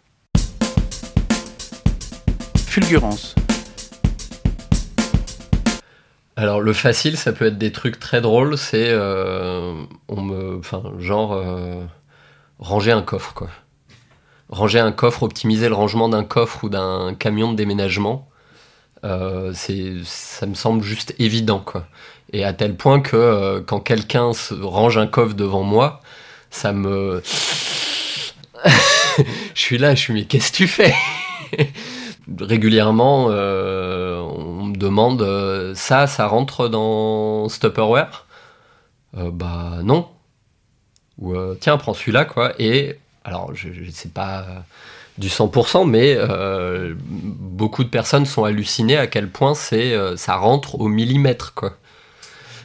Fulgurance. 2.57 3.37
Alors 6.35 6.61
le 6.61 6.73
facile, 6.73 7.17
ça 7.17 7.33
peut 7.33 7.47
être 7.47 7.59
des 7.59 7.71
trucs 7.71 8.01
très 8.01 8.21
drôles, 8.21 8.59
c'est 8.59 8.95
on 8.95 10.23
me, 10.23 10.59
enfin 10.59 10.83
genre 10.99 11.43
ranger 12.61 12.93
un 12.93 13.03
coffre 13.03 13.35
quoi. 13.35 13.49
Ranger 14.49 14.79
un 14.79 14.93
coffre, 14.93 15.25
optimiser 15.25 15.69
le 15.69 15.75
rangement 15.75 16.09
d'un 16.09 16.23
coffre 16.23 16.63
ou 16.63 16.69
d'un 16.69 17.15
camion 17.19 17.51
de 17.51 17.57
déménagement, 17.57 18.29
c'est, 19.03 19.95
ça 20.05 20.47
me 20.47 20.55
semble 20.55 20.85
juste 20.85 21.13
évident 21.19 21.59
quoi. 21.59 21.89
Et 22.33 22.45
à 22.45 22.53
tel 22.53 22.77
point 22.77 23.01
que 23.01 23.17
euh, 23.17 23.61
quand 23.67 23.81
quelqu'un 23.81 24.33
range 24.61 24.99
un 24.99 25.07
coffre 25.07 25.35
devant 25.35 25.63
moi, 25.63 26.03
ça 26.51 26.73
me. 26.73 27.23
je 29.55 29.61
suis 29.61 29.79
là, 29.79 29.95
je 29.95 30.01
suis 30.01 30.13
mais 30.13 30.25
qu'est-ce 30.25 30.53
que 30.53 30.57
tu 30.57 30.67
fais? 30.69 30.95
Régulièrement, 32.41 33.29
euh, 33.31 34.19
on 34.19 34.65
me 34.65 34.77
demande 34.77 35.23
euh, 35.23 35.75
ça, 35.75 36.07
ça 36.07 36.27
rentre 36.27 36.69
dans 36.69 37.49
Stopperware 37.49 38.27
Bah 39.15 39.79
non. 39.83 40.09
Ou 41.19 41.35
tiens, 41.59 41.79
prends 41.79 41.95
celui-là, 41.95 42.27
quoi. 42.27 42.53
Et 42.59 42.97
alors, 43.25 43.55
je, 43.55 43.69
ne 43.69 43.91
sais 43.91 44.11
pas 44.11 44.45
du 45.17 45.29
100%, 45.29 45.89
mais 45.89 46.17
beaucoup 47.09 47.83
de 47.83 47.89
personnes 47.89 48.27
sont 48.27 48.45
hallucinées 48.45 48.99
à 48.99 49.07
quel 49.09 49.29
point 49.31 49.55
c'est 49.55 49.97
ça 50.17 50.37
rentre 50.37 50.79
au 50.79 50.87
millimètre, 50.87 51.55
quoi. 51.55 51.73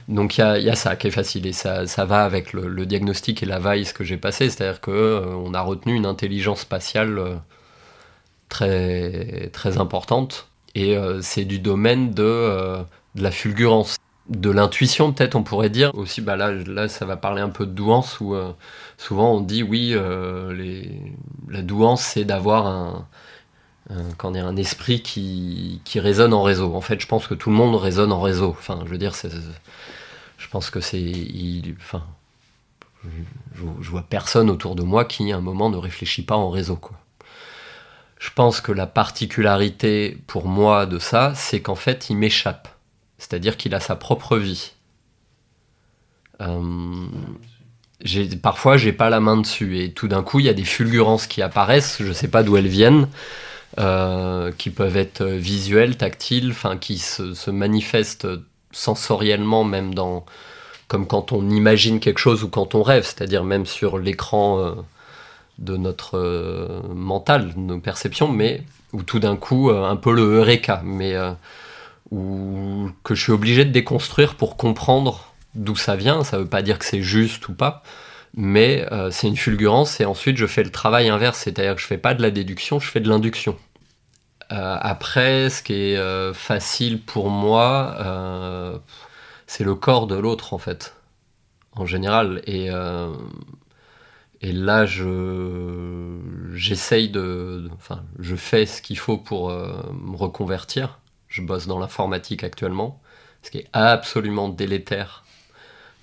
Donc 0.08 0.38
il 0.38 0.42
y, 0.42 0.70
a, 0.70 0.76
ça 0.76 0.96
qui 0.96 1.08
est 1.08 1.12
facile 1.12 1.48
et 1.48 1.54
ça, 1.54 1.86
va 2.06 2.24
avec 2.24 2.54
le, 2.54 2.86
diagnostic 2.86 3.44
et 3.44 3.46
la 3.46 3.60
vice 3.60 3.94
que 3.94 4.04
j'ai 4.04 4.18
passé, 4.18 4.50
c'est-à-dire 4.50 4.82
qu'on 4.82 4.92
euh, 4.92 5.54
a 5.54 5.62
retenu 5.62 5.94
une 5.94 6.06
intelligence 6.06 6.62
spatiale 6.62 7.18
euh, 7.18 7.36
très, 8.50 9.50
très 9.54 9.78
importante 9.78 10.48
et 10.76 10.98
euh, 10.98 11.22
c'est 11.22 11.46
du 11.46 11.60
domaine 11.60 12.14
de, 12.14 12.84
la 13.16 13.32
fulgurance. 13.32 13.98
De 14.30 14.50
l'intuition, 14.50 15.12
peut-être, 15.12 15.36
on 15.36 15.44
pourrait 15.44 15.70
dire. 15.70 15.94
Aussi, 15.96 16.22
bah 16.22 16.38
là, 16.38 16.52
là, 16.52 16.88
ça 16.88 17.06
va 17.06 17.18
parler 17.18 17.42
un 17.42 17.50
peu 17.50 17.66
de 17.66 17.72
douance, 17.72 18.22
où 18.22 18.36
souvent 18.98 19.34
on 19.34 19.42
dit 19.42 19.64
oui, 19.64 19.94
la 21.50 21.62
douance, 21.62 22.04
c'est 22.04 22.24
d'avoir 22.24 22.66
un, 22.66 23.06
un, 23.90 24.36
un 24.36 24.56
esprit 24.56 25.02
qui, 25.02 25.82
qui, 25.84 26.00
résonne 26.00 26.34
en 26.34 26.44
réseau. 26.44 26.74
En 26.76 26.82
fait, 26.82 27.00
je 27.02 27.08
pense 27.08 27.28
que 27.28 27.34
tout 27.34 27.50
le 27.50 27.56
monde 27.56 27.76
résonne 27.76 28.12
en 28.12 28.22
réseau. 28.22 28.50
Enfin, 28.58 28.82
je 28.86 28.90
veux 28.90 28.98
dire, 28.98 29.14
je 30.38 30.48
pense 30.50 30.70
que 30.70 30.80
c'est. 30.80 31.12
Enfin, 31.80 32.04
je, 33.56 33.90
vois 33.90 34.04
personne 34.04 34.50
autour 34.50 34.76
de 34.76 34.84
moi 34.84 35.06
qui, 35.06 35.32
à 35.32 35.38
un 35.38 35.42
moment, 35.42 35.70
ne 35.70 35.78
réfléchit 35.78 36.24
pas 36.24 36.36
en 36.36 36.50
réseau. 36.50 36.80
Je 38.20 38.30
pense 38.34 38.62
que 38.62 38.72
la 38.72 38.88
particularité 38.88 40.18
pour 40.28 40.48
moi 40.48 40.86
de 40.86 41.00
ça, 41.00 41.34
c'est 41.36 41.62
qu'en 41.62 41.76
fait, 41.76 42.10
il 42.10 42.18
m'échappe. 42.18 42.70
C'est-à-dire 43.18 43.58
qu'il 43.58 43.76
a 43.76 43.80
sa 43.80 43.96
propre 43.96 44.38
vie. 44.38 44.72
Euh, 46.42 47.06
parfois, 48.42 48.78
j'ai 48.78 48.94
pas 48.94 49.10
la 49.10 49.20
main 49.20 49.38
dessus. 49.38 49.80
Et 49.80 49.92
tout 49.92 50.08
d'un 50.08 50.24
coup, 50.24 50.40
il 50.40 50.46
y 50.46 50.50
a 50.50 50.54
des 50.54 50.64
fulgurances 50.64 51.28
qui 51.28 51.42
apparaissent. 51.42 52.02
Je 52.02 52.14
sais 52.14 52.30
pas 52.30 52.44
d'où 52.44 52.56
elles 52.56 52.68
viennent. 52.68 53.08
Euh, 53.80 54.52
qui 54.56 54.70
peuvent 54.70 54.98
être 54.98 55.24
visuelles, 55.24 55.98
tactiles, 55.98 56.52
enfin 56.52 56.78
qui 56.78 57.00
se, 57.00 57.50
manifestent 57.50 58.28
sensoriellement, 58.72 59.64
même 59.64 59.96
dans 59.96 60.26
comme 60.88 61.08
quand 61.08 61.32
on 61.32 61.50
imagine 61.50 62.00
quelque 62.00 62.20
chose 62.20 62.44
ou 62.44 62.50
quand 62.50 62.76
on 62.76 62.84
rêve, 62.84 63.04
c'est-à-dire 63.04 63.44
même 63.44 63.66
sur 63.66 63.98
l'écran 63.98 64.60
euh, 64.60 64.74
de 65.58 65.76
notre 65.76 66.20
euh, 66.20 66.82
mental, 66.94 67.52
nos 67.56 67.80
perceptions, 67.80 68.28
mais 68.28 68.62
où 68.92 69.02
tout 69.02 69.18
d'un 69.18 69.38
coup, 69.38 69.72
un 69.72 69.96
peu 69.96 70.14
le 70.14 70.22
eureka, 70.22 70.84
mais 70.86 71.16
où, 72.12 72.92
que 73.04 73.16
je 73.16 73.24
suis 73.24 73.32
obligé 73.32 73.66
de 73.66 73.72
déconstruire 73.72 74.36
pour 74.36 74.56
comprendre 74.56 75.34
d'où 75.56 75.76
ça 75.76 75.96
vient. 75.96 76.24
Ça 76.24 76.38
veut 76.38 76.46
pas 76.46 76.62
dire 76.62 76.78
que 76.78 76.86
c'est 76.86 77.02
juste 77.02 77.48
ou 77.48 77.54
pas, 77.54 77.82
mais 78.36 78.86
c'est 79.12 79.28
une 79.28 79.38
fulgurance 79.38 80.00
et 80.00 80.06
ensuite 80.06 80.38
je 80.38 80.48
fais 80.48 80.64
le 80.64 80.72
travail 80.72 81.10
inverse, 81.10 81.40
c'est-à-dire 81.40 81.76
que 81.76 81.82
je 81.82 81.88
fais 81.88 81.98
pas 81.98 82.14
de 82.14 82.22
la 82.22 82.32
déduction, 82.32 82.80
je 82.80 82.90
fais 82.90 83.00
de 83.00 83.10
l'induction. 83.10 83.58
après, 84.50 85.50
ce 85.50 85.64
qui 85.64 85.74
est 85.74 86.34
facile 86.34 87.02
pour 87.02 87.30
moi, 87.30 88.82
c'est 89.48 89.64
le 89.64 89.76
corps 89.76 90.08
de 90.08 90.16
l'autre 90.16 90.54
en 90.54 90.58
fait, 90.58 90.96
en 91.74 91.86
général. 91.86 92.42
Et, 92.48 92.70
là, 94.42 94.86
je, 94.86 96.18
j'essaye 96.54 97.10
de, 97.10 97.70
enfin, 97.76 98.04
je 98.20 98.36
fais 98.36 98.66
ce 98.66 98.82
qu'il 98.82 98.98
faut 98.98 99.18
pour 99.18 99.50
me 99.52 100.16
reconvertir. 100.16 101.00
Je 101.34 101.42
bosse 101.42 101.66
dans 101.66 101.80
l'informatique 101.80 102.44
actuellement, 102.44 103.02
ce 103.42 103.50
qui 103.50 103.58
est 103.58 103.70
absolument 103.74 104.50
délétère 104.50 105.24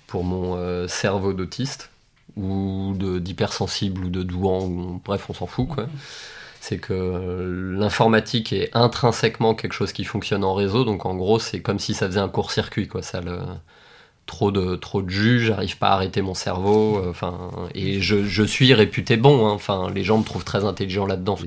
pour 0.07 0.25
mon 0.25 0.57
euh, 0.57 0.89
cerveau 0.89 1.31
d'autiste 1.31 1.90
ou 2.37 2.93
d'hypersensible 3.19 4.05
ou 4.05 4.09
de 4.09 4.23
douant, 4.23 4.65
ou, 4.65 5.01
bref, 5.03 5.29
on 5.29 5.33
s'en 5.33 5.47
fout 5.47 5.67
quoi. 5.67 5.87
C'est 6.59 6.77
que 6.77 7.73
l'informatique 7.77 8.53
est 8.53 8.69
intrinsèquement 8.73 9.55
quelque 9.55 9.73
chose 9.73 9.93
qui 9.93 10.03
fonctionne 10.03 10.43
en 10.43 10.53
réseau, 10.53 10.83
donc 10.83 11.05
en 11.05 11.15
gros, 11.15 11.39
c'est 11.39 11.61
comme 11.61 11.79
si 11.79 11.93
ça 11.93 12.07
faisait 12.07 12.19
un 12.19 12.29
court-circuit 12.29 12.87
quoi. 12.87 13.01
Ça 13.01 13.21
le, 13.21 13.39
trop 14.31 14.51
de 14.51 14.75
trop 14.75 15.01
de 15.01 15.09
jus, 15.09 15.41
j'arrive 15.41 15.77
pas 15.77 15.89
à 15.89 15.93
arrêter 15.93 16.21
mon 16.21 16.33
cerveau, 16.33 16.97
euh, 16.97 17.09
enfin 17.09 17.51
et 17.75 17.99
je, 18.01 18.43
suis 18.43 18.73
réputé 18.73 19.17
bon, 19.17 19.45
hein. 19.45 19.51
enfin 19.51 19.89
les 19.93 20.03
gens 20.03 20.17
me 20.17 20.23
trouvent 20.23 20.45
très 20.45 20.63
intelligent 20.63 21.05
là-dedans 21.05 21.37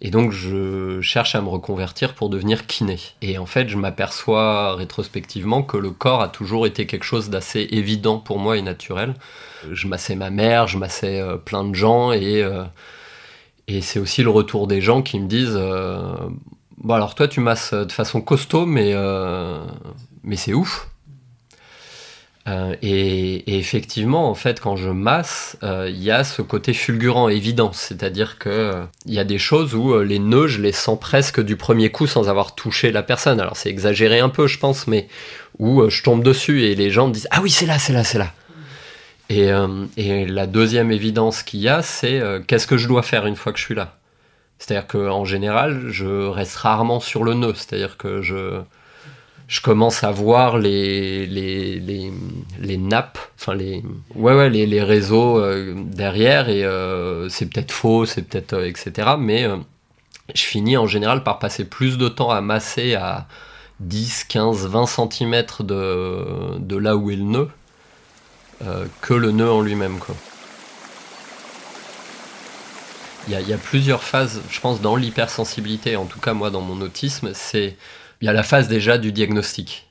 et, 0.00 0.10
donc 0.10 0.32
je 0.32 1.00
cherche 1.00 1.36
à 1.36 1.40
me 1.40 1.48
reconvertir 1.48 2.14
pour 2.14 2.28
devenir 2.28 2.66
kiné. 2.66 2.98
Et 3.22 3.38
en 3.38 3.46
fait, 3.46 3.68
je 3.68 3.76
m'aperçois 3.76 4.74
rétrospectivement 4.74 5.62
que 5.62 5.76
le 5.76 5.90
corps 5.90 6.22
a 6.22 6.28
toujours 6.28 6.66
été 6.66 6.86
quelque 6.86 7.04
chose 7.04 7.30
d'assez 7.30 7.68
évident 7.70 8.18
pour 8.18 8.38
moi 8.38 8.56
et 8.56 8.62
naturel. 8.62 9.14
Je 9.70 9.86
massais 9.86 10.14
ma 10.14 10.30
mère, 10.30 10.66
je 10.66 10.78
massais 10.78 11.20
euh, 11.20 11.36
plein 11.36 11.64
de 11.64 11.74
gens 11.74 12.12
et 12.12 12.42
euh, 12.42 12.64
et 13.66 13.80
c'est 13.80 13.98
aussi 13.98 14.22
le 14.22 14.30
retour 14.30 14.66
des 14.66 14.80
gens 14.80 15.02
qui 15.02 15.20
me 15.20 15.28
disent 15.28 15.58
bon 16.78 16.94
alors 16.94 17.14
toi 17.14 17.28
tu 17.28 17.40
masses 17.40 17.74
de 17.74 17.92
façon 17.92 18.22
costaud 18.22 18.64
mais 18.64 18.94
c'est 20.36 20.54
ouf 20.54 20.88
euh, 22.48 22.74
et, 22.80 23.58
effectivement, 23.58 24.30
en 24.30 24.34
fait, 24.34 24.60
quand 24.60 24.76
je 24.76 24.88
masse, 24.88 25.58
euh, 25.62 25.90
il 25.90 26.02
y 26.02 26.10
a 26.10 26.24
ce 26.24 26.40
côté 26.40 26.72
fulgurant, 26.72 27.28
évident. 27.28 27.72
C'est-à-dire 27.72 28.38
que 28.38 28.48
euh, 28.48 28.84
il 29.06 29.12
y 29.12 29.18
a 29.18 29.24
des 29.24 29.38
choses 29.38 29.74
où 29.74 30.00
les 30.00 30.18
nœuds, 30.18 30.46
je 30.46 30.60
les 30.60 30.72
sens 30.72 30.98
presque 30.98 31.40
du 31.40 31.56
premier 31.56 31.90
coup 31.90 32.06
sans 32.06 32.28
avoir 32.28 32.54
touché 32.54 32.90
la 32.90 33.02
personne. 33.02 33.40
Alors 33.40 33.56
c'est 33.56 33.68
exagéré 33.68 34.20
un 34.20 34.30
peu, 34.30 34.46
je 34.46 34.58
pense, 34.58 34.86
mais 34.86 35.08
où 35.58 35.88
je 35.90 36.02
tombe 36.02 36.22
dessus 36.22 36.62
et 36.64 36.74
les 36.74 36.90
gens 36.90 37.08
me 37.08 37.12
disent 37.12 37.28
Ah 37.30 37.40
oui, 37.42 37.50
c'est 37.50 37.66
là, 37.66 37.78
c'est 37.78 37.92
là, 37.92 38.04
c'est 38.04 38.18
là. 38.18 38.32
Et, 39.30 39.50
et, 39.96 40.26
la 40.26 40.46
deuxième 40.46 40.90
évidence 40.90 41.42
qu'il 41.42 41.60
y 41.60 41.68
a, 41.68 41.82
c'est 41.82 42.22
qu'est-ce 42.46 42.66
que 42.66 42.78
je 42.78 42.88
dois 42.88 43.02
faire 43.02 43.26
une 43.26 43.36
fois 43.36 43.52
que 43.52 43.58
je 43.58 43.64
suis 43.64 43.74
là? 43.74 43.98
C'est-à-dire 44.58 44.86
qu'en 44.86 45.24
général, 45.24 45.88
je 45.88 46.26
reste 46.26 46.56
rarement 46.56 47.00
sur 47.00 47.24
le 47.24 47.34
nœud. 47.34 47.52
C'est-à-dire 47.54 47.96
que 47.96 48.22
je 48.22 48.60
je 49.48 49.62
commence 49.62 50.04
à 50.04 50.10
voir 50.10 50.58
les, 50.58 51.26
les, 51.26 51.80
les, 51.80 52.12
les 52.60 52.76
nappes, 52.76 53.18
enfin 53.40 53.54
les, 53.54 53.82
ouais, 54.14 54.34
ouais, 54.34 54.50
les, 54.50 54.66
les 54.66 54.82
réseaux 54.82 55.38
euh, 55.38 55.74
derrière, 55.74 56.50
et 56.50 56.64
euh, 56.64 57.30
c'est 57.30 57.46
peut-être 57.46 57.72
faux, 57.72 58.04
c'est 58.04 58.22
peut-être, 58.22 58.52
euh, 58.52 58.68
etc. 58.68 59.14
Mais 59.18 59.48
je 60.34 60.42
finis 60.42 60.76
en 60.76 60.86
général 60.86 61.24
par 61.24 61.38
passer 61.38 61.64
plus 61.64 61.96
de 61.96 62.08
temps 62.08 62.30
à 62.30 62.42
masser 62.42 62.94
à 62.94 63.26
10, 63.80 64.24
15, 64.24 64.66
20 64.66 64.86
cm 64.86 65.44
de, 65.60 66.58
de 66.58 66.76
là 66.76 66.96
où 66.96 67.10
est 67.10 67.16
le 67.16 67.22
nœud 67.22 67.48
que 69.00 69.14
le 69.14 69.30
nœud 69.30 69.50
en 69.50 69.60
lui-même. 69.60 69.98
Quoi. 69.98 70.14
Il 73.28 73.38
y, 73.46 73.52
a, 73.52 73.58
plusieurs 73.58 74.02
phases, 74.02 74.40
je 74.50 74.58
pense, 74.58 74.80
dans 74.80 74.96
l'hypersensibilité, 74.96 75.96
en 75.96 76.06
tout 76.06 76.18
cas 76.18 76.32
moi 76.32 76.48
dans 76.48 76.62
mon 76.62 76.80
autisme, 76.80 77.32
c'est 77.34 77.76
il 78.22 78.24
y 78.24 78.28
a 78.28 78.32
la 78.32 78.42
phase 78.42 78.68
déjà 78.68 78.96
du 78.96 79.12
diagnostic. 79.12 79.86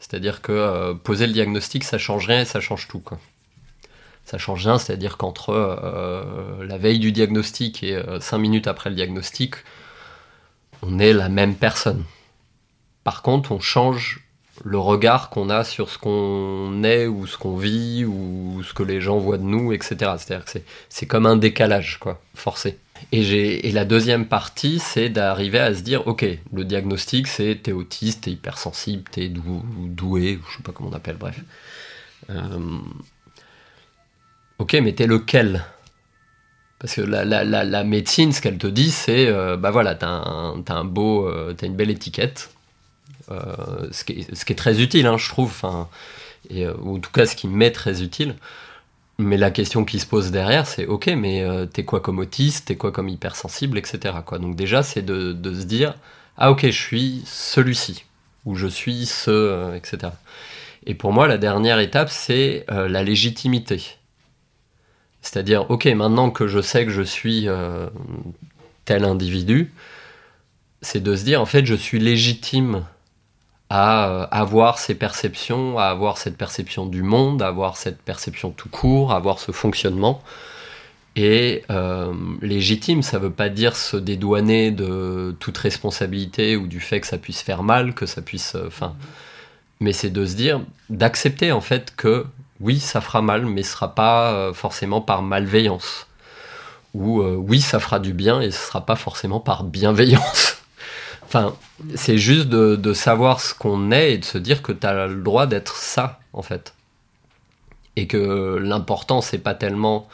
C'est-à-dire 0.00 0.42
que 0.42 0.50
euh, 0.50 0.94
poser 0.94 1.28
le 1.28 1.32
diagnostic, 1.32 1.84
ça 1.84 1.96
change 1.96 2.26
rien 2.26 2.40
et 2.40 2.44
ça 2.44 2.60
change 2.60 2.88
tout. 2.88 2.98
Quoi. 2.98 3.20
Ça 4.24 4.36
change 4.36 4.66
rien, 4.66 4.78
c'est-à-dire 4.78 5.16
qu'entre 5.16 5.50
euh, 5.50 6.66
la 6.66 6.76
veille 6.76 6.98
du 6.98 7.12
diagnostic 7.12 7.84
et 7.84 7.94
euh, 7.94 8.18
cinq 8.18 8.38
minutes 8.38 8.66
après 8.66 8.90
le 8.90 8.96
diagnostic, 8.96 9.54
on 10.82 10.98
est 10.98 11.12
la 11.12 11.28
même 11.28 11.54
personne. 11.54 12.04
Par 13.04 13.22
contre, 13.22 13.52
on 13.52 13.60
change 13.60 14.25
le 14.64 14.78
regard 14.78 15.30
qu'on 15.30 15.50
a 15.50 15.64
sur 15.64 15.90
ce 15.90 15.98
qu'on 15.98 16.82
est 16.84 17.06
ou 17.06 17.26
ce 17.26 17.36
qu'on 17.36 17.56
vit 17.56 18.04
ou 18.04 18.62
ce 18.62 18.72
que 18.72 18.82
les 18.82 19.00
gens 19.00 19.18
voient 19.18 19.38
de 19.38 19.42
nous, 19.42 19.72
etc. 19.72 19.96
C'est-à-dire 20.18 20.44
que 20.44 20.58
c'est 20.88 21.06
comme 21.06 21.26
un 21.26 21.36
décalage, 21.36 21.98
quoi, 21.98 22.20
forcé. 22.34 22.78
Et, 23.12 23.70
la 23.72 23.84
deuxième 23.84 24.26
partie, 24.26 24.78
c'est 24.78 25.08
d'arriver 25.08 25.58
à 25.58 25.74
se 25.74 25.82
dire, 25.82 26.06
ok, 26.06 26.24
le 26.52 26.64
diagnostic, 26.64 27.26
c'est 27.26 27.60
t'es 27.62 27.72
autiste, 27.72 28.24
t'es 28.24 28.32
hypersensible, 28.32 29.04
t'es 29.10 29.28
dou 29.28 29.62
doué, 29.86 30.38
je 30.50 30.56
sais 30.56 30.62
pas 30.62 30.72
comment 30.72 30.90
on 30.90 30.96
appelle, 30.96 31.16
bref. 31.16 31.40
Euh, 32.30 32.78
ok, 34.58 34.74
mais 34.82 34.92
t'es 34.94 35.06
lequel? 35.06 35.64
Parce 36.78 36.94
que 36.94 37.00
la, 37.02 37.84
médecine, 37.84 38.32
ce 38.32 38.40
qu'elle 38.40 38.58
te 38.58 38.66
dit, 38.66 38.90
c'est, 38.90 39.26
euh, 39.28 39.56
bah 39.56 39.70
voilà, 39.70 39.94
t'as 39.94 40.08
un, 40.08 40.62
un 40.66 40.84
beau, 40.84 41.26
euh, 41.26 41.54
une 41.62 41.76
belle 41.76 41.90
étiquette, 41.90 42.50
ce 43.28 44.04
qui, 44.04 44.12
est, 44.12 44.34
ce, 44.34 44.44
qui 44.44 44.52
est, 44.52 44.56
très 44.56 44.80
utile, 44.80 45.06
hein, 45.06 45.18
je 45.18 45.28
trouve, 45.28 45.62
et, 46.50 46.66
ou 46.68 46.96
en 46.96 47.00
tout 47.00 47.10
cas 47.10 47.26
ce 47.26 47.36
qui 47.36 47.48
m'est 47.48 47.72
très 47.72 48.02
utile. 48.02 48.36
Mais 49.18 49.38
la 49.38 49.50
question 49.50 49.84
qui 49.84 49.98
se 49.98 50.06
pose 50.06 50.30
derrière, 50.30 50.66
c'est 50.66 50.86
ok, 50.86 51.06
mais 51.06 51.42
euh, 51.42 51.64
t'es 51.64 51.84
quoi 51.84 52.00
comme 52.00 52.18
autiste, 52.18 52.66
t'es 52.66 52.76
quoi 52.76 52.92
comme 52.92 53.08
hypersensible, 53.08 53.78
etc. 53.78 54.14
Donc 54.38 54.56
déjà, 54.56 54.82
c'est 54.82 55.02
de, 55.02 55.32
se 55.54 55.64
dire, 55.64 55.94
ah 56.36 56.50
ok, 56.50 56.66
je 56.66 56.70
suis 56.70 57.22
celui-ci, 57.24 58.04
ou 58.44 58.56
je 58.56 58.66
suis 58.66 59.06
ce, 59.06 59.30
euh, 59.30 59.74
etc. 59.74 60.12
Et 60.84 60.94
pour 60.94 61.12
moi, 61.12 61.28
la 61.28 61.38
dernière 61.38 61.80
étape, 61.80 62.10
c'est 62.10 62.66
euh, 62.70 62.88
la 62.88 63.02
légitimité. 63.02 63.96
C'est-à-dire, 65.22 65.70
ok, 65.70 65.86
maintenant 65.86 66.30
que 66.30 66.46
je 66.46 66.60
sais 66.60 66.84
que 66.84 66.92
je 66.92 67.02
suis 67.02 67.48
tel 68.84 69.04
individu, 69.04 69.72
c'est 70.82 71.02
de 71.02 71.16
se 71.16 71.24
dire, 71.24 71.40
en 71.40 71.46
fait, 71.46 71.64
je 71.64 71.74
suis 71.74 71.98
légitime 71.98 72.84
à 73.70 74.08
euh, 74.08 74.26
avoir 74.30 74.78
ces 74.78 74.94
perceptions, 74.94 75.78
à 75.78 75.84
avoir 75.84 76.18
cette 76.18 76.36
perception 76.36 76.86
du 76.86 77.02
monde, 77.02 77.42
à 77.42 77.48
avoir 77.48 77.76
cette 77.76 78.00
perception 78.00 78.50
tout 78.50 78.68
court, 78.68 79.12
à 79.12 79.16
avoir 79.16 79.38
ce 79.38 79.52
fonctionnement. 79.52 80.22
Et 81.16 81.64
euh, 81.70 82.12
légitime, 82.42 83.02
ça 83.02 83.18
ne 83.18 83.24
veut 83.24 83.30
pas 83.30 83.48
dire 83.48 83.74
se 83.74 83.96
dédouaner 83.96 84.70
de 84.70 85.34
toute 85.40 85.56
responsabilité 85.56 86.56
ou 86.56 86.66
du 86.66 86.78
fait 86.78 87.00
que 87.00 87.06
ça 87.06 87.18
puisse 87.18 87.42
faire 87.42 87.62
mal, 87.62 87.94
que 87.94 88.06
ça 88.06 88.22
puisse. 88.22 88.54
Euh, 88.54 88.66
enfin, 88.66 88.94
mais 89.80 89.92
c'est 89.92 90.10
de 90.10 90.24
se 90.24 90.36
dire, 90.36 90.60
d'accepter 90.88 91.52
en 91.52 91.60
fait 91.60 91.94
que 91.96 92.26
oui, 92.60 92.78
ça 92.78 93.00
fera 93.00 93.20
mal, 93.20 93.44
mais 93.46 93.62
ce 93.62 93.72
sera 93.72 93.94
pas 93.94 94.50
forcément 94.54 95.02
par 95.02 95.20
malveillance. 95.20 96.06
Ou 96.94 97.22
oui, 97.22 97.60
ça 97.60 97.78
fera 97.78 97.98
du 97.98 98.14
bien 98.14 98.40
et 98.40 98.50
ce 98.50 98.68
sera 98.68 98.86
pas 98.86 98.96
forcément 98.96 99.38
par 99.38 99.64
bienveillance. 99.64 100.56
Enfin, 101.26 101.56
c'est 101.96 102.18
juste 102.18 102.48
de, 102.48 102.92
savoir 102.92 103.40
ce 103.40 103.52
qu'on 103.52 103.90
est 103.90 104.12
et 104.12 104.18
de 104.18 104.24
se 104.24 104.38
dire 104.38 104.62
que 104.62 104.70
tu 104.70 104.86
as 104.86 105.08
le 105.08 105.22
droit 105.22 105.46
d'être 105.46 105.74
ça, 105.74 106.20
en 106.32 106.42
fait. 106.42 106.72
Et 107.96 108.06
que 108.06 108.58
l'important, 108.62 109.20
c'est 109.20 109.38
pas 109.38 109.54
tellement 109.54 110.06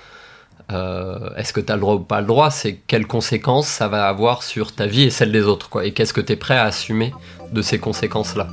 euh, 0.73 1.35
est-ce 1.37 1.53
que 1.53 1.61
tu 1.61 1.71
as 1.71 1.75
le 1.75 1.83
droit 1.83 1.95
ou 1.97 2.01
pas 2.01 2.23
le 2.23 2.27
droit, 2.27 2.51
c'est 2.51 2.77
quelles 2.87 3.07
conséquences 3.07 3.67
ça 3.67 3.89
va 3.89 4.09
avoir 4.09 4.43
sur 4.43 4.73
ta 4.75 4.87
vie 4.87 5.03
et 5.03 5.11
celle 5.11 5.33
des 5.33 5.43
autres, 5.43 5.69
quoi. 5.69 5.85
Et 5.85 5.93
qu'est-ce 5.93 6.15
que 6.15 6.21
tu 6.23 6.33
es 6.33 6.37
prêt 6.37 6.57
à 6.57 6.65
assumer 6.65 7.13
de 7.53 7.61
ces 7.61 7.79
conséquences-là. 7.79 8.49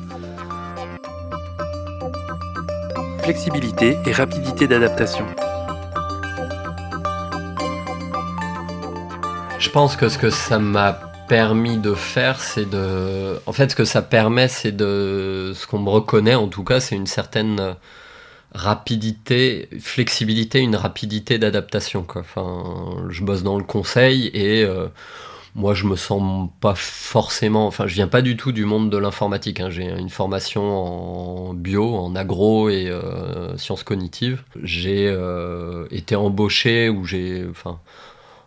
Flexibilité 3.24 3.98
et 4.06 4.12
rapidité 4.12 4.68
d'adaptation. 4.68 5.26
Je 9.60 9.70
pense 9.70 9.96
que 9.96 10.10
ce 10.10 10.18
que 10.18 10.30
ça 10.30 10.60
m'a 10.60 11.09
permis 11.30 11.78
de 11.78 11.94
faire, 11.94 12.42
c'est 12.42 12.70
de. 12.70 13.40
En 13.46 13.54
fait, 13.54 13.70
ce 13.72 13.76
que 13.76 13.86
ça 13.86 14.02
permet, 14.02 14.50
c'est 14.50 14.74
de. 14.74 15.54
Ce 15.56 15.66
qu'on 15.68 15.80
me 15.80 15.90
reconnaît, 15.90 16.36
en 16.36 16.50
tout 16.50 16.66
cas, 16.66 16.82
c'est 16.82 16.96
une 16.96 17.08
certaine 17.08 17.76
rapidité, 18.54 19.70
flexibilité, 19.80 20.60
une 20.60 20.76
rapidité 20.76 21.38
d'adaptation. 21.38 22.06
Enfin, 22.16 22.98
je 23.10 23.24
bosse 23.24 23.44
dans 23.44 23.58
le 23.58 23.64
conseil 23.64 24.28
et 24.34 24.64
euh, 24.64 24.88
moi, 25.56 25.74
je 25.76 25.86
me 25.86 25.96
sens 25.96 26.50
pas 26.60 26.76
forcément. 26.76 27.68
Enfin, 27.68 27.88
je 27.88 27.94
viens 27.94 28.08
pas 28.08 28.22
du 28.22 28.36
tout 28.36 28.52
du 28.52 28.66
monde 28.66 28.90
de 28.90 28.98
l'informatique. 28.98 29.60
Hein. 29.60 29.70
J'ai 29.70 29.86
une 29.86 30.10
formation 30.10 30.64
en 30.64 31.54
bio, 31.54 31.96
en 31.96 32.16
agro 32.16 32.70
et 32.70 32.88
euh, 32.90 33.56
sciences 33.58 33.84
cognitives. 33.84 34.44
J'ai 34.64 35.08
euh, 35.08 35.88
été 35.92 36.16
embauché 36.16 36.90
ou 36.90 37.06
j'ai. 37.06 37.46
Enfin, 37.50 37.80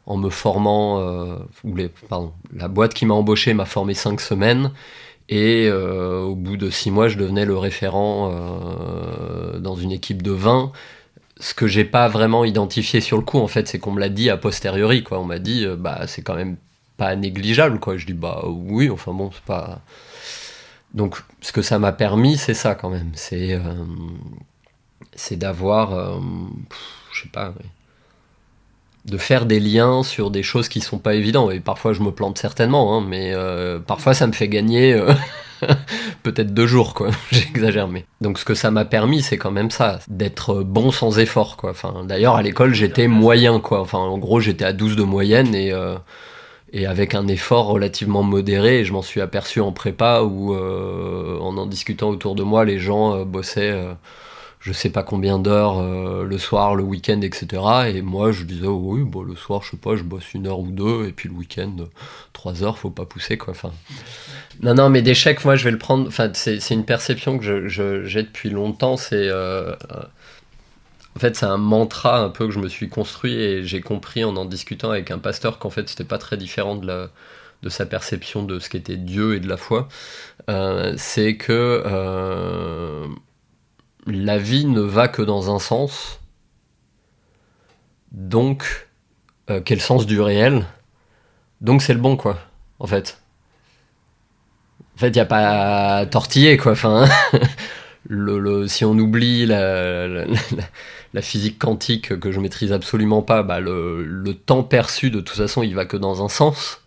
en 0.07 0.17
me 0.17 0.31
formant, 0.31 1.01
euh, 1.01 1.37
ou 1.65 1.75
pardon, 2.09 2.33
la 2.55 2.69
boîte 2.69 2.95
qui 2.95 3.07
m'a 3.07 3.15
embauché 3.15 3.55
m'a 3.55 3.65
formé 3.67 3.95
cinq 3.95 4.21
semaines. 4.21 4.73
Et 5.29 5.69
euh, 5.69 6.21
au 6.23 6.35
bout 6.35 6.57
de 6.57 6.69
six 6.71 6.91
mois, 6.91 7.09
je 7.09 7.17
devenais 7.17 7.45
le 7.45 7.57
référent 7.57 8.31
euh, 8.33 9.59
dans 9.61 9.77
une 9.77 9.93
équipe 9.93 10.23
de 10.23 10.33
20 10.33 10.73
ce 11.41 11.55
que 11.55 11.67
j'ai 11.67 11.85
pas 11.85 12.07
vraiment 12.07 12.45
identifié 12.45 13.01
sur 13.01 13.17
le 13.17 13.25
coup, 13.25 13.39
en 13.39 13.49
fait, 13.49 13.67
c'est 13.67 13.81
qu'on 13.81 13.91
me 13.91 13.99
l'a 13.99 14.11
dit 14.11 14.31
a 14.31 14.37
posteriori, 14.37 15.03
quoi. 15.03 15.19
On 15.19 15.25
m'a 15.25 15.41
dit, 15.41 15.67
bah, 15.77 16.07
c'est 16.07 16.23
quand 16.23 16.37
même 16.37 16.57
pas 16.97 17.17
négligeable, 17.17 17.81
quoi. 17.81 17.97
Je 17.97 18.07
dis, 18.07 18.13
bah 18.13 18.45
oui, 18.47 18.91
enfin 18.91 19.13
bon, 19.13 19.31
c'est 19.33 19.43
pas. 19.43 19.81
Donc, 20.95 21.21
ce 21.41 21.51
que 21.51 21.61
ça 21.63 21.81
m'a 21.81 21.91
permis, 21.91 22.37
c'est 22.37 22.55
ça 22.55 22.77
quand 22.77 22.91
même. 22.91 23.11
C'est 23.15 23.59
c'est 25.17 25.37
d'avoir, 25.37 26.21
je 27.13 27.23
sais 27.23 27.29
pas. 27.29 27.53
De 29.05 29.19
faire 29.19 29.47
des 29.47 29.61
liens 29.61 30.03
sur 30.03 30.31
des 30.31 30.43
choses 30.43 30.69
qui 30.69 30.81
sont 30.81 30.99
pas 30.99 31.15
évidentes. 31.15 31.53
Et 31.53 31.61
parfois, 31.61 31.93
je 31.93 32.01
me 32.03 32.11
plante 32.13 32.39
certainement, 32.39 32.97
hein, 32.97 33.05
mais 33.07 33.33
euh, 33.35 33.79
parfois, 33.79 34.15
ça 34.15 34.27
me 34.27 34.33
fait 34.33 34.49
gagner 34.49 34.93
euh, 34.95 35.13
peut-être 36.23 36.55
deux 36.55 36.67
jours, 36.67 36.95
quoi. 36.95 37.11
J'exagère, 37.33 37.89
mais. 37.89 38.05
Donc, 38.21 38.39
ce 38.39 38.45
que 38.45 38.55
ça 38.55 38.71
m'a 38.71 38.85
permis, 38.85 39.23
c'est 39.23 39.39
quand 39.39 39.51
même 39.51 39.71
ça, 39.71 39.99
d'être 40.09 40.63
bon 40.63 40.91
sans 40.91 41.19
effort, 41.19 41.57
quoi. 41.57 41.71
Enfin, 41.71 42.05
d'ailleurs, 42.07 42.37
à 42.37 42.43
l'école, 42.43 42.75
j'étais 42.75 43.09
moyen, 43.09 43.61
quoi. 43.61 43.81
Enfin, 43.81 43.99
en 43.99 44.19
gros, 44.19 44.41
j'étais 44.41 44.65
à 44.65 44.73
12 44.73 44.97
de 44.97 45.03
moyenne 45.03 45.55
et. 45.55 45.73
euh, 45.73 45.97
et 46.73 46.87
avec 46.87 47.15
un 47.15 47.29
effort 47.29 47.67
relativement 47.67 48.23
modéré, 48.23 48.85
je 48.85 48.93
m'en 48.93 49.03
suis 49.03 49.21
aperçu 49.21 49.61
en 49.61 49.73
prépa 49.73 50.23
où, 50.23 50.55
euh, 50.55 51.39
en 51.39 51.57
en 51.59 51.67
discutant 51.67 52.09
autour 52.09 52.35
de 52.35 52.43
moi, 52.43 52.65
les 52.65 52.79
gens 52.79 53.15
euh, 53.15 53.25
bossaient 53.25 53.71
euh, 53.73 53.93
je 54.63 54.73
sais 54.73 54.91
pas 54.91 55.03
combien 55.03 55.41
d'heures 55.41 55.81
euh, 55.81 56.25
le 56.25 56.39
soir, 56.39 56.77
le 56.77 56.85
week-end, 56.85 57.21
etc. 57.21 57.63
Et 57.93 58.01
moi, 58.01 58.31
je 58.31 58.45
disais, 58.45 58.69
oui, 58.69 59.03
bon, 59.03 59.23
le 59.23 59.35
soir, 59.35 59.63
je 59.65 59.73
sais 59.73 59.77
pas, 59.77 59.97
je 59.97 60.05
bosse 60.05 60.35
une 60.35 60.47
heure 60.47 60.61
ou 60.61 60.71
deux, 60.71 61.09
et 61.09 61.13
puis 61.13 61.29
le 61.29 61.35
week-end, 61.35 61.75
euh, 61.81 61.87
trois 62.33 62.63
heures, 62.63 62.79
faut 62.79 62.91
pas 62.91 63.05
pousser, 63.05 63.37
quoi. 63.37 63.51
Enfin, 63.55 63.73
non, 64.63 64.75
non, 64.75 64.89
mais 64.89 65.03
chèques, 65.15 65.45
moi, 65.45 65.57
je 65.57 65.65
vais 65.65 65.73
le 65.73 65.79
prendre. 65.79 66.07
Enfin, 66.07 66.31
c'est 66.35 66.71
une 66.71 66.85
perception 66.85 67.39
que 67.39 67.67
j'ai 67.69 68.23
depuis 68.23 68.51
longtemps. 68.51 68.97
C'est. 68.97 69.29
euh, 69.29 69.75
en 71.17 71.19
fait, 71.19 71.37
c'est 71.37 71.47
un 71.47 71.59
mantra 71.59 72.21
un 72.21 72.31
peu 72.31 72.47
que 72.47 72.53
je 72.53 72.61
me 72.61 72.69
suis 72.69 72.89
construit 72.89 73.35
et 73.35 73.65
j'ai 73.65 73.81
compris 73.81 74.25
en 74.25 74.37
en 74.37 74.45
discutant 74.45 74.91
avec 74.91 75.11
un 75.11 75.19
pasteur 75.19 75.59
qu'en 75.59 75.71
fait, 75.71 75.89
c'était 75.89 76.05
pas 76.05 76.19
très 76.19 76.37
différent 76.37 76.77
de, 76.77 76.87
la, 76.87 77.11
de 77.63 77.69
sa 77.69 77.85
perception 77.85 78.45
de 78.45 78.59
ce 78.61 78.71
qu'était 78.71 78.97
Dieu 78.97 79.35
et 79.35 79.41
de 79.41 79.49
la 79.49 79.57
foi. 79.57 79.89
C'est 80.97 81.37
que 81.37 81.83
la 84.07 84.39
vie 84.39 84.65
ne 84.67 84.81
va 84.81 85.09
que 85.09 85.23
dans 85.23 85.53
un 85.55 85.59
sens. 85.59 86.21
Donc, 88.13 88.89
euh, 89.51 89.61
quel 89.65 89.81
sens 89.81 90.07
du 90.07 90.21
réel? 90.21 90.67
Donc, 91.61 91.83
c'est 91.83 91.95
le 91.95 92.01
bon, 92.01 92.17
quoi, 92.17 92.39
en 92.81 92.87
fait. 92.87 93.19
En 94.97 94.99
fait, 94.99 95.09
il 95.09 95.13
n'y 95.15 95.21
a 95.21 95.25
pas 95.27 95.97
à 95.99 96.07
tortiller, 96.07 96.57
quoi. 96.57 96.73
Enfin, 96.73 97.07
le, 98.09 98.39
le- 98.41 98.69
si 98.69 98.85
on 98.87 98.93
oublie 98.99 99.47
la, 99.47 100.09
la- 100.09 100.27
la- 100.27 100.37
la 101.15 101.23
physique 101.23 101.59
quantique 101.61 102.19
que 102.21 102.33
je 102.33 102.41
maîtrise 102.41 102.73
absolument 102.73 103.23
pas, 103.23 103.45
bah, 103.45 103.61
le, 103.61 104.05
le 104.05 104.35
temps 104.35 104.65
perçu, 104.65 105.11
de 105.11 105.21
toute 105.21 105.37
façon, 105.39 105.65
il 105.65 105.75
va 105.77 105.87
que 105.87 105.99
dans 105.99 106.25
un 106.25 106.31
sens. 106.31 106.82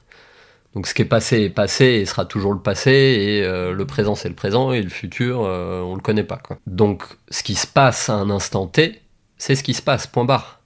Donc 0.75 0.88
ce 0.88 0.93
qui 0.93 1.01
est 1.01 1.05
passé 1.05 1.41
est 1.41 1.49
passé 1.49 1.85
et 1.85 2.05
sera 2.05 2.25
toujours 2.25 2.53
le 2.53 2.59
passé, 2.59 2.91
et 2.91 3.43
euh, 3.43 3.71
le 3.71 3.85
présent 3.85 4.13
c'est 4.13 4.27
le 4.29 4.35
présent, 4.35 4.73
et 4.73 4.81
le 4.81 4.89
futur, 4.89 5.43
euh, 5.45 5.81
on 5.81 5.95
le 5.95 6.01
connaît 6.01 6.25
pas. 6.25 6.38
Quoi. 6.38 6.59
Donc 6.67 7.03
ce 7.29 7.43
qui 7.43 7.55
se 7.55 7.65
passe 7.65 8.09
à 8.09 8.13
un 8.13 8.29
instant 8.29 8.67
T, 8.67 9.01
c'est 9.38 9.55
ce 9.55 9.63
qui 9.63 9.73
se 9.73 9.81
passe, 9.81 10.05
point 10.05 10.25
barre. 10.25 10.59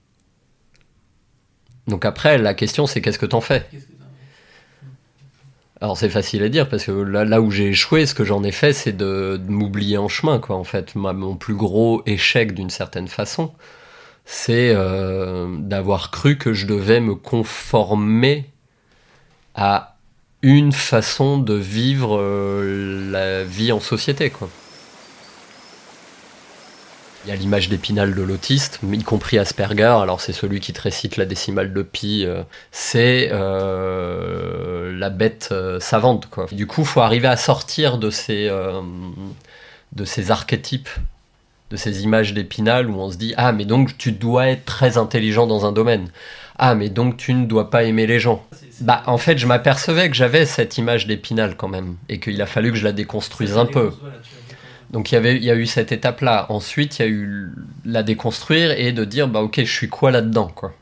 Donc 1.86 2.04
après, 2.04 2.38
la 2.38 2.54
question 2.54 2.86
c'est 2.86 3.00
qu'est-ce 3.00 3.20
que 3.20 3.26
t'en 3.26 3.40
fais? 3.40 3.66
Alors 5.80 5.96
c'est 5.96 6.10
facile 6.10 6.42
à 6.42 6.48
dire 6.48 6.68
parce 6.68 6.84
que 6.84 6.90
là, 6.90 7.24
là 7.24 7.40
où 7.40 7.50
j'ai 7.50 7.68
échoué, 7.68 8.04
ce 8.04 8.14
que 8.14 8.24
j'en 8.24 8.42
ai 8.42 8.52
fait, 8.52 8.72
c'est 8.72 8.92
de, 8.92 9.40
de 9.42 9.50
m'oublier 9.50 9.96
en 9.96 10.08
chemin, 10.08 10.38
quoi. 10.38 10.56
En 10.56 10.64
fait, 10.64 10.94
Ma- 10.94 11.14
mon 11.14 11.36
plus 11.36 11.54
gros 11.54 12.02
échec 12.04 12.52
d'une 12.52 12.68
certaine 12.68 13.08
façon, 13.08 13.54
c'est 14.24 14.74
euh, 14.74 15.56
d'avoir 15.58 16.10
cru 16.10 16.36
que 16.36 16.52
je 16.52 16.66
devais 16.66 17.00
me 17.00 17.14
conformer 17.14 18.50
à 19.54 19.89
une 20.42 20.72
façon 20.72 21.38
de 21.38 21.54
vivre 21.54 22.18
euh, 22.18 23.10
la 23.10 23.44
vie 23.44 23.72
en 23.72 23.80
société, 23.80 24.30
quoi. 24.30 24.48
Il 27.26 27.28
y 27.28 27.32
a 27.32 27.36
l'image 27.36 27.68
d'épinal 27.68 28.14
de 28.14 28.22
l'autiste, 28.22 28.80
y 28.90 29.02
compris 29.02 29.38
Asperger. 29.38 29.98
Alors 30.00 30.22
c'est 30.22 30.32
celui 30.32 30.58
qui 30.60 30.72
te 30.72 30.80
récite 30.80 31.18
la 31.18 31.26
décimale 31.26 31.74
de 31.74 31.82
pi. 31.82 32.24
euh, 32.24 32.42
c'est 32.72 33.28
euh, 33.30 34.96
la 34.98 35.10
bête 35.10 35.52
savante, 35.80 36.30
quoi. 36.30 36.46
Du 36.50 36.66
coup, 36.66 36.82
faut 36.86 37.02
arriver 37.02 37.28
à 37.28 37.36
sortir 37.36 37.98
de 37.98 38.08
ces 38.08 38.50
de 39.92 40.04
ces 40.04 40.30
archétypes, 40.30 40.88
de 41.70 41.76
ces 41.76 42.02
images 42.02 42.34
d'épinal 42.34 42.90
où 42.90 42.98
on 42.98 43.10
se 43.10 43.16
dit 43.16 43.34
ah 43.36 43.52
mais 43.52 43.64
donc 43.64 43.96
tu 43.96 44.12
dois 44.12 44.48
être 44.48 44.64
très 44.64 44.98
intelligent 44.98 45.46
dans 45.46 45.66
un 45.66 45.72
domaine. 45.72 46.08
Ah 46.58 46.74
mais 46.74 46.88
donc 46.88 47.16
tu 47.16 47.32
ne 47.32 47.46
dois 47.46 47.70
pas 47.70 47.84
aimer 47.84 48.06
les 48.06 48.20
gens. 48.20 48.44
Bah 48.80 49.02
en 49.06 49.18
fait, 49.18 49.38
je 49.38 49.46
m'apercevais 49.46 50.08
que 50.10 50.16
j'avais 50.16 50.46
cette 50.46 50.78
image 50.78 51.06
d'épinal 51.06 51.56
quand 51.56 51.68
même 51.68 51.96
et 52.08 52.18
qu'il 52.18 52.40
a 52.42 52.46
fallu 52.46 52.70
que 52.70 52.78
je 52.78 52.84
la 52.84 52.92
déconstruise 52.92 53.56
un 53.56 53.66
peu. 53.66 53.92
Donc 54.90 55.12
il 55.12 55.14
y 55.14 55.18
avait, 55.18 55.36
il 55.36 55.44
y 55.44 55.50
a 55.50 55.54
eu 55.54 55.66
cette 55.66 55.92
étape-là. 55.92 56.46
Ensuite, 56.48 56.98
il 56.98 57.02
y 57.02 57.04
a 57.04 57.08
eu 57.08 57.52
la 57.84 58.02
déconstruire 58.02 58.72
et 58.72 58.92
de 58.92 59.04
dire, 59.04 59.28
bah 59.28 59.40
ok, 59.40 59.60
je 59.62 59.72
suis 59.72 59.88
quoi 59.88 60.10
là-dedans, 60.10 60.50
quoi? 60.54 60.72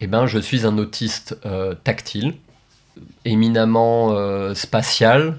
Eh 0.00 0.06
ben, 0.06 0.26
je 0.26 0.38
suis 0.38 0.66
un 0.66 0.76
autiste 0.76 1.38
euh, 1.46 1.74
tactile, 1.82 2.34
éminemment 3.24 4.12
euh, 4.12 4.54
spatial 4.54 5.38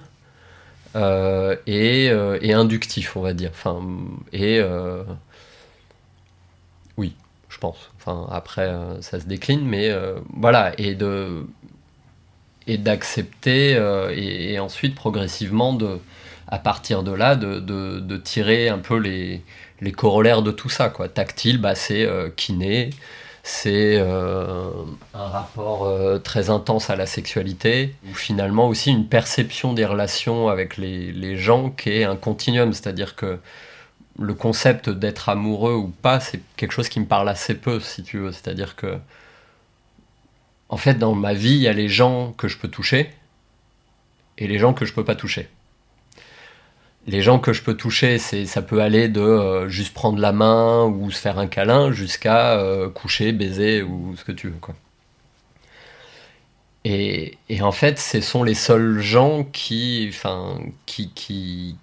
euh, 0.98 1.56
et, 1.68 2.10
euh, 2.12 2.40
et 2.42 2.54
inductif, 2.54 3.18
on 3.18 3.22
va 3.22 3.34
dire. 3.34 3.52
Enfin, 3.54 3.82
et 4.34 4.60
euh, 4.60 5.04
oui, 6.98 7.14
je 7.50 7.58
pense. 7.58 7.92
Enfin, 7.98 8.28
après, 8.32 8.72
ça 9.02 9.20
se 9.20 9.26
décline, 9.26 9.66
mais 9.66 9.92
voilà, 10.36 10.74
et 10.80 10.96
de 10.96 11.46
et 12.68 12.78
d'accepter 12.78 13.72
et, 14.16 14.60
ensuite 14.60 14.96
progressivement 14.96 15.74
de 15.74 16.00
à 16.50 16.60
partir 16.60 17.04
de 17.04 17.12
là, 17.12 17.36
de, 17.36 17.60
de- 17.60 18.00
de 18.00 18.18
tirer 18.18 18.70
un 18.70 18.78
peu 18.80 18.98
les, 18.98 19.42
les 19.82 19.92
corollaires 19.92 20.42
de 20.42 20.52
tout 20.52 20.70
ça. 20.70 20.90
Quoi. 20.90 21.10
Tactile, 21.10 21.58
bah, 21.60 21.76
c'est 21.76 22.08
kiné, 22.38 22.92
c'est 23.48 23.96
euh, 23.98 24.70
un 25.14 25.28
rapport 25.30 25.86
euh, 25.86 26.20
très 26.20 26.50
intense 26.50 26.90
à 26.90 26.98
la 26.98 27.06
sexualité, 27.06 27.96
ou 28.10 28.14
finalement 28.14 28.68
aussi 28.68 28.92
une 28.92 29.08
perception 29.08 29.72
des 29.72 29.86
relations 29.86 30.50
avec 30.50 30.76
les, 30.76 31.14
les 31.14 31.38
gens 31.38 31.70
qui 31.70 31.92
est 31.92 32.04
un 32.04 32.18
continuum, 32.18 32.74
c'est-à-dire 32.74 33.16
que 33.16 33.40
le 34.20 34.34
concept 34.34 34.90
d'être 34.90 35.30
amoureux 35.30 35.76
ou 35.76 35.88
pas, 35.88 36.20
c'est 36.20 36.42
quelque 36.58 36.74
chose 36.74 36.90
qui 36.90 37.00
me 37.00 37.06
parle 37.06 37.30
assez 37.30 37.56
peu, 37.56 37.80
si 37.80 38.04
tu 38.04 38.18
veux. 38.18 38.34
C'est-à-dire 38.34 38.76
que, 38.76 38.98
en 40.68 40.78
fait, 40.78 40.96
dans 40.96 41.16
ma 41.16 41.34
vie, 41.34 41.56
il 41.56 41.62
y 41.62 41.70
a 41.70 41.74
les 41.74 41.88
gens 41.88 42.34
que 42.34 42.50
je 42.50 42.58
peux 42.58 42.68
toucher 42.68 43.12
et 44.38 44.48
les 44.48 44.60
gens 44.60 44.74
que 44.74 44.84
je 44.84 44.94
peux 44.94 45.06
pas 45.06 45.16
toucher 45.16 45.48
les 47.08 47.22
gens 47.22 47.40
que 47.40 47.54
je 47.54 47.64
peux 47.64 47.76
toucher, 47.76 48.20
c'est 48.20 48.46
ça 48.46 48.62
peut 48.62 48.82
aller 48.82 49.08
de 49.08 49.22
euh, 49.22 49.70
juste 49.70 49.94
prendre 49.94 50.20
la 50.20 50.34
main 50.34 50.86
ou 50.86 51.10
se 51.10 51.20
faire 51.20 51.40
un 51.40 51.48
câlin 51.48 51.92
jusqu'à 51.92 52.60
euh, 52.60 52.90
coucher, 52.90 53.32
baiser 53.32 53.82
ou 53.82 54.16
ce 54.18 54.26
que 54.26 54.34
tu 54.34 54.50
veux. 54.50 54.56
Et, 56.84 57.38
et 57.50 57.62
en 57.62 57.72
fait, 57.72 58.00
ce 58.00 58.22
sont 58.22 58.44
les 58.44 58.54
seuls 58.54 59.00
gens 59.00 59.44
qui, 59.44 60.08
enfin, 60.10 60.60
qui, 60.86 61.12
qui, 61.14 61.76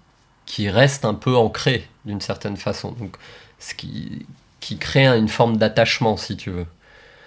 qui 0.45 0.69
restent 0.69 1.05
un 1.05 1.13
peu 1.13 1.35
ancrés 1.35 1.87
d'une 2.05 2.21
certaine 2.21 2.57
façon. 2.57 2.91
Donc, 2.93 3.17
ce 3.59 3.73
qui, 3.73 4.25
qui 4.59 4.77
crée 4.77 5.05
une 5.07 5.29
forme 5.29 5.57
d'attachement, 5.57 6.17
si 6.17 6.37
tu 6.37 6.49
veux. 6.51 6.65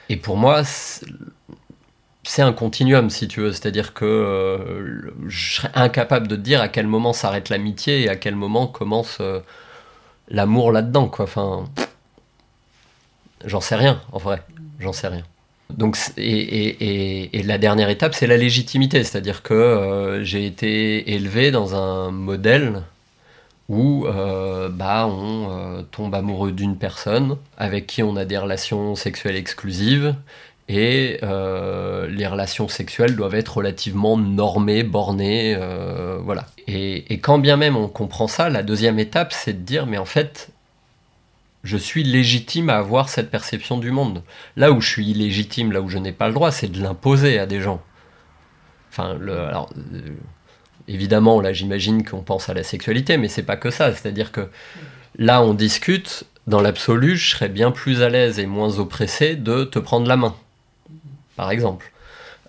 Et 0.09 0.17
pour 0.17 0.37
moi, 0.37 0.63
c'est- 2.29 2.43
un 2.43 2.53
continuum, 2.53 3.11
si 3.11 3.29
tu 3.29 3.41
veux. 3.41 3.53
C'est-à-dire 3.53 3.95
que 3.95 4.05
euh, 4.05 5.11
je 5.29 5.57
serais 5.57 5.71
incapable 5.75 6.29
de 6.29 6.37
dire 6.37 6.61
à 6.61 6.69
quel 6.69 6.87
moment 6.87 7.12
s'arrête 7.12 7.49
l'amitié 7.49 8.03
et 8.03 8.09
à 8.09 8.17
quel 8.17 8.35
moment 8.35 8.67
commence 8.67 9.19
euh, 9.21 9.41
l'amour 10.29 10.73
là-dedans. 10.73 11.11
Enfin, 11.19 11.64
j'en 13.45 13.61
sais 13.61 13.77
rien, 13.77 14.01
en 14.12 14.19
vrai. 14.19 14.43
J'en 14.81 14.93
sais 14.93 15.09
rien. 15.09 15.25
Donc, 15.71 15.99
et, 16.17 17.43
la 17.45 17.59
dernière 17.59 17.91
étape, 17.91 18.14
c'est 18.14 18.27
la 18.27 18.37
légitimité. 18.37 19.05
C'est-à-dire 19.05 19.43
que 19.43 19.55
euh, 19.55 20.25
j'ai 20.25 20.47
été 20.47 21.12
élevé 21.14 21.51
dans 21.51 21.75
un 21.75 22.11
modèle 22.11 22.83
où 23.69 24.07
bah, 24.07 25.07
on 25.07 25.85
tombe 25.90 26.15
amoureux 26.15 26.52
d'une 26.52 26.79
personne 26.79 27.37
avec 27.59 27.87
qui 27.87 28.02
on 28.02 28.17
a 28.17 28.25
des 28.25 28.38
relations 28.38 28.94
sexuelles 28.94 29.37
exclusives 29.37 30.15
et 30.69 31.19
euh, 31.23 32.06
les 32.08 32.27
relations 32.27 32.69
sexuelles 32.69 33.16
doivent 33.16 33.35
être 33.35 33.56
relativement 33.56 34.19
normées, 34.19 34.83
bornées, 34.83 35.56
euh, 35.58 36.19
voilà. 36.23 36.46
Et, 36.66 37.19
quand 37.21 37.38
bien 37.38 37.56
même 37.56 37.77
on 37.77 37.88
comprend 37.88 38.29
ça, 38.29 38.50
la 38.50 38.62
deuxième 38.62 38.98
étape, 38.98 39.33
c'est 39.33 39.54
de 39.54 39.64
dire, 39.64 39.87
mais 39.87 39.96
en 39.96 40.04
fait, 40.04 40.50
je 41.64 41.77
suis 41.77 42.04
légitime 42.04 42.69
à 42.69 42.77
avoir 42.77 43.08
cette 43.08 43.31
perception 43.31 43.79
du 43.79 43.90
monde. 43.90 44.23
Là 44.56 44.71
où 44.71 44.81
je 44.81 44.88
suis 44.88 45.10
illégitime, 45.10 45.73
là 45.73 45.81
où 45.81 45.88
je 45.88 45.98
n'ai 45.98 46.12
pas 46.12 46.29
le 46.29 46.35
droit, 46.35 46.52
c'est 46.52 46.71
de 46.71 46.83
l'imposer 46.83 47.38
à 47.38 47.46
des 47.46 47.60
gens. 47.60 47.81
Enfin, 48.90 49.19
alors, 49.21 49.71
euh, 49.77 50.00
évidemment, 50.87 51.40
là, 51.40 51.52
j'imagine 51.54 52.04
qu'on 52.04 52.23
pense 52.23 52.50
à 52.50 52.54
la 52.54 52.62
sexualité, 52.62 53.16
mais 53.16 53.29
c'est 53.29 53.42
pas 53.42 53.56
que 53.56 53.71
ça. 53.71 53.92
C'est-à-dire 53.94 54.33
que 54.33 54.48
là, 55.16 55.42
on 55.42 55.54
discute 55.54 56.25
dans 56.46 56.60
l'absolu, 56.60 57.16
je 57.16 57.31
serais 57.31 57.48
bien 57.48 57.71
plus 57.71 58.02
à 58.02 58.08
l'aise 58.08 58.38
et 58.38 58.46
moins 58.46 58.79
oppressé 58.79 59.37
de 59.37 59.64
te 59.64 59.79
prendre 59.79 60.06
la 60.08 60.16
main, 60.16 60.35
par 61.39 61.53
exemple. 61.53 61.93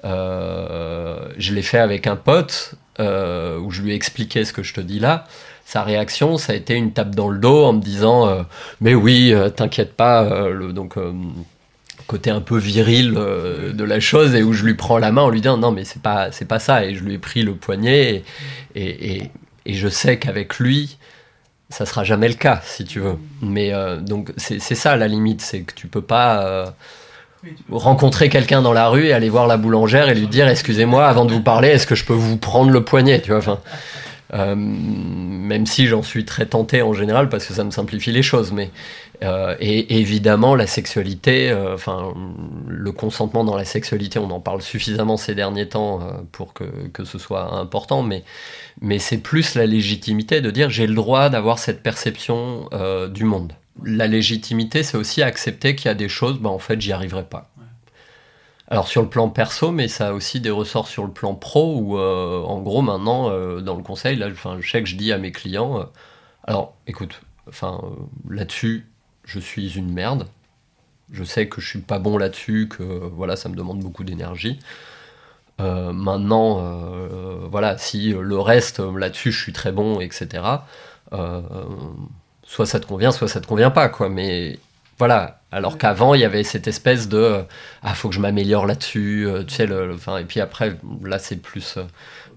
Euh, 0.04 1.30
je 1.38 1.54
l'ai 1.54 1.62
fait 1.62 1.78
avec 1.78 2.08
un 2.08 2.16
pote 2.16 2.74
euh, 3.00 3.60
où 3.60 3.70
je 3.70 3.82
lui 3.84 3.92
ai 3.92 3.96
expliqué 3.96 4.44
ce 4.44 4.52
que 4.52 4.64
je 4.64 4.74
te 4.74 4.82
dis 4.82 5.00
là. 5.00 5.26
Sa 5.64 5.84
réaction, 5.84 6.38
ça 6.38 6.54
a 6.54 6.56
été 6.56 6.74
une 6.74 6.92
tape 6.92 7.14
dans 7.14 7.30
le 7.30 7.38
dos 7.38 7.66
en 7.66 7.74
me 7.74 7.82
disant 7.82 8.28
euh, 8.28 8.42
Mais 8.82 8.96
oui, 8.96 9.34
t'inquiète 9.56 9.94
pas. 9.94 10.50
le, 10.50 10.74
donc, 10.74 10.96
côté 12.08 12.32
un 12.32 12.42
peu 12.42 12.58
viril 12.58 13.14
de 13.14 13.84
la 13.84 14.00
chose 14.00 14.34
et 14.34 14.42
où 14.42 14.54
je 14.54 14.66
lui 14.66 14.74
prends 14.74 14.98
la 14.98 15.12
main 15.12 15.22
en 15.22 15.30
lui 15.30 15.42
disant 15.42 15.58
Non, 15.58 15.72
mais 15.72 15.86
c'est 15.86 16.02
pas, 16.02 16.32
c'est 16.32 16.48
pas 16.48 16.58
ça. 16.58 16.84
Et 16.86 16.96
je 16.96 17.04
lui 17.04 17.14
ai 17.14 17.20
pris 17.20 17.44
le 17.44 17.54
poignet 17.54 18.24
et, 18.74 19.30
je 19.68 19.88
sais 19.88 20.18
qu'avec 20.18 20.58
lui, 20.58 20.98
ça 21.70 21.86
sera 21.86 22.04
jamais 22.04 22.28
le 22.28 22.34
cas, 22.34 22.60
si 22.66 22.86
tu 22.86 23.00
veux. 23.00 23.20
Mais 23.44 23.72
donc, 24.02 24.34
c'est 24.38 24.60
ça 24.60 24.96
la 24.96 25.08
limite 25.08 25.42
c'est 25.42 25.62
que 25.62 25.76
tu 25.76 25.86
peux 25.86 26.02
pas 26.02 26.74
rencontrer 27.72 28.30
quelqu'un 28.30 28.62
dans 28.62 28.74
la 28.74 28.90
rue 28.90 29.06
et 29.06 29.14
aller 29.14 29.30
voir 29.30 29.48
la 29.48 29.58
boulangère 29.58 30.10
et 30.10 30.16
lui 30.16 30.28
dire 30.28 30.48
excusez-moi 30.48 31.08
avant 31.08 31.26
de 31.26 31.34
vous 31.34 31.42
parler 31.42 31.70
est-ce 31.70 31.88
que 31.88 31.96
je 31.96 32.06
peux 32.06 32.14
vous 32.14 32.38
prendre 32.38 32.72
le 32.72 32.84
poignet 32.84 33.22
tu 33.22 33.30
vois 33.32 33.40
enfin 33.40 33.60
euh, 34.34 34.56
même 34.56 35.66
si 35.66 35.88
j'en 35.88 36.04
suis 36.04 36.24
très 36.24 36.46
tenté 36.46 36.82
en 36.82 36.94
général 36.94 37.30
parce 37.30 37.48
que 37.48 37.54
ça 37.54 37.64
me 37.64 37.72
simplifie 37.72 38.12
les 38.12 38.22
choses 38.22 38.52
mais 38.52 38.70
euh, 39.24 39.56
et 39.60 40.00
évidemment 40.00 40.54
la 40.54 40.68
sexualité 40.68 41.50
euh, 41.50 41.74
enfin 41.74 42.14
le 42.68 42.92
consentement 42.92 43.44
dans 43.44 43.56
la 43.56 43.66
sexualité 43.66 44.20
on 44.20 44.30
en 44.30 44.40
parle 44.40 44.62
suffisamment 44.62 45.18
ces 45.18 45.34
derniers 45.34 45.68
temps 45.70 46.00
pour 46.32 46.54
que, 46.54 46.66
que 46.94 47.06
ce 47.06 47.18
soit 47.18 47.56
important 47.56 48.04
mais 48.04 48.24
mais 48.82 49.00
c'est 49.00 49.18
plus 49.18 49.56
la 49.56 49.66
légitimité 49.66 50.42
de 50.42 50.52
dire 50.52 50.70
j'ai 50.70 50.88
le 50.88 50.96
droit 50.96 51.30
d'avoir 51.30 51.58
cette 51.58 51.82
perception 51.82 52.70
du 53.12 53.24
monde 53.24 53.54
la 53.84 54.08
légitimité, 54.08 54.84
c'est 54.84 54.98
aussi 54.98 55.22
accepter 55.22 55.76
qu'il 55.76 55.88
y 55.88 55.92
a 55.92 55.96
des 55.96 56.10
choses, 56.10 56.40
bah, 56.40 56.50
en 56.50 56.60
fait, 56.60 56.80
j'y 56.82 56.92
arriverai 56.92 57.24
pas. 57.24 57.50
Alors 58.72 58.88
sur 58.88 59.02
le 59.02 59.10
plan 59.10 59.30
perso, 59.30 59.72
mais 59.72 59.88
ça 59.88 60.10
a 60.10 60.14
aussi 60.14 60.40
des 60.40 60.52
ressorts 60.52 60.88
sur 60.88 61.04
le 61.04 61.12
plan 61.12 61.34
pro, 61.34 61.76
où 61.80 61.98
euh, 61.98 62.42
en 62.44 62.62
gros 62.62 62.84
maintenant, 62.84 63.32
euh, 63.32 63.62
dans 63.62 63.76
le 63.76 63.82
conseil, 63.82 64.16
là, 64.16 64.30
je 64.30 64.70
sais 64.70 64.84
que 64.84 64.88
je 64.88 64.96
dis 64.96 65.12
à 65.12 65.18
mes 65.18 65.32
clients, 65.32 65.80
euh, 65.80 65.84
alors 66.44 66.76
écoute, 66.86 67.22
enfin 67.48 67.82
là-dessus, 68.30 68.88
je 69.26 69.40
suis 69.40 69.76
une 69.76 69.92
merde. 69.92 70.28
Je 71.12 71.24
sais 71.24 71.48
que 71.48 71.60
je 71.62 71.68
suis 71.68 71.80
pas 71.80 71.98
bon 71.98 72.18
là-dessus, 72.20 72.70
que 72.70 72.84
voilà, 72.84 73.36
ça 73.36 73.50
me 73.50 73.56
demande 73.56 73.80
beaucoup 73.80 74.04
d'énergie. 74.04 74.60
maintenant, 75.58 76.62
voilà, 77.50 77.78
si 77.80 78.12
le 78.12 78.40
reste 78.40 78.80
là-dessus, 78.80 79.32
je 79.32 79.42
suis 79.42 79.54
très 79.54 79.72
bon, 79.72 80.00
etc 80.00 80.44
soit 82.44 82.66
ça 82.66 82.80
te 82.80 82.86
convient, 82.86 83.12
soit 83.12 83.28
ça 83.28 83.42
te 83.42 83.48
convient 83.48 83.72
pas, 83.72 83.90
quoi. 83.90 84.10
Mais 84.10 84.60
voilà. 84.98 85.42
Alors 85.52 85.78
qu'avant, 85.78 86.14
il 86.14 86.22
y 86.22 86.26
avait 86.26 86.44
cette 86.44 86.68
espèce 86.68 87.10
de 87.10 87.44
ah, 87.82 87.94
faut 87.96 88.10
que 88.10 88.16
je 88.16 88.20
m'améliore 88.20 88.68
là-dessus, 88.68 89.28
euh, 89.28 89.44
tu 89.44 89.56
sais. 89.56 89.66
Le, 89.66 89.94
enfin, 89.94 90.18
et 90.18 90.26
puis 90.26 90.42
après, 90.42 90.78
là, 91.04 91.18
c'est 91.18 91.38
plus 91.38 91.78
euh, 91.78 91.84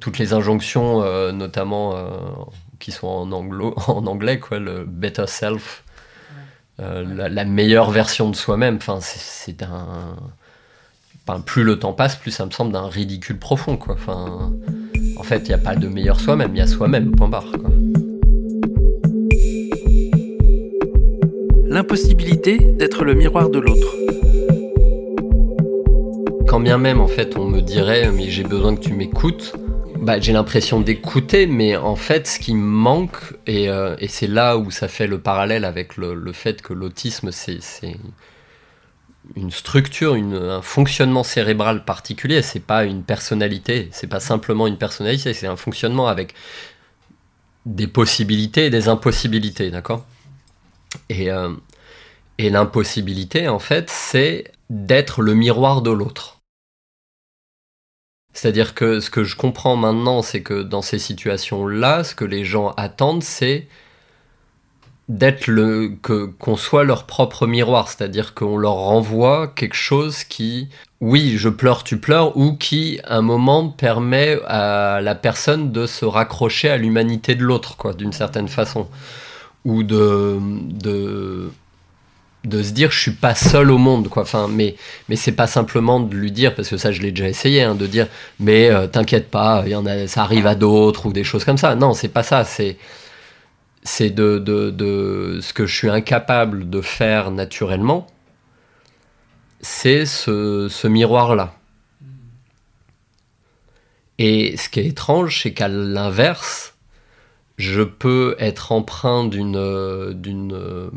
toutes 0.01 0.19
les 0.19 0.33
injonctions, 0.33 1.03
euh, 1.03 1.33
notamment 1.33 1.95
qui 2.79 2.91
sont 2.93 3.09
en, 3.09 3.31
anglo, 3.33 3.75
en 3.89 4.07
anglais, 4.07 4.39
quoi, 4.39 4.59
le 4.59 4.85
better 4.85 5.27
self, 5.27 5.85
la, 6.79 7.45
meilleure 7.45 7.91
version 7.91 8.31
de 8.31 8.37
soi-même. 8.37 8.77
Enfin, 8.77 8.99
c'est 9.01 9.63
un. 9.63 10.17
Enfin, 11.27 11.41
plus 11.41 11.63
le 11.63 11.79
temps 11.79 11.93
passe, 11.93 12.17
plus 12.17 12.33
ça 12.33 12.47
me 12.47 12.51
semble 12.51 12.73
d'un 12.73 12.89
ridicule 12.89 13.39
profond, 13.39 13.77
quoi. 13.77 13.95
Enfin, 13.95 14.53
en 15.17 15.23
fait, 15.23 15.39
il 15.41 15.49
n'y 15.49 15.55
a 15.55 15.59
pas 15.59 15.77
de 15.77 15.87
meilleur 15.87 16.19
soi-même, 16.19 16.55
il 16.55 16.59
y 16.59 16.63
a 16.63 16.67
soi-même, 16.67 17.13
point 17.13 17.29
barre, 17.29 17.53
quoi. 17.61 17.71
L'impossibilité 21.73 22.59
d'être 22.59 23.03
le 23.03 23.15
miroir 23.15 23.49
de 23.49 23.59
l'autre. 23.59 23.97
Quand 26.47 26.61
bien 26.61 26.77
même 26.77 27.01
en 27.01 27.09
fait 27.09 27.37
on 27.39 27.47
me 27.47 27.61
dirait 27.61 28.13
mais 28.13 28.29
j'ai 28.29 28.45
besoin 28.45 28.77
que 28.77 28.81
tu 28.81 28.93
m'écoutes, 28.93 29.55
bah, 30.03 30.21
j'ai 30.21 30.33
l'impression 30.33 30.81
d'écouter, 30.81 31.47
mais 31.47 31.77
en 31.77 31.95
fait, 31.95 32.27
ce 32.27 32.41
qui 32.41 32.55
me 32.55 32.67
manque, 32.67 33.19
et, 33.47 33.69
euh, 33.69 33.95
c'est 34.09 34.27
là 34.27 34.59
où 34.59 34.73
ça 34.73 34.89
fait 34.89 35.07
le 35.07 35.21
parallèle 35.21 35.65
avec 35.65 35.97
le, 35.97 36.33
fait 36.33 36.61
que 36.61 36.73
l'autisme, 36.73 37.31
c'est 37.31 37.61
une 39.37 39.53
structure, 39.53 40.15
un 40.15 40.61
fonctionnement 40.61 41.23
cérébral 41.23 41.85
particulier, 41.85 42.43
c'est 42.43 42.67
pas 42.67 42.85
une 42.85 43.05
personnalité, 43.05 43.89
c'est 43.93 44.09
pas 44.09 44.19
simplement 44.19 44.67
une 44.67 44.77
personnalité, 44.77 45.35
c'est 45.35 45.47
un 45.47 45.57
fonctionnement 45.57 46.09
avec 46.09 46.35
des 47.65 47.87
possibilités 47.87 48.67
et 48.67 48.71
des 48.71 48.89
impossibilités, 48.89 49.71
d'accord? 49.71 50.05
Et, 51.09 51.31
euh, 51.31 51.51
et 52.39 52.51
l'impossibilité, 52.51 53.49
en 53.49 53.59
fait, 53.59 53.91
c'est 53.91 54.45
d'être 54.71 55.23
le 55.23 55.35
miroir 55.35 55.83
de 55.83 55.91
l'autre. 55.91 56.39
C'est-à-dire 58.33 58.75
que 58.75 59.01
ce 59.01 59.11
que 59.11 59.25
je 59.25 59.37
comprends 59.37 59.77
maintenant, 59.77 60.23
c'est 60.23 60.43
que 60.43 60.63
dans 60.63 60.83
ces 60.83 60.99
situations-là, 60.99 62.03
ce 62.05 62.15
que 62.15 62.25
les 62.25 62.45
gens 62.45 62.71
attendent, 62.77 63.23
c'est 63.23 63.69
d'être 65.09 65.47
le 65.47 65.97
que 66.03 66.27
qu'on 66.27 66.57
soit 66.57 66.85
leur 66.85 67.05
propre 67.07 67.47
miroir, 67.47 67.89
c'est-à-dire 67.89 68.35
qu'on 68.35 68.57
leur 68.57 68.75
renvoie 68.75 69.49
quelque 69.49 69.77
chose 69.77 70.25
qui 70.25 70.69
oui, 71.01 71.37
je 71.37 71.49
pleure, 71.49 71.83
tu 71.85 71.99
pleures 71.99 72.37
ou 72.37 72.55
qui 72.57 73.01
à 73.05 73.17
un 73.17 73.23
moment 73.23 73.69
permet 73.69 74.39
à 74.47 75.01
la 75.03 75.15
personne 75.17 75.73
de 75.73 75.87
se 75.87 76.05
raccrocher 76.05 76.71
à 76.71 76.77
l'humanité 76.77 77.35
de 77.35 77.43
l'autre 77.43 77.77
quoi 77.77 77.93
d'une 77.93 78.13
certaine 78.13 78.49
façon 78.49 78.89
ou 79.65 79.83
de, 79.83 80.39
de, 80.41 81.51
de 82.45 82.63
se 82.63 82.73
dire 82.73 82.91
je 82.91 82.99
suis 83.01 83.13
pas 83.13 83.35
seul 83.35 83.71
au 83.71 83.79
monde 83.79 84.09
quoi. 84.09 84.23
Enfin 84.23 84.49
mais 84.49 84.77
mais 85.09 85.17
c'est 85.17 85.33
pas 85.33 85.47
simplement 85.47 86.01
de 86.01 86.15
lui 86.15 86.33
dire 86.33 86.55
parce 86.55 86.69
que 86.69 86.77
ça 86.77 86.91
je 86.93 87.01
l'ai 87.01 87.11
déjà 87.13 87.29
essayé 87.29 87.63
hein, 87.63 87.75
de 87.75 87.87
dire 87.87 88.09
mais 88.41 88.71
euh, 88.71 88.87
t'inquiète 88.89 89.31
pas 89.31 89.63
il 89.67 89.73
y 89.73 89.77
en 89.77 89.87
a 89.87 90.07
ça 90.09 90.23
arrive 90.23 90.47
à 90.47 90.55
d'autres 90.55 91.07
ou 91.07 91.13
des 91.13 91.25
choses 91.25 91.45
comme 91.45 91.59
ça. 91.59 91.75
Non 91.77 91.95
c'est 91.95 92.09
pas 92.09 92.23
ça 92.23 92.45
c'est 92.45 92.77
c'est 93.85 94.11
de, 94.11 94.39
de, 94.39 94.71
de, 94.71 95.41
ce 95.43 95.53
que 95.53 95.67
je 95.67 95.75
suis 95.75 95.89
incapable 95.91 96.71
de 96.71 96.81
faire 96.81 97.31
naturellement 97.33 98.07
c'est 99.61 100.07
ce, 100.07 100.69
ce 100.71 100.87
miroir 100.89 101.35
là 101.35 101.55
et 104.19 104.57
ce 104.57 104.69
qui 104.69 104.81
est 104.81 104.87
étrange 104.87 105.41
c'est 105.43 105.53
qu'à 105.53 105.69
l'inverse 105.69 106.72
je 107.59 107.83
peux 107.83 108.35
être 108.39 108.73
empreint 108.73 109.25
d'une 109.25 110.13
d'une 110.15 110.91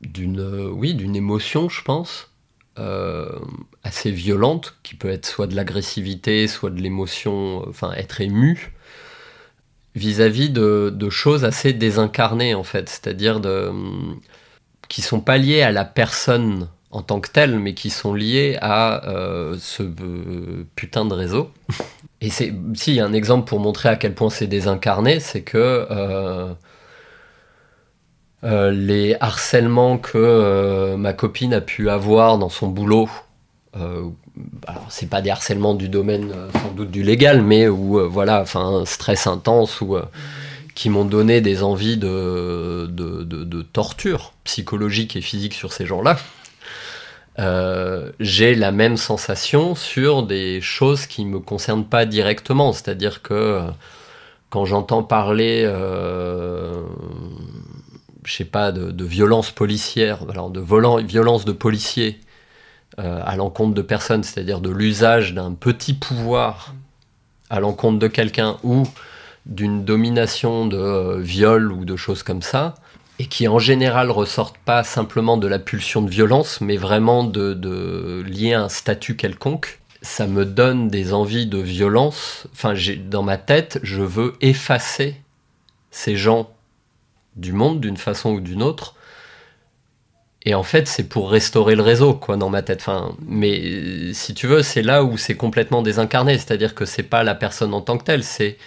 d'une 0.00 0.68
oui 0.72 0.94
d'une 0.94 1.16
émotion 1.16 1.68
je 1.68 1.82
pense 1.82 2.30
euh, 2.78 3.28
assez 3.84 4.10
violente 4.10 4.76
qui 4.82 4.96
peut 4.96 5.10
être 5.10 5.26
soit 5.26 5.46
de 5.46 5.54
l'agressivité 5.54 6.48
soit 6.48 6.70
de 6.70 6.80
l'émotion 6.80 7.66
enfin 7.68 7.92
être 7.92 8.20
ému 8.20 8.72
vis-à-vis 9.94 10.50
de, 10.50 11.08
choses 11.10 11.44
assez 11.44 11.72
désincarnées 11.72 12.54
en 12.54 12.64
fait. 12.64 12.88
C'est-à-dire 12.88 13.40
de 13.40 13.70
qui 14.88 15.02
sont 15.02 15.20
pas 15.20 15.38
liées 15.38 15.62
à 15.62 15.72
la 15.72 15.84
personne 15.84 16.68
en 16.90 17.02
tant 17.02 17.20
que 17.20 17.30
telle 17.30 17.58
mais 17.58 17.74
qui 17.74 17.90
sont 17.90 18.14
liées 18.14 18.58
à 18.60 19.08
euh, 19.08 19.56
ce 19.58 19.82
putain 20.76 21.04
de 21.04 21.14
réseau 21.14 21.50
Et 22.24 22.30
c'est, 22.30 22.54
s'il 22.72 22.94
y 22.94 23.00
a 23.00 23.04
un 23.04 23.12
exemple 23.12 23.46
pour 23.46 23.60
montrer 23.60 23.90
à 23.90 23.96
quel 23.96 24.14
point 24.14 24.30
c'est 24.30 24.46
désincarné, 24.46 25.20
c'est 25.20 25.42
que 25.42 25.86
euh, 25.90 26.54
euh, 28.44 28.70
les 28.70 29.14
harcèlements 29.20 29.98
que 29.98 30.16
euh, 30.16 30.96
ma 30.96 31.12
copine 31.12 31.52
a 31.52 31.60
pu 31.60 31.90
avoir 31.90 32.38
dans 32.38 32.48
son 32.48 32.68
boulot, 32.68 33.10
alors 33.74 34.86
c'est 34.88 35.10
pas 35.10 35.20
des 35.20 35.30
harcèlements 35.30 35.74
du 35.74 35.90
domaine 35.90 36.32
sans 36.62 36.70
doute 36.70 36.90
du 36.90 37.02
légal, 37.02 37.42
mais 37.42 37.68
où 37.68 38.08
voilà, 38.08 38.40
enfin 38.40 38.60
un 38.60 38.84
stress 38.86 39.26
intense 39.26 39.80
ou 39.80 39.96
qui 40.74 40.88
m'ont 40.88 41.04
donné 41.04 41.40
des 41.40 41.62
envies 41.64 41.96
de, 41.98 42.86
de, 42.86 43.62
torture 43.62 44.32
psychologique 44.44 45.16
et 45.16 45.20
physique 45.20 45.54
sur 45.54 45.72
ces 45.72 45.86
gens-là. 45.86 46.16
Euh, 47.38 48.12
j'ai 48.20 48.54
la 48.54 48.70
même 48.70 48.96
sensation 48.96 49.74
sur 49.74 50.22
des 50.22 50.60
choses 50.60 51.06
qui 51.06 51.24
me 51.24 51.40
concernent 51.40 51.84
pas 51.84 52.06
directement. 52.06 52.72
C'est-à-dire 52.72 53.22
que 53.22 53.34
euh, 53.34 53.62
quand 54.50 54.64
j'entends 54.64 55.02
parler, 55.02 55.62
euh, 55.66 56.84
je 58.24 58.32
sais 58.32 58.44
pas, 58.44 58.70
de, 58.72 59.04
violence 59.04 59.50
policière, 59.50 60.20
alors 60.30 60.50
de 60.50 60.60
violence 60.60 61.44
de 61.44 61.52
policiers 61.52 62.20
à 62.96 63.34
l'encontre 63.34 63.74
de 63.74 63.82
personnes, 63.82 64.22
c'est-à-dire 64.22 64.60
de 64.60 64.70
l'usage 64.70 65.34
d'un 65.34 65.52
petit 65.52 65.94
pouvoir 65.94 66.74
à 67.50 67.58
l'encontre 67.58 67.98
de 67.98 68.06
quelqu'un 68.06 68.56
ou 68.62 68.84
d'une 69.46 69.84
domination 69.84 70.64
de 70.66 71.18
viol 71.18 71.72
ou 71.72 71.84
de 71.84 71.96
choses 71.96 72.22
comme 72.22 72.40
ça, 72.40 72.76
et 73.18 73.26
qui 73.26 73.46
en 73.46 73.58
général 73.58 74.10
ressortent 74.10 74.58
pas 74.58 74.82
simplement 74.82 75.36
de 75.36 75.46
la 75.46 75.58
pulsion 75.58 76.02
de 76.02 76.10
violence, 76.10 76.60
mais 76.60 76.76
vraiment 76.76 77.24
de, 77.24 77.54
de 77.54 78.24
à 78.52 78.60
un 78.60 78.68
statut 78.68 79.16
quelconque, 79.16 79.78
ça 80.02 80.26
me 80.26 80.44
donne 80.44 80.88
des 80.88 81.12
envies 81.12 81.46
de 81.46 81.58
violence. 81.58 82.46
Enfin, 82.52 82.74
dans 83.08 83.22
ma 83.22 83.38
tête, 83.38 83.78
je 83.82 84.02
veux 84.02 84.34
effacer 84.40 85.16
ces 85.90 86.16
gens 86.16 86.50
du 87.36 87.52
monde 87.52 87.80
d'une 87.80 87.96
façon 87.96 88.32
ou 88.32 88.40
d'une 88.40 88.62
autre. 88.62 88.96
Et 90.46 90.54
en 90.54 90.62
fait, 90.62 90.86
c'est 90.88 91.08
pour 91.08 91.30
restaurer 91.30 91.74
le 91.74 91.82
réseau, 91.82 92.14
quoi, 92.14 92.36
dans 92.36 92.50
ma 92.50 92.62
tête. 92.62 92.80
Enfin, 92.80 93.16
mais 93.26 94.12
si 94.12 94.34
tu 94.34 94.46
veux, 94.46 94.62
c'est 94.62 94.82
là 94.82 95.02
où 95.02 95.16
c'est 95.16 95.36
complètement 95.36 95.80
désincarné. 95.80 96.36
C'est-à-dire 96.36 96.74
que 96.74 96.84
c'est 96.84 97.02
pas 97.02 97.22
la 97.22 97.34
personne 97.34 97.72
en 97.72 97.80
tant 97.80 97.96
que 97.96 98.04
telle, 98.04 98.24
c'est 98.24 98.58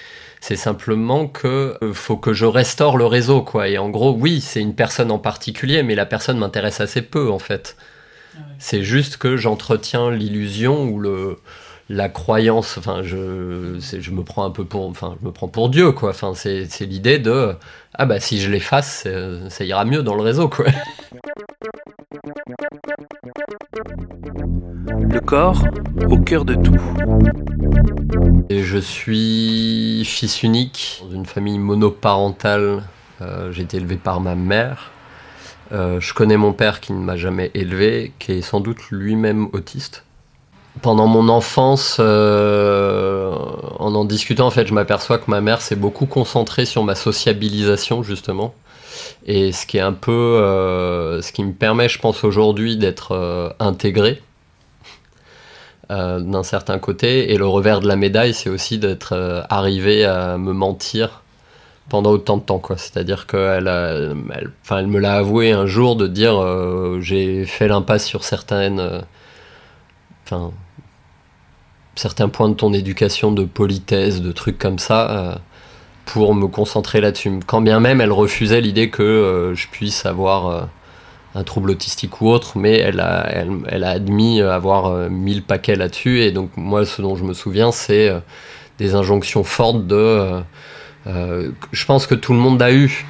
c'est 0.47 0.55
simplement 0.55 1.27
que 1.27 1.77
euh, 1.81 1.93
faut 1.93 2.15
que 2.15 2.31
je 2.31 2.45
restaure 2.45 2.95
le 2.95 3.05
réseau, 3.05 3.41
quoi. 3.41 3.67
Et 3.67 3.77
en 3.77 3.89
gros, 3.89 4.15
oui, 4.17 4.39
c'est 4.39 4.61
une 4.61 4.75
personne 4.75 5.11
en 5.11 5.19
particulier, 5.19 5.83
mais 5.83 5.93
la 5.93 6.05
personne 6.05 6.37
m'intéresse 6.37 6.79
assez 6.79 7.01
peu, 7.01 7.29
en 7.29 7.37
fait. 7.37 7.75
Ah 8.37 8.43
c'est 8.57 8.81
juste 8.81 9.17
que 9.17 9.35
j'entretiens 9.35 10.09
l'illusion 10.09 10.85
ou 10.85 10.99
le 10.99 11.37
la 11.89 12.07
croyance, 12.07 12.77
enfin, 12.77 13.01
je, 13.03 13.77
je 13.79 14.11
me 14.11 14.23
prends 14.23 14.45
un 14.45 14.51
peu 14.51 14.63
pour, 14.63 14.87
enfin, 14.87 15.17
je 15.21 15.27
me 15.27 15.33
prends 15.33 15.49
pour 15.49 15.69
Dieu, 15.69 15.91
quoi. 15.91 16.11
Enfin, 16.11 16.33
c'est 16.33 16.65
l'idée 16.81 17.19
de, 17.19 17.53
ah 17.93 18.05
bah 18.05 18.21
si 18.21 18.39
je 18.39 18.49
l'efface, 18.49 19.05
ça 19.49 19.63
ira 19.65 19.83
mieux 19.83 20.01
dans 20.01 20.15
le 20.15 20.21
réseau, 20.21 20.47
quoi. 20.47 20.67
Le 24.99 25.19
corps 25.19 25.63
au 26.09 26.17
cœur 26.17 26.45
de 26.45 26.55
tout. 26.55 26.75
Et 28.49 28.63
je 28.63 28.77
suis 28.77 30.03
fils 30.05 30.43
unique 30.43 31.03
dans 31.03 31.15
une 31.15 31.25
famille 31.25 31.59
monoparentale. 31.59 32.83
Euh, 33.21 33.51
j'ai 33.51 33.63
été 33.63 33.77
élevé 33.77 33.97
par 33.97 34.19
ma 34.21 34.35
mère. 34.35 34.91
Euh, 35.71 35.99
je 35.99 36.13
connais 36.13 36.37
mon 36.37 36.53
père 36.53 36.79
qui 36.79 36.93
ne 36.93 36.99
m'a 36.99 37.17
jamais 37.17 37.51
élevé, 37.53 38.13
qui 38.19 38.33
est 38.33 38.41
sans 38.41 38.59
doute 38.59 38.77
lui-même 38.91 39.47
autiste 39.53 40.03
pendant 40.83 41.07
mon 41.07 41.27
enfance, 41.27 41.97
euh, 41.99 43.33
en 43.79 43.95
en 43.95 44.05
discutant, 44.05 44.45
en 44.45 44.51
fait, 44.51 44.67
je 44.67 44.75
m'aperçois 44.75 45.17
que 45.17 45.31
ma 45.31 45.41
mère 45.41 45.59
s'est 45.59 45.75
beaucoup 45.75 46.05
concentrée 46.05 46.65
sur 46.65 46.83
ma 46.83 46.93
sociabilisation, 46.93 48.03
justement. 48.03 48.53
Et 49.25 49.51
ce 49.51 49.65
qui 49.65 49.77
est 49.77 49.81
un 49.81 49.93
peu, 49.93 50.39
ce 51.19 51.31
qui 51.31 51.43
me 51.43 51.53
permet, 51.53 51.89
je 51.89 51.97
pense, 51.97 52.23
aujourd'hui 52.23 52.77
d'être 52.77 53.55
intégré 53.59 54.21
d'un 55.89 56.43
certain 56.43 56.79
côté. 56.79 57.31
Et 57.33 57.37
le 57.37 57.47
revers 57.47 57.79
de 57.79 57.87
la 57.87 57.95
médaille, 57.95 58.33
c'est 58.33 58.49
aussi 58.49 58.77
d'être 58.77 59.45
arrivé 59.49 60.05
à 60.05 60.37
me 60.37 60.53
mentir 60.53 61.23
pendant 61.89 62.11
autant 62.11 62.37
de 62.37 62.41
temps, 62.41 62.59
quoi. 62.59 62.77
C'est-à-dire 62.77 63.27
qu'elle 63.27 63.67
elle, 63.67 64.51
elle 64.69 64.87
me 64.87 64.99
l'a 64.99 65.15
avoué 65.15 65.51
un 65.51 65.65
jour 65.65 65.95
de 65.95 66.07
dire 66.07 66.41
j'ai 66.99 67.45
fait 67.45 67.67
l'impasse 67.67 68.05
sur 68.05 68.23
certaines. 68.23 69.03
Enfin, 70.25 70.51
certains 71.97 72.29
points 72.29 72.49
de 72.49 72.53
ton 72.53 72.73
éducation 72.73 73.31
de 73.31 73.43
politesse, 73.43 74.21
de 74.21 74.31
trucs 74.31 74.57
comme 74.57 74.79
ça, 74.79 75.09
euh, 75.11 75.35
pour 76.05 76.33
me 76.35 76.47
concentrer 76.47 77.01
là-dessus. 77.01 77.39
Quand 77.45 77.61
bien 77.61 77.79
même 77.79 78.01
elle 78.01 78.11
refusait 78.11 78.61
l'idée 78.61 78.89
que 78.89 79.03
euh, 79.03 79.55
je 79.55 79.67
puisse 79.67 80.05
avoir 80.05 80.47
euh, 80.47 80.61
un 81.35 81.43
trouble 81.43 81.71
autistique 81.71 82.21
ou 82.21 82.29
autre, 82.29 82.57
mais 82.57 82.77
elle 82.77 82.99
a, 82.99 83.27
elle, 83.29 83.83
a 83.83 83.89
admis 83.91 84.41
avoir 84.41 85.09
mis 85.09 85.35
le 85.35 85.41
paquet 85.41 85.75
là-dessus. 85.75 86.21
Et 86.21 86.31
donc 86.31 86.51
moi, 86.57 86.85
ce 86.85 87.01
dont 87.01 87.15
je 87.15 87.23
me 87.23 87.33
souviens, 87.33 87.71
c'est 87.71 88.11
des 88.79 88.95
injonctions 88.95 89.43
fortes 89.43 89.85
de... 89.85 90.41
je 91.05 91.85
pense 91.85 92.07
que 92.07 92.15
tout 92.15 92.33
le 92.33 92.39
monde 92.39 92.61
a 92.61 92.71
eu 92.71 93.05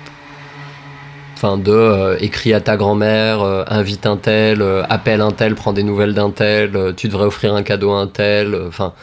Enfin, 1.38 1.60
de 1.60 1.72
euh, 1.72 2.18
écris 2.20 2.52
à 2.56 2.62
ta 2.62 2.78
grand-mère, 2.78 3.44
euh, 3.44 3.64
invite 3.68 4.08
un 4.08 4.18
tel, 4.18 4.64
euh, 4.64 4.82
appelle 4.90 5.22
un 5.22 5.30
tel, 5.30 5.54
prends 5.54 5.72
des 5.72 5.84
nouvelles 5.84 6.16
d'un 6.16 6.32
tel, 6.32 6.96
tu 6.98 7.10
devrais 7.10 7.26
offrir 7.26 7.54
un 7.54 7.62
cadeau 7.62 7.92
à 7.92 8.00
un 8.00 8.08
tel. 8.08 8.60
Enfin, 8.68 8.94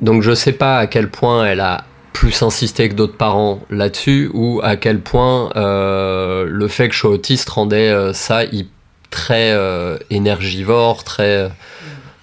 donc 0.00 0.22
je 0.22 0.34
sais 0.34 0.50
pas 0.50 0.78
à 0.78 0.88
quel 0.88 1.10
point 1.10 1.46
elle 1.46 1.60
a 1.60 1.84
plus 2.14 2.42
insisté 2.42 2.88
que 2.88 2.94
d'autres 2.94 3.18
parents 3.18 3.60
là-dessus, 3.68 4.30
ou 4.32 4.60
à 4.62 4.76
quel 4.76 5.00
point 5.00 5.50
le 5.54 6.68
fait 6.68 6.88
que 6.88 6.94
je 6.94 7.00
sois 7.00 7.10
autiste 7.10 7.50
rendait 7.50 8.12
ça 8.14 8.42
très 9.10 9.54
énergivore, 10.08 11.04
très 11.04 11.50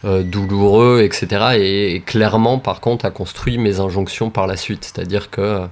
douloureux, 0.04 1.02
etc. 1.04 1.58
Et, 1.60 2.04
clairement, 2.06 2.58
par 2.58 2.82
contre, 2.82 3.06
a 3.06 3.12
construit 3.12 3.60
mes 3.60 3.80
injonctions 3.80 4.32
par 4.32 4.48
la 4.48 4.58
suite. 4.58 4.86
C'est-à-dire 4.86 5.30
que 5.30 5.68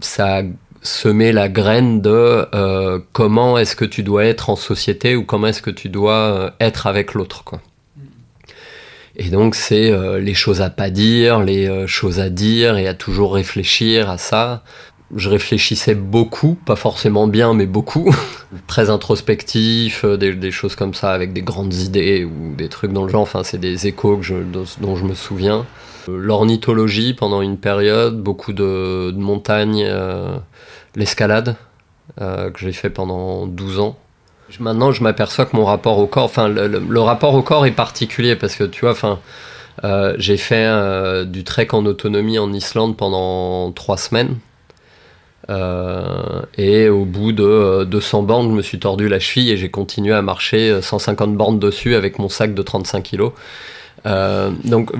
ça 0.00 0.42
semer 0.82 1.32
la 1.32 1.48
graine 1.48 2.00
de 2.00 2.46
euh, 2.54 2.98
comment 3.12 3.56
est-ce 3.56 3.76
que 3.76 3.84
tu 3.84 4.02
dois 4.02 4.24
être 4.24 4.50
en 4.50 4.56
société 4.56 5.16
ou 5.16 5.24
comment 5.24 5.46
est-ce 5.46 5.62
que 5.62 5.70
tu 5.70 5.88
dois 5.88 6.12
euh, 6.12 6.50
être 6.60 6.86
avec 6.86 7.14
l'autre. 7.14 7.44
Quoi. 7.44 7.60
Et 9.16 9.28
donc 9.28 9.54
c'est 9.54 9.90
euh, 9.90 10.18
les 10.18 10.34
choses 10.34 10.60
à 10.60 10.70
pas 10.70 10.90
dire, 10.90 11.40
les 11.40 11.86
choses 11.86 12.20
à 12.20 12.30
dire 12.30 12.76
et 12.76 12.88
à 12.88 12.94
toujours 12.94 13.34
réfléchir 13.34 14.10
à 14.10 14.18
ça. 14.18 14.62
Je 15.14 15.28
réfléchissais 15.28 15.94
beaucoup, 15.94 16.54
pas 16.54 16.76
forcément 16.76 17.26
bien, 17.26 17.52
mais 17.52 17.66
beaucoup. 17.66 18.14
Très 18.66 18.88
introspectif, 18.88 20.06
des, 20.06 20.50
choses 20.50 20.74
comme 20.74 20.94
ça, 20.94 21.12
avec 21.12 21.34
des 21.34 21.42
grandes 21.42 21.74
idées 21.74 22.24
ou 22.24 22.54
des 22.54 22.70
trucs 22.70 22.92
dans 22.92 23.04
le 23.04 23.10
genre. 23.10 23.20
Enfin, 23.20 23.42
c'est 23.42 23.58
des 23.58 23.86
échos 23.86 24.22
dont, 24.80 24.96
je 24.96 25.04
me 25.04 25.12
souviens. 25.12 25.66
L'ornithologie 26.08 27.12
pendant 27.12 27.42
une 27.42 27.58
période, 27.58 28.22
beaucoup 28.22 28.54
de, 28.54 29.12
montagnes 29.14 29.86
l'escalade 30.96 31.56
euh, 32.20 32.50
que 32.50 32.58
j'ai 32.60 32.72
fait 32.72 32.90
pendant 32.90 33.46
12 33.46 33.80
ans. 33.80 33.98
Maintenant, 34.60 34.92
je 34.92 35.02
m'aperçois 35.02 35.46
que 35.46 35.56
mon 35.56 35.64
rapport 35.64 35.98
au 35.98 36.06
corps, 36.06 36.24
enfin, 36.24 36.48
le, 36.48 37.00
rapport 37.00 37.34
au 37.34 37.42
corps 37.42 37.66
est 37.66 37.72
particulier 37.72 38.36
parce 38.36 38.56
que 38.56 38.64
tu 38.64 38.82
vois, 38.82 38.92
enfin, 38.92 39.18
euh, 39.84 40.14
j'ai 40.18 40.36
fait 40.36 40.66
euh, 40.66 41.24
du 41.24 41.44
trek 41.44 41.68
en 41.72 41.86
autonomie 41.86 42.38
en 42.38 42.52
Islande 42.52 42.96
pendant 42.96 43.72
3 43.72 43.96
semaines. 43.96 44.36
et 46.58 46.88
au 46.88 47.04
bout 47.04 47.32
de 47.32 47.84
200 47.84 48.22
bornes, 48.22 48.50
je 48.50 48.56
me 48.56 48.62
suis 48.62 48.78
tordu 48.78 49.08
la 49.08 49.18
cheville 49.18 49.50
et 49.50 49.56
j'ai 49.56 49.70
continué 49.70 50.14
à 50.14 50.22
marcher 50.22 50.80
150 50.80 51.36
bornes 51.36 51.58
dessus 51.58 51.94
avec 51.94 52.18
mon 52.18 52.28
sac 52.28 52.54
de 52.54 52.62
35 52.62 53.02
kilos. 53.02 53.32
Euh, 54.04 54.50
donc 54.64 54.90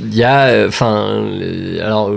il 0.00 0.14
y 0.14 0.24
a, 0.24 0.66
enfin, 0.66 1.28
alors 1.80 2.10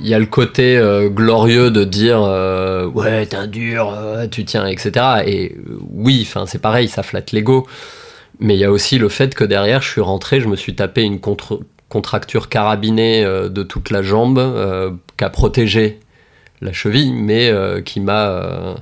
il 0.00 0.08
y 0.08 0.14
a 0.14 0.18
le 0.18 0.26
côté 0.26 0.76
euh, 0.76 1.08
glorieux 1.08 1.70
de 1.70 1.84
dire 1.84 2.20
euh, 2.22 2.86
ouais 2.86 3.26
t'es 3.26 3.36
un 3.36 3.46
dur, 3.46 3.96
tu 4.30 4.44
tiens, 4.44 4.66
etc. 4.66 5.06
Et 5.26 5.56
oui, 5.90 6.26
enfin 6.28 6.46
c'est 6.46 6.60
pareil, 6.60 6.88
ça 6.88 7.02
flatte 7.02 7.32
l'ego. 7.32 7.66
Mais 8.40 8.54
il 8.54 8.60
y 8.60 8.64
a 8.64 8.70
aussi 8.70 8.98
le 8.98 9.08
fait 9.08 9.34
que 9.34 9.44
derrière, 9.44 9.82
je 9.82 9.88
suis 9.88 10.00
rentré, 10.00 10.40
je 10.40 10.48
me 10.48 10.54
suis 10.56 10.74
tapé 10.76 11.02
une 11.02 11.18
contracture 11.88 12.48
carabinée 12.48 13.24
de 13.24 13.62
toute 13.64 13.90
la 13.90 14.00
jambe 14.02 14.96
qui 15.16 15.24
a 15.24 15.30
protégé 15.30 15.98
la 16.60 16.72
cheville, 16.72 17.12
mais 17.12 17.52
qui 17.84 17.98
m'a 17.98 18.76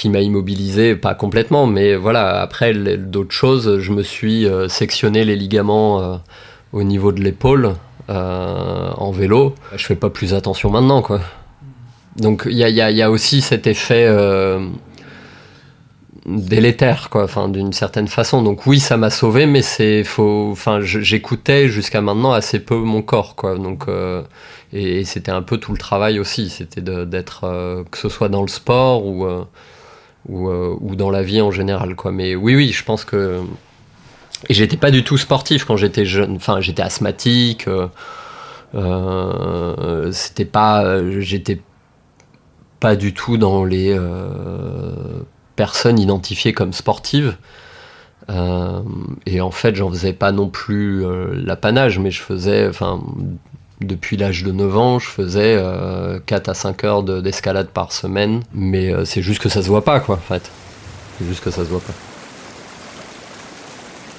qui 0.00 0.08
m'a 0.08 0.22
immobilisé, 0.22 0.96
pas 0.96 1.14
complètement, 1.14 1.66
mais 1.66 1.94
voilà, 1.94 2.40
après 2.40 2.72
d'autres 2.72 3.34
choses, 3.34 3.80
je 3.80 3.92
me 3.92 4.02
suis 4.02 4.46
euh, 4.46 4.66
sectionné 4.66 5.26
les 5.26 5.36
ligaments 5.36 6.00
euh, 6.00 6.16
au 6.72 6.84
niveau 6.84 7.12
de 7.12 7.20
l'épaule 7.20 7.74
euh, 8.08 8.90
en 8.96 9.10
vélo. 9.10 9.54
Je 9.76 9.84
fais 9.84 9.96
pas 9.96 10.08
plus 10.08 10.32
attention 10.32 10.70
maintenant, 10.70 11.02
quoi. 11.02 11.20
Donc 12.16 12.44
il 12.46 12.56
y 12.56 12.64
a, 12.64 12.70
y 12.70 13.02
a, 13.02 13.10
aussi 13.10 13.42
cet 13.42 13.66
effet 13.66 14.08
délétère, 16.24 17.10
quoi, 17.10 17.24
enfin, 17.24 17.50
d'une 17.50 17.74
certaine 17.74 18.08
façon. 18.08 18.42
Donc 18.42 18.66
oui, 18.66 18.80
ça 18.80 18.96
m'a 18.96 19.10
sauvé, 19.10 19.44
mais 19.44 19.60
c'est 19.60 20.02
faux. 20.02 20.48
Enfin, 20.50 20.80
j'écoutais 20.80 21.68
jusqu'à 21.68 22.00
maintenant 22.00 22.32
assez 22.32 22.58
peu 22.58 22.76
mon 22.76 23.02
corps, 23.02 23.36
quoi. 23.36 23.58
Donc 23.58 23.84
et, 24.72 25.04
c'était 25.04 25.30
un 25.30 25.42
peu 25.42 25.58
tout 25.58 25.72
le 25.72 25.78
travail 25.78 26.18
aussi, 26.18 26.48
c'était 26.48 26.80
d'être 26.80 27.84
que 27.90 27.98
ce 27.98 28.08
soit 28.08 28.30
dans 28.30 28.42
le 28.42 28.48
sport 28.48 29.04
ou 29.04 29.26
euh, 30.28 30.76
ou, 30.80 30.96
dans 30.96 31.10
la 31.10 31.22
vie 31.22 31.40
en 31.40 31.50
général 31.50 31.94
quoi. 31.96 32.12
Mais 32.12 32.34
oui 32.34 32.54
oui 32.54 32.72
je 32.72 32.84
pense 32.84 33.04
que 33.04 33.40
et 34.48 34.54
j'étais 34.54 34.76
pas 34.76 34.90
du 34.90 35.02
tout 35.02 35.18
sportif 35.18 35.64
quand 35.64 35.76
j'étais 35.76 36.04
jeune. 36.04 36.36
Enfin 36.36 36.60
j'étais 36.60 36.82
asthmatique 36.82 37.66
euh, 37.68 37.88
euh, 38.74 40.12
c'était 40.12 40.44
pas 40.44 41.00
j'étais 41.20 41.60
pas 42.80 42.96
du 42.96 43.14
tout 43.14 43.38
dans 43.38 43.64
les 43.64 43.98
personnes 45.56 45.98
identifiées 45.98 46.52
comme 46.52 46.72
sportives. 46.72 47.36
Et 48.28 49.40
en 49.40 49.50
fait 49.50 49.74
j'en 49.74 49.90
faisais 49.90 50.12
pas 50.12 50.32
non 50.32 50.48
plus 50.48 51.04
l'apanage 51.34 51.98
mais 51.98 52.10
je 52.10 52.22
faisais 52.22 52.68
enfin 52.68 53.00
depuis 53.80 54.16
l'âge 54.16 54.42
de 54.42 54.52
9 54.52 54.76
ans, 54.76 54.98
je 54.98 55.08
faisais 55.08 55.56
4 56.26 56.48
euh, 56.48 56.50
à 56.50 56.54
5 56.54 56.84
heures 56.84 57.02
d'escalade 57.02 57.68
par 57.68 57.92
semaine, 57.92 58.42
mais 58.52 58.92
euh, 58.92 59.04
c'est 59.04 59.22
juste 59.22 59.40
que 59.40 59.48
ça 59.48 59.62
se 59.62 59.68
voit 59.68 59.84
pas, 59.84 60.00
quoi, 60.00 60.16
en 60.16 60.18
fait. 60.18 60.50
C'est 61.18 61.26
juste 61.26 61.42
que 61.42 61.50
ça 61.50 61.64
se 61.64 61.70
voit 61.70 61.80
pas. 61.80 61.94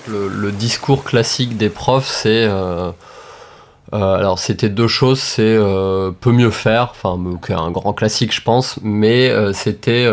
Le, 0.07 0.51
discours 0.51 1.03
classique 1.03 1.57
des 1.57 1.69
profs, 1.69 2.07
c'est. 2.07 2.45
Euh, 2.45 2.91
alors, 3.91 4.39
c'était 4.39 4.69
deux 4.69 4.87
choses 4.87 5.19
c'est 5.19 5.57
peut 6.21 6.31
mieux 6.31 6.49
faire, 6.49 6.91
enfin, 6.91 7.19
un 7.49 7.71
grand 7.71 7.93
classique, 7.93 8.33
je 8.33 8.41
pense, 8.41 8.79
mais 8.81 9.31
c'était. 9.53 10.09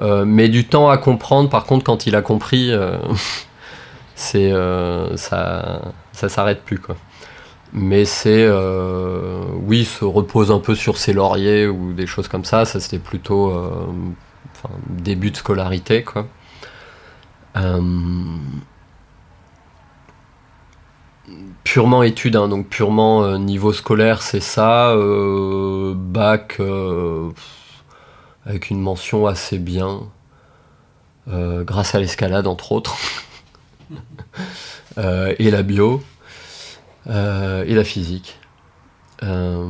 met 0.00 0.48
du 0.48 0.64
temps 0.66 0.88
à 0.90 0.96
comprendre, 0.96 1.50
par 1.50 1.64
contre, 1.64 1.84
quand 1.84 2.06
il 2.06 2.14
a 2.14 2.22
compris, 2.22 2.72
c'est 4.14 4.52
ça, 5.16 5.80
ça 6.12 6.28
s'arrête 6.28 6.62
plus, 6.62 6.78
quoi. 6.78 6.96
Mais 7.74 8.04
c'est, 8.04 8.48
oui, 9.66 9.84
se 9.84 10.04
repose 10.04 10.52
un 10.52 10.60
peu 10.60 10.76
sur 10.76 10.96
ses 10.96 11.12
lauriers 11.12 11.66
ou 11.66 11.92
des 11.92 12.06
choses 12.06 12.28
comme 12.28 12.44
ça. 12.44 12.64
Ça, 12.64 12.78
c'était 12.78 13.00
plutôt 13.00 13.52
début 14.88 15.32
de 15.32 15.36
scolarité, 15.36 16.04
quoi. 16.04 16.26
purement 21.64 22.02
études, 22.04 22.36
hein, 22.36 22.48
donc 22.48 22.68
purement 22.68 23.38
niveau 23.38 23.72
scolaire, 23.72 24.22
c'est 24.22 24.40
ça. 24.40 24.94
bac 25.96 26.60
avec 28.46 28.70
une 28.70 28.80
mention 28.80 29.26
assez 29.26 29.58
bien, 29.58 30.02
grâce 31.26 31.96
à 31.96 31.98
l'escalade 31.98 32.46
entre 32.46 32.70
autres. 32.72 32.96
Euh, 34.98 35.34
et 35.40 35.50
la 35.50 35.62
bio, 35.62 36.02
euh, 37.08 37.64
et 37.66 37.74
la 37.74 37.84
physique. 37.84 38.38
Euh, 39.22 39.66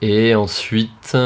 et 0.00 0.34
ensuite, 0.34 1.16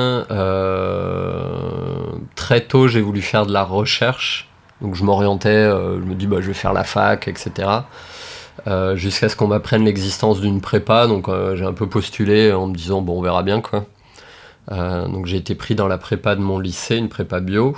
très 2.34 2.60
tôt, 2.62 2.88
j'ai 2.88 3.00
voulu 3.00 3.22
faire 3.22 3.46
de 3.46 3.52
la 3.52 3.64
recherche. 3.64 4.48
Donc 4.80 4.94
je 4.94 5.04
m'orientais, 5.04 5.64
je 5.64 6.02
me 6.04 6.14
dis, 6.14 6.26
bah, 6.26 6.38
je 6.40 6.48
vais 6.48 6.54
faire 6.54 6.72
la 6.72 6.84
fac, 6.84 7.28
etc. 7.28 7.68
jusqu'à 8.94 9.28
ce 9.28 9.36
qu'on 9.36 9.46
m'apprenne 9.48 9.84
l'existence 9.84 10.40
d'une 10.40 10.60
prépa. 10.60 11.06
Donc 11.06 11.28
j'ai 11.54 11.64
un 11.64 11.72
peu 11.72 11.88
postulé 11.88 12.52
en 12.52 12.66
me 12.66 12.74
disant, 12.74 13.02
bon, 13.02 13.18
on 13.18 13.22
verra 13.22 13.42
bien 13.42 13.60
quoi. 13.60 13.84
donc 14.70 15.26
j'ai 15.26 15.36
été 15.36 15.54
pris 15.54 15.74
dans 15.74 15.86
la 15.86 15.98
prépa 15.98 16.34
de 16.34 16.40
mon 16.40 16.58
lycée, 16.58 16.96
une 16.96 17.08
prépa 17.08 17.38
bio. 17.40 17.76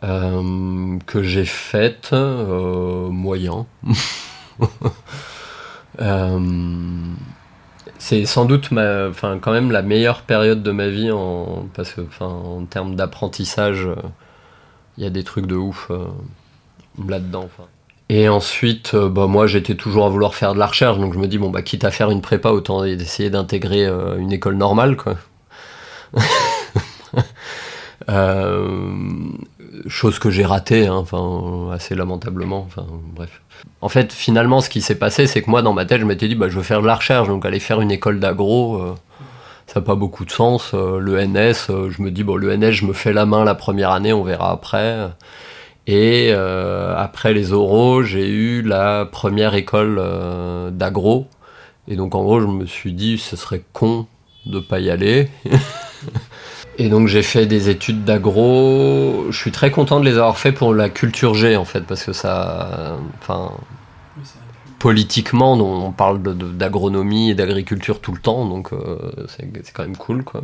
que 0.00 1.22
j'ai 1.22 1.44
faite 1.44 2.12
moyen. 2.12 3.66
Euh, 6.00 6.38
c'est 7.98 8.24
sans 8.24 8.44
doute 8.44 8.68
enfin, 8.72 9.38
quand 9.40 9.52
même 9.52 9.70
la 9.72 9.82
meilleure 9.82 10.22
période 10.22 10.62
de 10.62 10.70
ma 10.70 10.88
vie 10.88 11.10
en, 11.10 11.68
parce 11.74 11.92
que, 11.92 12.02
en 12.20 12.64
termes 12.64 12.94
d'apprentissage, 12.94 13.88
il 14.96 15.04
y 15.04 15.06
a 15.06 15.10
des 15.10 15.24
trucs 15.24 15.46
de 15.46 15.56
ouf 15.56 15.88
euh, 15.90 16.04
là-dedans. 17.06 17.48
Et 18.08 18.28
ensuite, 18.28 18.94
euh, 18.94 19.08
bah, 19.08 19.26
moi 19.26 19.46
j'étais 19.46 19.74
toujours 19.74 20.06
à 20.06 20.08
vouloir 20.08 20.34
faire 20.34 20.54
de 20.54 20.58
la 20.58 20.66
recherche, 20.66 20.98
donc 20.98 21.14
je 21.14 21.18
me 21.18 21.26
dis, 21.28 21.38
bon, 21.38 21.50
bah, 21.50 21.62
quitte 21.62 21.84
à 21.84 21.90
faire 21.90 22.10
une 22.10 22.22
prépa, 22.22 22.50
autant 22.50 22.84
essayer 22.84 23.30
d'intégrer 23.30 23.86
une 23.86 24.32
école 24.32 24.56
normale, 24.56 24.96
quoi. 24.96 25.16
chose 29.86 30.18
que 30.18 30.30
j'ai 30.30 30.44
ratée, 30.44 30.86
hein, 30.86 30.94
enfin, 30.94 31.70
assez 31.72 31.94
lamentablement, 31.94 32.66
enfin, 32.66 32.86
bref. 33.14 33.40
En 33.80 33.88
fait, 33.88 34.12
finalement, 34.12 34.60
ce 34.60 34.68
qui 34.68 34.80
s'est 34.80 34.98
passé, 34.98 35.26
c'est 35.26 35.42
que 35.42 35.50
moi, 35.50 35.62
dans 35.62 35.72
ma 35.72 35.84
tête, 35.84 36.00
je 36.00 36.06
m'étais 36.06 36.28
dit, 36.28 36.34
bah, 36.34 36.48
je 36.48 36.56
veux 36.56 36.62
faire 36.62 36.82
de 36.82 36.86
la 36.86 36.96
recherche, 36.96 37.28
donc 37.28 37.44
aller 37.44 37.60
faire 37.60 37.80
une 37.80 37.90
école 37.90 38.20
d'agro, 38.20 38.76
euh, 38.76 38.94
ça 39.66 39.80
n'a 39.80 39.86
pas 39.86 39.94
beaucoup 39.94 40.24
de 40.24 40.30
sens. 40.30 40.72
Euh, 40.74 40.98
le 40.98 41.18
NS, 41.24 41.70
euh, 41.70 41.90
je 41.90 42.02
me 42.02 42.10
dis, 42.10 42.24
bon, 42.24 42.36
le 42.36 42.56
NS, 42.56 42.72
je 42.72 42.86
me 42.86 42.92
fais 42.92 43.12
la 43.12 43.26
main 43.26 43.44
la 43.44 43.54
première 43.54 43.90
année, 43.90 44.12
on 44.12 44.22
verra 44.22 44.50
après. 44.50 45.10
Et 45.86 46.32
après 46.32 47.32
les 47.32 47.52
oraux, 47.52 48.02
j'ai 48.04 48.28
eu 48.28 48.62
la 48.62 49.06
première 49.06 49.54
école 49.54 50.00
d'agro. 50.72 51.26
Et 51.88 51.96
donc, 51.96 52.14
en 52.14 52.22
gros, 52.22 52.40
je 52.40 52.46
me 52.46 52.64
suis 52.64 52.92
dit, 52.92 53.18
ce 53.18 53.34
serait 53.34 53.64
con 53.72 54.06
de 54.46 54.60
pas 54.60 54.78
y 54.78 54.88
aller. 54.90 55.28
Et 56.80 56.88
donc 56.88 57.08
j'ai 57.08 57.22
fait 57.22 57.44
des 57.44 57.68
études 57.68 58.04
d'agro. 58.04 59.26
Je 59.28 59.36
suis 59.38 59.50
très 59.50 59.70
content 59.70 60.00
de 60.00 60.06
les 60.06 60.14
avoir 60.14 60.38
fait 60.38 60.50
pour 60.50 60.72
la 60.72 60.88
culture 60.88 61.34
G 61.34 61.54
en 61.54 61.66
fait, 61.66 61.82
parce 61.82 62.02
que 62.04 62.14
ça, 62.14 62.96
enfin, 63.20 63.52
politiquement, 64.78 65.52
on 65.52 65.92
parle 65.92 66.22
d'agronomie 66.56 67.32
et 67.32 67.34
d'agriculture 67.34 68.00
tout 68.00 68.12
le 68.12 68.18
temps, 68.18 68.46
donc 68.46 68.72
euh, 68.72 68.96
c'est 69.28 69.72
quand 69.74 69.82
même 69.82 69.98
cool 69.98 70.24
quoi. 70.24 70.40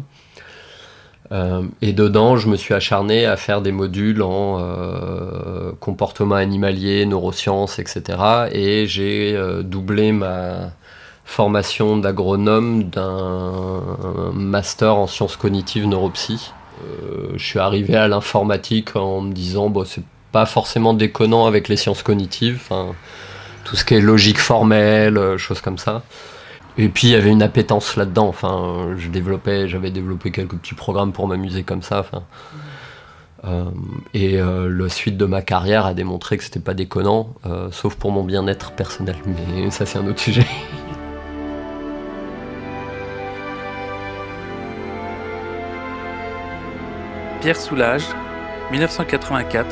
Euh, 1.33 1.63
et 1.81 1.95
dedans, 1.95 2.37
je 2.37 2.49
me 2.49 2.57
suis 2.57 2.75
acharné 2.75 3.25
à 3.25 3.39
faire 3.39 3.63
des 3.63 3.73
modules 3.73 4.21
en 4.21 4.59
euh, 4.61 5.73
comportement 5.81 6.35
animalier, 6.35 7.07
neurosciences, 7.07 7.79
etc. 7.79 8.19
Et 8.53 8.87
j'ai 8.87 9.41
doublé 9.65 10.13
ma 10.13 10.73
formation 11.27 11.99
d'agronome 11.99 12.85
d'un 12.85 13.83
master 14.33 14.97
en 14.97 15.07
sciences 15.07 15.37
cognitives 15.37 15.87
neuropsy. 15.87 16.53
Euh, 16.85 17.33
je 17.37 17.45
suis 17.45 17.59
arrivé 17.59 17.97
à 17.97 18.09
l'informatique 18.09 18.97
en 18.97 19.21
me 19.21 19.33
disant 19.33 19.69
bon, 19.69 19.85
c'est 19.85 20.05
pas 20.33 20.47
forcément 20.47 20.95
déconnant 20.95 21.47
avec 21.47 21.69
les 21.69 21.77
sciences 21.77 22.03
cognitives, 22.03 22.69
tout 23.65 23.77
ce 23.77 23.85
qui 23.85 23.95
est 23.95 24.01
logique 24.01 24.39
formelle, 24.39 25.19
euh, 25.19 25.37
choses 25.37 25.61
comme 25.61 25.79
ça. 25.79 26.03
Et 26.79 26.89
puis 26.89 27.09
il 27.09 27.11
y 27.11 27.17
avait 27.17 27.31
une 27.31 27.43
appétence 27.43 27.97
là-dedans. 27.97 28.29
Enfin, 28.29 28.95
je 28.97 29.09
développais, 29.09 29.67
j'avais 29.69 29.91
développé 29.91 30.31
quelques 30.31 30.57
petits 30.57 30.75
programmes 30.75 31.13
pour 31.13 31.27
m'amuser 31.27 31.65
comme 31.65 31.83
ça. 31.83 32.01
Enfin, 32.01 32.23
euh, 33.45 33.65
et 34.15 34.39
la 34.39 34.89
suite 34.89 35.17
de 35.17 35.25
ma 35.25 35.43
carrière 35.43 35.87
a 35.87 35.95
démontré 35.95 36.37
que 36.37 36.45
c'était 36.45 36.61
pas 36.61 36.75
déconnant, 36.75 37.35
sauf 37.73 37.95
pour 37.97 38.13
mon 38.13 38.25
bien-être 38.25 38.73
personnel. 38.73 39.17
Mais 39.27 39.71
ça 39.71 39.87
c'est 39.87 39.99
un 39.99 40.07
autre 40.07 40.21
sujet. 40.21 40.47
Pierre 47.41 47.57
Soulage, 47.57 48.05
1984, 48.71 49.67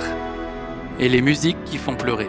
et 1.00 1.08
les 1.08 1.22
musiques 1.22 1.62
qui 1.64 1.78
font 1.78 1.94
pleurer. 1.94 2.28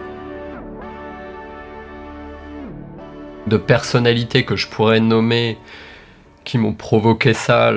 De 3.47 3.57
personnalités 3.57 4.45
que 4.45 4.55
je 4.55 4.67
pourrais 4.67 4.99
nommer 4.99 5.57
qui 6.45 6.57
m'ont 6.57 6.73
provoqué 6.73 7.33
ça, 7.33 7.73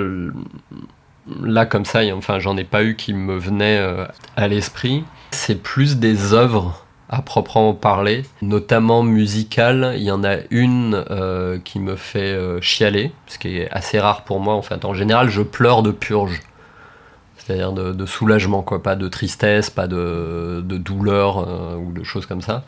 là 1.43 1.67
comme 1.67 1.85
ça, 1.85 2.01
enfin 2.15 2.39
j'en 2.39 2.57
ai 2.57 2.65
pas 2.65 2.85
eu 2.85 2.95
qui 2.95 3.13
me 3.13 3.37
venaient 3.37 3.79
euh, 3.79 4.07
à 4.37 4.47
l'esprit. 4.47 5.05
C'est 5.33 5.61
plus 5.61 5.97
des 5.97 6.33
œuvres 6.33 6.87
à 7.09 7.23
proprement 7.23 7.75
parler, 7.75 8.25
notamment 8.43 9.03
musicales. 9.03 9.95
Il 9.97 10.03
y 10.03 10.11
en 10.11 10.23
a 10.25 10.37
une 10.51 11.05
euh, 11.11 11.59
qui 11.59 11.81
me 11.81 11.97
fait 11.97 12.33
euh, 12.33 12.61
chialer, 12.61 13.13
ce 13.27 13.39
qui 13.39 13.59
est 13.59 13.71
assez 13.71 13.99
rare 13.99 14.25
pour 14.25 14.41
moi. 14.41 14.55
En 14.55 14.63
fait, 14.63 14.85
en 14.85 14.95
général, 14.95 15.31
je 15.31 15.43
pleure 15.43 15.83
de 15.83 15.91
purge 15.91 16.41
c'est-à-dire 17.49 17.73
de, 17.73 18.07
soulagement, 18.07 18.63
quoi, 18.63 18.83
pas 18.83 18.95
de 18.95 19.09
tristesse, 19.09 19.71
pas 19.71 19.87
de, 19.87 20.61
douleur 20.61 21.39
euh, 21.39 21.77
ou 21.77 21.93
de 21.93 22.05
choses 22.05 22.27
comme 22.27 22.43
ça. 22.43 22.65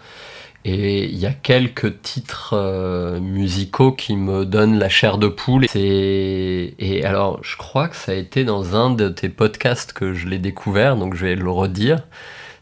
Et 0.65 1.05
il 1.05 1.19
y 1.19 1.27
a 1.27 1.33
quelques 1.33 2.01
titres 2.01 2.55
euh, 2.55 3.21
musicaux 3.21 3.93
qui 3.93 4.17
me 4.17 4.47
donnent 4.47 4.79
la 4.79 4.89
chair 4.89 5.19
de 5.19 5.29
poule. 5.29 5.67
Et 5.75 7.03
alors, 7.05 7.41
je 7.43 7.59
crois 7.59 7.89
que 7.89 7.97
ça 7.97 8.13
a 8.13 8.15
été 8.15 8.45
dans 8.45 8.75
un 8.75 8.89
de 8.89 9.11
tes 9.11 9.29
podcasts 9.29 9.93
que 9.93 10.15
je 10.15 10.27
l'ai 10.29 10.39
découvert, 10.39 10.97
donc 10.97 11.15
je 11.15 11.27
vais 11.27 11.37
le 11.37 11.51
redire. 11.51 11.99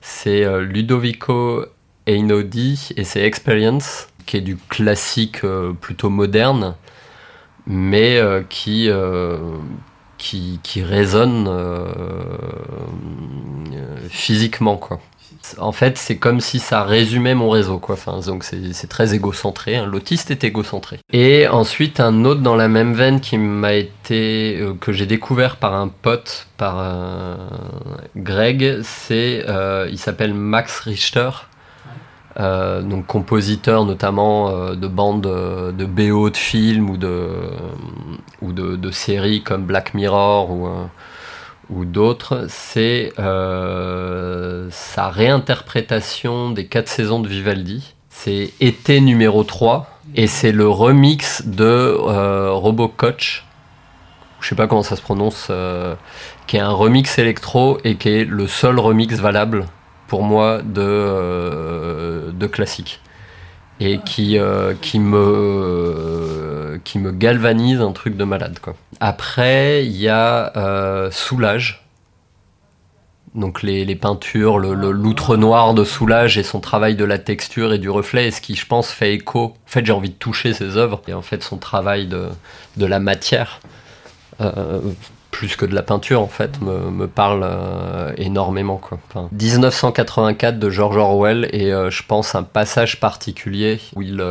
C'est 0.00 0.44
euh, 0.44 0.62
Ludovico 0.62 1.66
Einaudi 2.06 2.88
et 2.96 3.04
ses 3.04 3.20
Experience, 3.20 4.08
qui 4.26 4.38
est 4.38 4.40
du 4.40 4.56
classique 4.56 5.42
plutôt 5.80 6.10
moderne, 6.10 6.74
mais 7.66 8.20
qui, 8.48 8.90
qui, 10.18 10.60
qui 10.62 10.82
résonne 10.82 11.46
euh, 11.48 11.86
physiquement 14.10 14.76
quoi. 14.76 15.00
En 15.56 15.72
fait, 15.72 15.96
c'est 15.96 16.18
comme 16.18 16.40
si 16.40 16.58
ça 16.58 16.82
résumait 16.82 17.34
mon 17.34 17.48
réseau, 17.48 17.78
quoi. 17.78 17.94
Enfin, 17.94 18.20
donc 18.26 18.44
c'est 18.44 18.86
très 18.88 19.14
égocentré. 19.14 19.76
Hein. 19.76 19.86
L'autiste 19.86 20.30
est 20.30 20.44
égocentré. 20.44 20.98
Et 21.12 21.48
ensuite, 21.48 22.00
un 22.00 22.26
autre 22.26 22.42
dans 22.42 22.56
la 22.56 22.68
même 22.68 22.92
veine 22.92 23.20
qui 23.20 23.38
m'a 23.38 23.72
été 23.72 24.58
euh, 24.60 24.74
que 24.78 24.92
j'ai 24.92 25.06
découvert 25.06 25.56
par 25.56 25.74
un 25.74 25.88
pote, 25.88 26.48
par 26.58 26.76
euh, 26.80 27.36
Greg, 28.16 28.80
c'est 28.82 29.46
il 29.90 29.98
s'appelle 29.98 30.34
Max 30.34 30.80
Richter. 30.80 31.30
Euh, 32.40 32.82
donc 32.82 33.06
compositeur 33.06 33.84
notamment 33.84 34.50
euh, 34.50 34.76
de 34.76 34.86
bandes 34.86 35.26
euh, 35.26 35.72
de 35.72 35.84
BO 35.86 36.30
de 36.30 36.36
films 36.36 36.88
ou 36.88 36.96
de, 36.96 37.30
ou 38.42 38.52
de, 38.52 38.90
séries 38.92 39.42
comme 39.42 39.64
Black 39.64 39.92
Mirror 39.92 40.50
ou, 40.50 40.68
ou 41.70 41.84
d'autres, 41.84 42.46
c'est 42.48 43.12
sa 43.16 45.08
réinterprétation 45.08 46.50
des 46.50 46.66
quatre 46.66 46.88
saisons 46.88 47.20
de 47.20 47.28
Vivaldi. 47.28 47.94
C'est 48.08 48.52
Été 48.60 49.00
numéro 49.00 49.44
3 49.44 49.86
et 50.14 50.26
c'est 50.26 50.52
le 50.52 50.68
remix 50.68 51.44
de 51.46 51.94
Robocoach. 51.98 53.44
Je 54.40 54.48
sais 54.48 54.54
pas 54.54 54.66
comment 54.66 54.82
ça 54.82 54.96
se 54.96 55.02
prononce, 55.02 55.50
qui 56.46 56.56
est 56.56 56.60
un 56.60 56.70
remix 56.70 57.18
électro 57.18 57.78
et 57.84 57.96
qui 57.96 58.08
est 58.08 58.24
le 58.24 58.46
seul 58.46 58.78
remix 58.78 59.16
valable 59.16 59.66
pour 60.08 60.22
moi 60.22 60.62
de, 60.62 60.80
euh, 60.80 62.32
de 62.32 62.46
classique 62.48 63.00
et 63.78 64.00
qui, 64.00 64.38
euh, 64.38 64.74
qui, 64.80 64.98
me, 64.98 65.16
euh, 65.16 66.78
qui 66.82 66.98
me 66.98 67.12
galvanise 67.12 67.80
un 67.80 67.92
truc 67.92 68.16
de 68.16 68.24
malade. 68.24 68.58
Quoi. 68.60 68.74
Après, 68.98 69.86
il 69.86 69.96
y 69.96 70.08
a 70.08 71.10
Soulage, 71.12 71.86
Donc 73.36 73.62
les, 73.62 73.94
peintures, 73.94 74.58
l'outre-noir 74.58 75.74
de 75.74 75.84
Soulage 75.84 76.38
et 76.38 76.42
son 76.42 76.58
travail 76.58 76.96
de 76.96 77.04
la 77.04 77.18
texture 77.18 77.72
et 77.72 77.78
du 77.78 77.90
reflet, 77.90 78.26
et 78.26 78.30
ce 78.32 78.40
qui, 78.40 78.56
je 78.56 78.66
pense, 78.66 78.90
fait 78.90 79.14
écho. 79.14 79.44
En 79.44 79.70
fait, 79.70 79.86
j'ai 79.86 79.92
envie 79.92 80.10
de 80.10 80.14
toucher 80.14 80.54
ses 80.54 80.76
œuvres, 80.76 81.02
et 81.06 81.14
en 81.14 81.22
fait, 81.22 81.44
son 81.44 81.58
travail 81.58 82.08
de, 82.08 82.26
de 82.78 82.86
la 82.86 82.98
matière, 82.98 83.60
euh, 84.40 84.80
plus 85.30 85.56
que 85.56 85.66
de 85.66 85.74
la 85.74 85.82
peinture, 85.82 86.20
en 86.20 86.28
fait, 86.28 86.60
me, 86.60 87.06
parle 87.06 87.42
euh, 87.44 88.12
énormément. 88.16 88.76
Quoi. 88.76 88.98
1984 89.32 90.58
de 90.58 90.70
George 90.70 90.96
Orwell, 90.96 91.48
et 91.52 91.72
euh, 91.72 91.90
je 91.90 92.02
pense 92.02 92.34
un 92.34 92.42
passage 92.42 93.00
particulier 93.00 93.80
où 93.94 94.02
il 94.02 94.22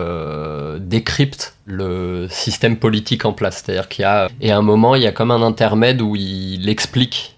décrypte 0.79 1.55
le 1.65 2.27
système 2.29 2.77
politique 2.77 3.25
en 3.25 3.33
place. 3.33 3.63
C'est-à-dire 3.63 3.87
qu'il 3.87 4.03
y 4.03 4.05
a, 4.05 4.27
et 4.41 4.51
à 4.51 4.57
un 4.57 4.61
moment, 4.61 4.95
il 4.95 5.03
y 5.03 5.07
a 5.07 5.11
comme 5.11 5.31
un 5.31 5.41
intermède 5.41 6.01
où 6.01 6.15
il 6.15 6.69
explique 6.69 7.37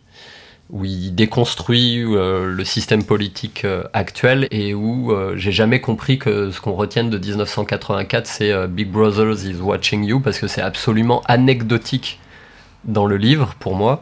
où 0.70 0.86
il 0.86 1.16
déconstruit 1.16 2.04
euh, 2.04 2.46
le 2.46 2.64
système 2.64 3.04
politique 3.04 3.66
euh, 3.66 3.84
actuel 3.94 4.48
et 4.52 4.74
où 4.74 5.12
euh, 5.12 5.36
j'ai 5.36 5.52
jamais 5.52 5.82
compris 5.82 6.20
que 6.20 6.52
ce 6.52 6.62
qu'on 6.62 6.74
retienne 6.74 7.10
de 7.10 7.18
1984 7.18 8.28
c'est 8.28 8.68
Big 8.68 8.90
Brother 8.90 9.32
is 9.32 9.56
watching 9.60 10.04
you 10.04 10.20
parce 10.20 10.40
que 10.40 10.48
c'est 10.48 10.62
absolument 10.62 11.22
anecdotique 11.28 12.20
dans 12.86 13.06
le 13.06 13.18
livre 13.18 13.56
pour 13.60 13.76
moi 13.76 14.02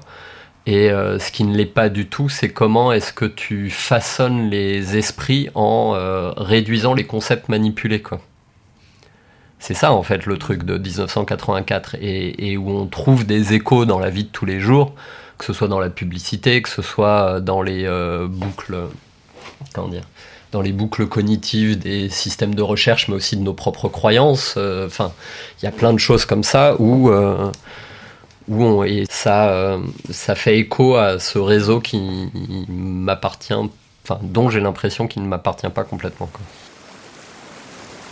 et 0.65 0.89
ce 0.89 1.31
qui 1.31 1.45
ne 1.45 1.55
l'est 1.55 1.65
pas 1.65 1.87
du 1.87 2.07
tout 2.07 2.27
c'est 2.27 2.49
comment 2.49 2.91
est-ce 2.91 3.13
que 3.13 3.25
tu 3.25 3.69
façonnes 3.69 4.49
les 4.49 4.97
esprits 4.97 5.49
en 5.55 5.91
réduisant 6.35 6.93
les 6.93 7.05
concepts 7.05 7.47
manipulés 7.47 8.01
quoi. 8.01 8.19
C'est 9.59 9.73
ça 9.73 9.93
en 9.93 10.03
fait 10.03 10.25
le 10.25 10.37
truc 10.37 10.63
de 10.63 10.77
1984 10.77 11.95
et, 12.01 12.57
où 12.57 12.69
on 12.69 12.85
trouve 12.85 13.25
des 13.25 13.53
échos 13.53 13.85
dans 13.85 13.99
la 13.99 14.09
vie 14.09 14.25
de 14.25 14.29
tous 14.29 14.45
les 14.45 14.59
jours 14.59 14.93
que 15.37 15.45
ce 15.45 15.53
soit 15.53 15.67
dans 15.67 15.79
la 15.79 15.89
publicité, 15.89 16.61
que 16.61 16.69
ce 16.69 16.81
soit 16.81 17.39
dans 17.41 17.61
les 17.61 17.85
euh, 17.85 18.27
boucles, 18.27 18.87
comment 19.73 19.87
dire, 19.87 20.03
dans 20.51 20.61
les 20.61 20.71
boucles 20.71 21.07
cognitives 21.07 21.77
des 21.77 22.09
systèmes 22.09 22.55
de 22.55 22.61
recherche, 22.61 23.07
mais 23.07 23.15
aussi 23.15 23.37
de 23.37 23.41
nos 23.41 23.53
propres 23.53 23.89
croyances. 23.89 24.55
Euh, 24.57 24.87
enfin, 24.87 25.11
il 25.61 25.65
y 25.65 25.67
a 25.67 25.71
plein 25.71 25.93
de 25.93 25.99
choses 25.99 26.25
comme 26.25 26.43
ça 26.43 26.75
où, 26.79 27.11
euh, 28.49 28.53
où 28.53 28.83
et 28.83 29.05
ça, 29.09 29.77
ça 30.09 30.35
fait 30.35 30.57
écho 30.59 30.95
à 30.95 31.19
ce 31.19 31.39
réseau 31.39 31.79
qui 31.79 32.31
m'appartient, 32.67 33.53
enfin, 34.03 34.19
dont 34.21 34.49
j'ai 34.49 34.59
l'impression 34.59 35.07
qu'il 35.07 35.23
ne 35.23 35.27
m'appartient 35.27 35.69
pas 35.69 35.83
complètement. 35.83 36.29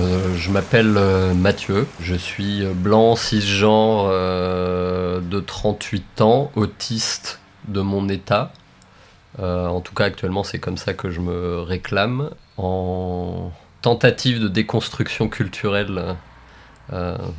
Euh, 0.02 0.36
je 0.36 0.52
m'appelle 0.52 0.96
euh, 0.98 1.34
Mathieu, 1.34 1.88
je 2.02 2.16
suis 2.16 2.66
blanc, 2.66 3.16
cisgenre 3.16 4.08
euh, 4.12 5.22
de 5.22 5.40
38 5.40 6.22
ans, 6.22 6.52
autiste 6.56 7.40
de 7.70 7.80
mon 7.82 8.10
état. 8.10 8.52
en 9.40 9.80
tout 9.82 9.94
cas, 9.94 10.06
actuellement, 10.06 10.44
c'est 10.44 10.60
comme 10.60 10.78
ça 10.78 10.94
que 10.94 11.10
je 11.10 11.22
me 11.22 11.62
réclame. 11.62 12.30
En 12.58 13.52
tentative 13.82 14.42
de 14.42 14.48
déconstruction 14.48 15.30
culturelle, 15.30 16.16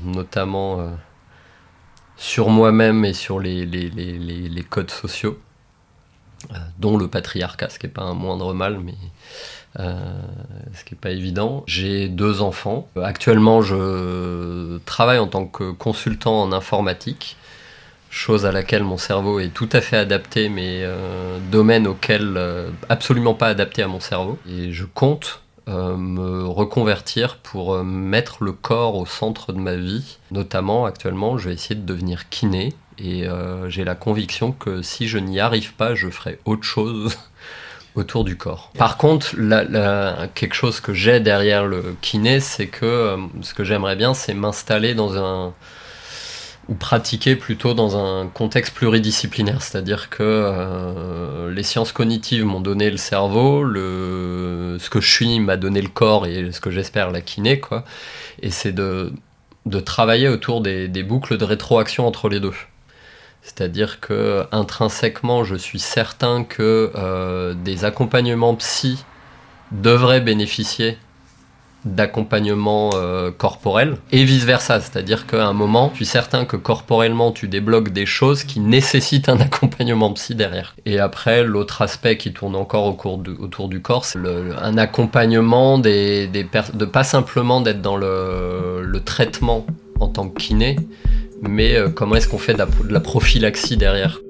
notamment 0.05 0.91
sur 2.17 2.49
moi-même 2.49 3.05
et 3.05 3.13
sur 3.13 3.41
les, 3.41 4.67
codes 4.69 4.91
sociaux, 4.91 5.39
dont 6.79 6.97
le 6.97 7.09
patriarcat, 7.09 7.69
ce 7.71 7.79
qui 7.79 7.87
n'est 7.87 7.93
pas 7.93 8.03
un 8.03 8.15
moindre 8.15 8.55
mal, 8.55 8.79
mais 8.81 8.95
euh, 9.79 9.95
ce 10.75 10.85
qui 10.85 10.95
n'est 10.95 11.01
pas 11.01 11.11
évident. 11.11 11.63
J'ai 11.67 12.09
deux 12.09 12.41
enfants. 12.41 12.89
Actuellement, 13.03 13.61
je 13.63 14.79
travaille 14.87 15.19
en 15.19 15.27
tant 15.27 15.47
que 15.47 15.71
consultant 15.73 16.43
en 16.43 16.53
informatique, 16.53 17.37
chose 18.09 18.47
à 18.47 18.53
laquelle 18.53 18.85
mon 18.85 18.97
cerveau 18.97 19.41
est 19.41 19.53
tout 19.53 19.69
à 19.73 19.83
fait 19.83 19.99
adapté, 19.99 20.49
mais 20.49 20.81
euh, 20.83 21.39
domaine 21.51 21.87
auquel 21.87 22.35
euh, 22.37 22.71
absolument 22.89 23.35
pas 23.35 23.49
adapté 23.49 23.83
à 23.83 23.89
mon 23.89 24.01
cerveau. 24.01 24.39
Et 24.49 24.73
je 24.73 24.85
compte 24.85 25.43
me 25.69 26.45
reconvertir 26.45 27.39
pour 27.39 27.83
mettre 27.83 28.45
le 28.45 28.53
corps 28.53 28.97
au 28.97 29.07
centre 29.07 29.53
de 29.53 29.59
ma 29.59 29.75
vie. 29.75 30.19
Notamment, 30.31 30.87
actuellement, 30.87 31.39
je 31.39 31.49
vais 31.49 31.55
essayer 31.55 31.75
de 31.75 31.85
devenir 31.85 32.29
kiné. 32.29 32.73
Et 32.99 33.27
j'ai 33.69 33.85
la 33.85 33.95
conviction 33.95 34.53
que 34.53 34.83
si 34.83 35.09
je 35.09 35.19
n'y 35.19 35.41
arrive 35.41 35.75
pas, 35.75 35.95
je 35.95 36.09
ferai 36.09 36.39
autre 36.45 36.63
chose 36.63 37.19
autour 37.97 38.25
du 38.25 38.37
corps. 38.37 38.71
Par 38.79 38.97
contre, 38.97 39.35
quelque 40.35 40.55
chose 40.55 40.81
que 40.81 40.93
j'ai 40.93 41.19
derrière 41.19 41.67
le 41.67 41.97
kiné, 42.01 42.41
c'est 42.41 42.69
que 42.69 42.85
euh, 42.85 43.17
ce 43.43 43.55
que 43.55 43.65
j'aimerais 43.65 43.97
bien, 43.97 44.15
c'est 44.15 44.35
m'installer 44.35 44.95
dans 44.95 45.17
un 45.17 45.55
ou 46.69 46.75
pratiquer 46.75 47.37
plutôt 47.37 47.75
dans 47.75 47.97
un 47.97 48.27
contexte 48.27 48.75
pluridisciplinaire, 48.75 49.63
c'est-à-dire 49.63 50.11
que 50.11 50.23
euh, 50.23 51.51
les 51.53 51.63
sciences 51.63 51.93
cognitives 51.93 52.45
m'ont 52.45 52.61
donné 52.61 52.91
le 52.91 52.97
cerveau, 52.97 53.63
le, 53.63 54.77
ce 54.81 54.91
que 54.91 55.01
je 55.01 55.11
suis 55.11 55.39
m'a 55.39 55.57
donné 55.57 55.81
le 55.81 55.89
corps 55.89 56.27
et 56.27 56.51
ce 56.51 56.61
que 56.61 56.71
j'espère 56.71 57.11
la 57.13 57.21
kiné, 57.21 57.61
quoi. 57.61 57.85
Et 58.43 58.51
c'est 58.51 58.73
de, 58.73 59.13
travailler 59.85 60.29
autour 60.29 60.61
des, 60.61 60.89
des 60.89 61.03
boucles 61.03 61.39
de 61.39 61.45
rétroaction 61.45 62.07
entre 62.07 62.29
les 62.29 62.41
deux. 62.41 62.55
C'est-à-dire 63.43 64.01
que 64.01 64.45
intrinsèquement, 64.51 65.45
je 65.45 65.55
suis 65.55 65.79
certain 65.79 66.43
que 66.43 66.91
euh, 66.97 67.55
des 67.55 67.85
accompagnements 67.85 68.57
psy 68.57 69.05
devraient 69.71 70.21
bénéficier 70.21 70.99
d'accompagnement 71.87 72.91
euh, 72.95 73.31
corporel 73.31 73.97
et 74.13 74.25
vice 74.25 74.45
versa. 74.45 74.81
C'est-à-dire 74.81 75.27
qu'à 75.27 75.47
un 75.47 75.53
moment, 75.53 75.91
je 75.93 75.97
suis 75.97 76.07
certain 76.07 76.45
que 76.45 76.57
corporellement, 76.57 77.33
tu 77.33 77.49
débloques 77.49 77.91
des 77.91 78.07
choses 78.07 78.45
qui 78.45 78.61
nécessitent 78.61 79.29
un 79.29 79.41
accompagnement 79.41 80.13
psy 80.13 80.35
derrière. 80.35 80.75
Et 80.85 80.99
après, 80.99 81.45
l'autre 81.45 81.83
aspect 81.83 82.17
qui 82.17 82.33
tourne 82.33 82.57
encore 82.57 82.87
autour 82.87 83.69
du 83.69 83.81
corps, 83.81 84.05
c'est 84.05 84.19
un 84.61 84.79
accompagnement 84.79 85.79
des, 85.79 86.27
des 86.27 86.47
de 86.75 86.85
pas 86.85 87.05
simplement 87.05 87.61
d'être 87.61 87.83
dans 87.83 87.97
le, 87.97 88.83
le 88.83 89.01
traitement 89.01 89.67
en 90.01 90.09
tant 90.09 90.29
que 90.29 90.39
kiné, 90.39 90.77
mais 91.43 91.77
euh, 91.77 91.89
comment 91.89 92.17
est-ce 92.17 92.29
qu'on 92.29 92.39
fait 92.39 92.55
de 92.55 92.65
la, 92.89 93.01
prophylaxie 93.01 93.77
derrière? 93.77 94.21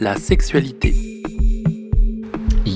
La 0.00 0.16
sexualité. 0.16 0.94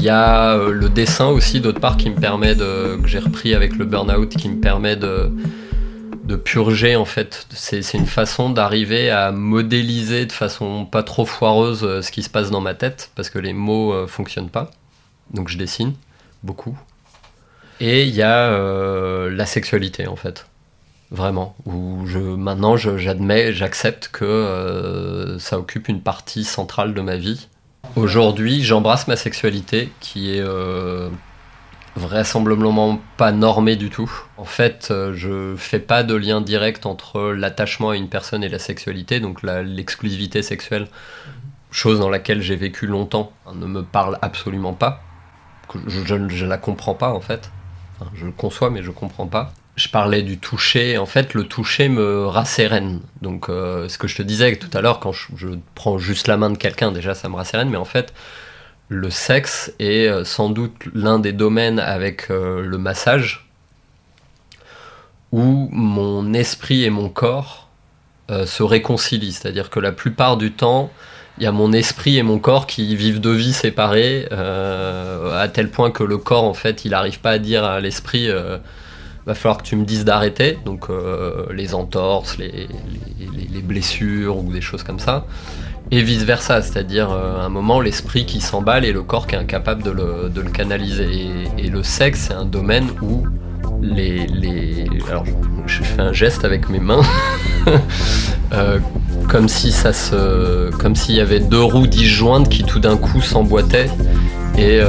Il 0.04 0.08
y 0.08 0.10
a 0.10 0.58
euh, 0.58 0.70
le 0.70 0.90
dessin 0.90 1.28
aussi, 1.28 1.62
d'autre 1.62 1.80
part, 1.80 1.96
qui 1.96 2.10
me 2.10 2.20
permet 2.20 2.54
de. 2.54 3.00
que 3.00 3.08
j'ai 3.08 3.20
repris 3.20 3.54
avec 3.54 3.74
le 3.76 3.86
burn-out, 3.86 4.28
qui 4.28 4.50
me 4.50 4.60
permet 4.60 4.96
de, 4.96 5.32
de 6.24 6.36
purger 6.36 6.94
en 6.94 7.06
fait. 7.06 7.46
C'est 7.54 7.94
une 7.94 8.04
façon 8.04 8.50
d'arriver 8.50 9.08
à 9.08 9.32
modéliser 9.32 10.26
de 10.26 10.32
façon 10.32 10.84
pas 10.84 11.02
trop 11.02 11.24
foireuse 11.24 11.84
euh, 11.84 12.02
ce 12.02 12.12
qui 12.12 12.22
se 12.22 12.28
passe 12.28 12.50
dans 12.50 12.60
ma 12.60 12.74
tête, 12.74 13.12
parce 13.14 13.30
que 13.30 13.38
les 13.38 13.54
mots 13.54 14.06
fonctionnent 14.06 14.50
pas. 14.50 14.70
Donc 15.32 15.48
je 15.48 15.56
dessine 15.56 15.94
beaucoup. 16.42 16.76
Et 17.80 18.04
il 18.04 18.14
y 18.14 18.22
a 18.22 18.50
la 19.30 19.46
sexualité 19.46 20.06
en 20.06 20.16
fait 20.16 20.44
vraiment. 21.10 21.56
Où 21.64 22.06
je, 22.06 22.18
maintenant, 22.18 22.76
j'admets, 22.76 23.52
j'accepte 23.52 24.08
que 24.08 24.24
euh, 24.24 25.38
ça 25.38 25.58
occupe 25.58 25.88
une 25.88 26.02
partie 26.02 26.44
centrale 26.44 26.92
de 26.92 27.00
ma 27.00 27.16
vie. 27.16 27.48
Aujourd'hui, 27.96 28.64
j'embrasse 28.64 29.06
ma 29.06 29.14
sexualité 29.14 29.92
qui 30.00 30.34
est 30.34 30.40
euh, 30.40 31.08
vraisemblablement 31.94 33.00
pas 33.16 33.30
normée 33.30 33.76
du 33.76 33.88
tout. 33.88 34.10
En 34.36 34.44
fait, 34.44 34.88
euh, 34.90 35.12
je 35.14 35.54
fais 35.56 35.78
pas 35.78 36.02
de 36.02 36.14
lien 36.14 36.40
direct 36.40 36.86
entre 36.86 37.30
l'attachement 37.30 37.90
à 37.90 37.96
une 37.96 38.08
personne 38.08 38.42
et 38.42 38.48
la 38.48 38.58
sexualité, 38.58 39.20
donc 39.20 39.42
l'exclusivité 39.42 40.42
sexuelle, 40.42 40.88
chose 41.70 42.00
dans 42.00 42.10
laquelle 42.10 42.42
j'ai 42.42 42.56
vécu 42.56 42.86
longtemps, 42.86 43.32
ne 43.54 43.66
me 43.66 43.84
parle 43.84 44.18
absolument 44.22 44.72
pas. 44.72 45.00
Je, 45.86 46.44
la 46.44 46.58
comprends 46.58 46.94
pas 46.94 47.12
en 47.12 47.20
fait. 47.20 47.52
je 48.14 48.26
le 48.26 48.32
conçois, 48.32 48.70
mais 48.70 48.82
je 48.82 48.90
comprends 48.90 49.26
pas 49.26 49.52
je 49.76 49.88
parlais 49.88 50.22
du 50.22 50.38
toucher. 50.38 50.98
En 50.98 51.06
fait, 51.06 51.34
le 51.34 51.44
toucher 51.44 51.88
me 51.88 52.26
rassérène. 52.26 53.00
Donc, 53.22 53.48
euh, 53.48 53.88
ce 53.88 53.98
que 53.98 54.06
je 54.06 54.16
te 54.16 54.22
disais 54.22 54.56
tout 54.56 54.70
à 54.76 54.80
l'heure, 54.80 55.00
quand 55.00 55.12
je, 55.12 55.48
prends 55.74 55.98
juste 55.98 56.28
la 56.28 56.36
main 56.36 56.50
de 56.50 56.58
quelqu'un, 56.58 56.92
déjà, 56.92 57.14
ça 57.14 57.28
me 57.28 57.36
rassérène. 57.36 57.70
Mais 57.70 57.76
en 57.76 57.84
fait, 57.84 58.12
le 58.88 59.10
sexe 59.10 59.72
est 59.78 60.06
euh, 60.08 60.24
sans 60.24 60.48
doute 60.48 60.74
l'un 60.94 61.18
des 61.18 61.32
domaines 61.32 61.80
avec 61.80 62.30
euh, 62.30 62.62
le 62.62 62.78
massage 62.78 63.48
où 65.32 65.68
mon 65.72 66.32
esprit 66.32 66.84
et 66.84 66.90
mon 66.90 67.08
corps 67.08 67.68
se 68.46 68.62
réconcilient. 68.62 69.32
C'est-à-dire 69.32 69.68
que 69.68 69.80
la 69.80 69.90
plupart 69.90 70.36
du 70.36 70.52
temps, 70.52 70.90
il 71.38 71.44
y 71.44 71.46
a 71.46 71.52
mon 71.52 71.72
esprit 71.72 72.16
et 72.16 72.22
mon 72.22 72.38
corps 72.38 72.68
qui 72.68 72.94
vivent 72.94 73.20
deux 73.20 73.34
vies 73.34 73.52
séparées, 73.52 74.28
à 74.30 75.48
tel 75.52 75.70
point 75.70 75.90
que 75.90 76.04
le 76.04 76.18
corps, 76.18 76.44
en 76.44 76.54
fait, 76.54 76.84
il 76.84 76.92
n'arrive 76.92 77.18
pas 77.18 77.32
à 77.32 77.38
dire 77.38 77.64
à 77.64 77.80
l'esprit 77.80 78.30
va 79.26 79.34
falloir 79.34 79.58
que 79.58 79.62
tu 79.62 79.76
me 79.76 79.84
dises 79.84 80.04
d'arrêter, 80.04 80.58
donc 80.64 80.90
euh, 80.90 81.46
les 81.52 81.74
entorses, 81.74 82.38
les, 82.38 82.68
blessures 83.62 84.36
ou 84.36 84.52
des 84.52 84.60
choses 84.60 84.82
comme 84.82 84.98
ça, 84.98 85.24
et 85.90 86.02
vice 86.02 86.24
versa, 86.24 86.60
c'est-à-dire 86.60 87.10
euh, 87.10 87.40
un 87.40 87.48
moment 87.48 87.80
l'esprit 87.80 88.26
qui 88.26 88.42
s'emballe 88.42 88.84
et 88.84 88.92
le 88.92 89.02
corps 89.02 89.26
qui 89.26 89.36
est 89.36 89.38
incapable 89.38 89.82
de 89.82 89.90
le, 89.90 90.50
canaliser. 90.50 91.08
Et, 91.56 91.70
le 91.70 91.82
sexe, 91.82 92.26
c'est 92.28 92.34
un 92.34 92.44
domaine 92.44 92.88
où 93.00 93.24
les, 93.80 94.26
Alors, 95.08 95.24
je 95.66 95.82
fais 95.82 96.02
un 96.02 96.12
geste 96.12 96.44
avec 96.44 96.68
mes 96.68 96.80
mains. 96.80 97.02
Euh, 98.52 98.78
comme 99.28 99.48
si 99.48 99.72
ça 99.72 99.92
se, 99.92 100.70
comme 100.76 100.94
s'il 100.94 101.16
y 101.16 101.20
avait 101.20 101.40
deux 101.40 101.62
roues 101.62 101.88
disjointes 101.88 102.48
qui 102.48 102.62
tout 102.62 102.78
d'un 102.78 102.96
coup 102.96 103.20
s'emboîtaient 103.20 103.88
et 104.56 104.80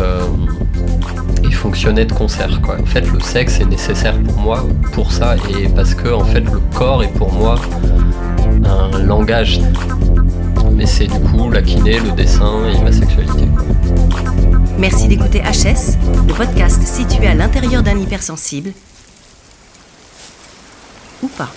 fonctionnaient 1.66 2.06
de 2.06 2.14
concert. 2.14 2.62
Quoi. 2.62 2.78
En 2.80 2.86
fait, 2.86 3.02
le 3.12 3.20
sexe 3.20 3.60
est 3.60 3.66
nécessaire 3.66 4.22
pour 4.22 4.38
moi 4.38 4.68
pour 4.94 5.12
ça 5.12 5.36
et 5.50 5.68
parce 5.68 5.96
que 5.96 6.10
en 6.10 6.24
fait 6.24 6.42
le 6.42 6.60
corps 6.76 7.04
est 7.04 7.14
pour 7.14 7.34
moi 7.34 7.56
un 8.64 9.00
langage. 9.00 9.60
Mais 10.74 10.86
c'est 10.86 11.08
du 11.08 11.20
coup 11.20 11.50
la 11.50 11.64
kiné, 11.64 12.00
le 12.00 12.12
dessin 12.12 12.68
et 12.68 12.80
ma 12.84 12.92
sexualité. 12.92 13.46
Merci 14.78 15.08
d'écouter 15.08 15.42
HS, 15.42 15.98
le 16.28 16.34
podcast 16.36 16.84
situé 16.84 17.26
à 17.26 17.34
l'intérieur 17.34 17.82
d'un 17.82 17.98
hypersensible. 17.98 18.72
Ou 21.24 21.28
pas. 21.30 21.50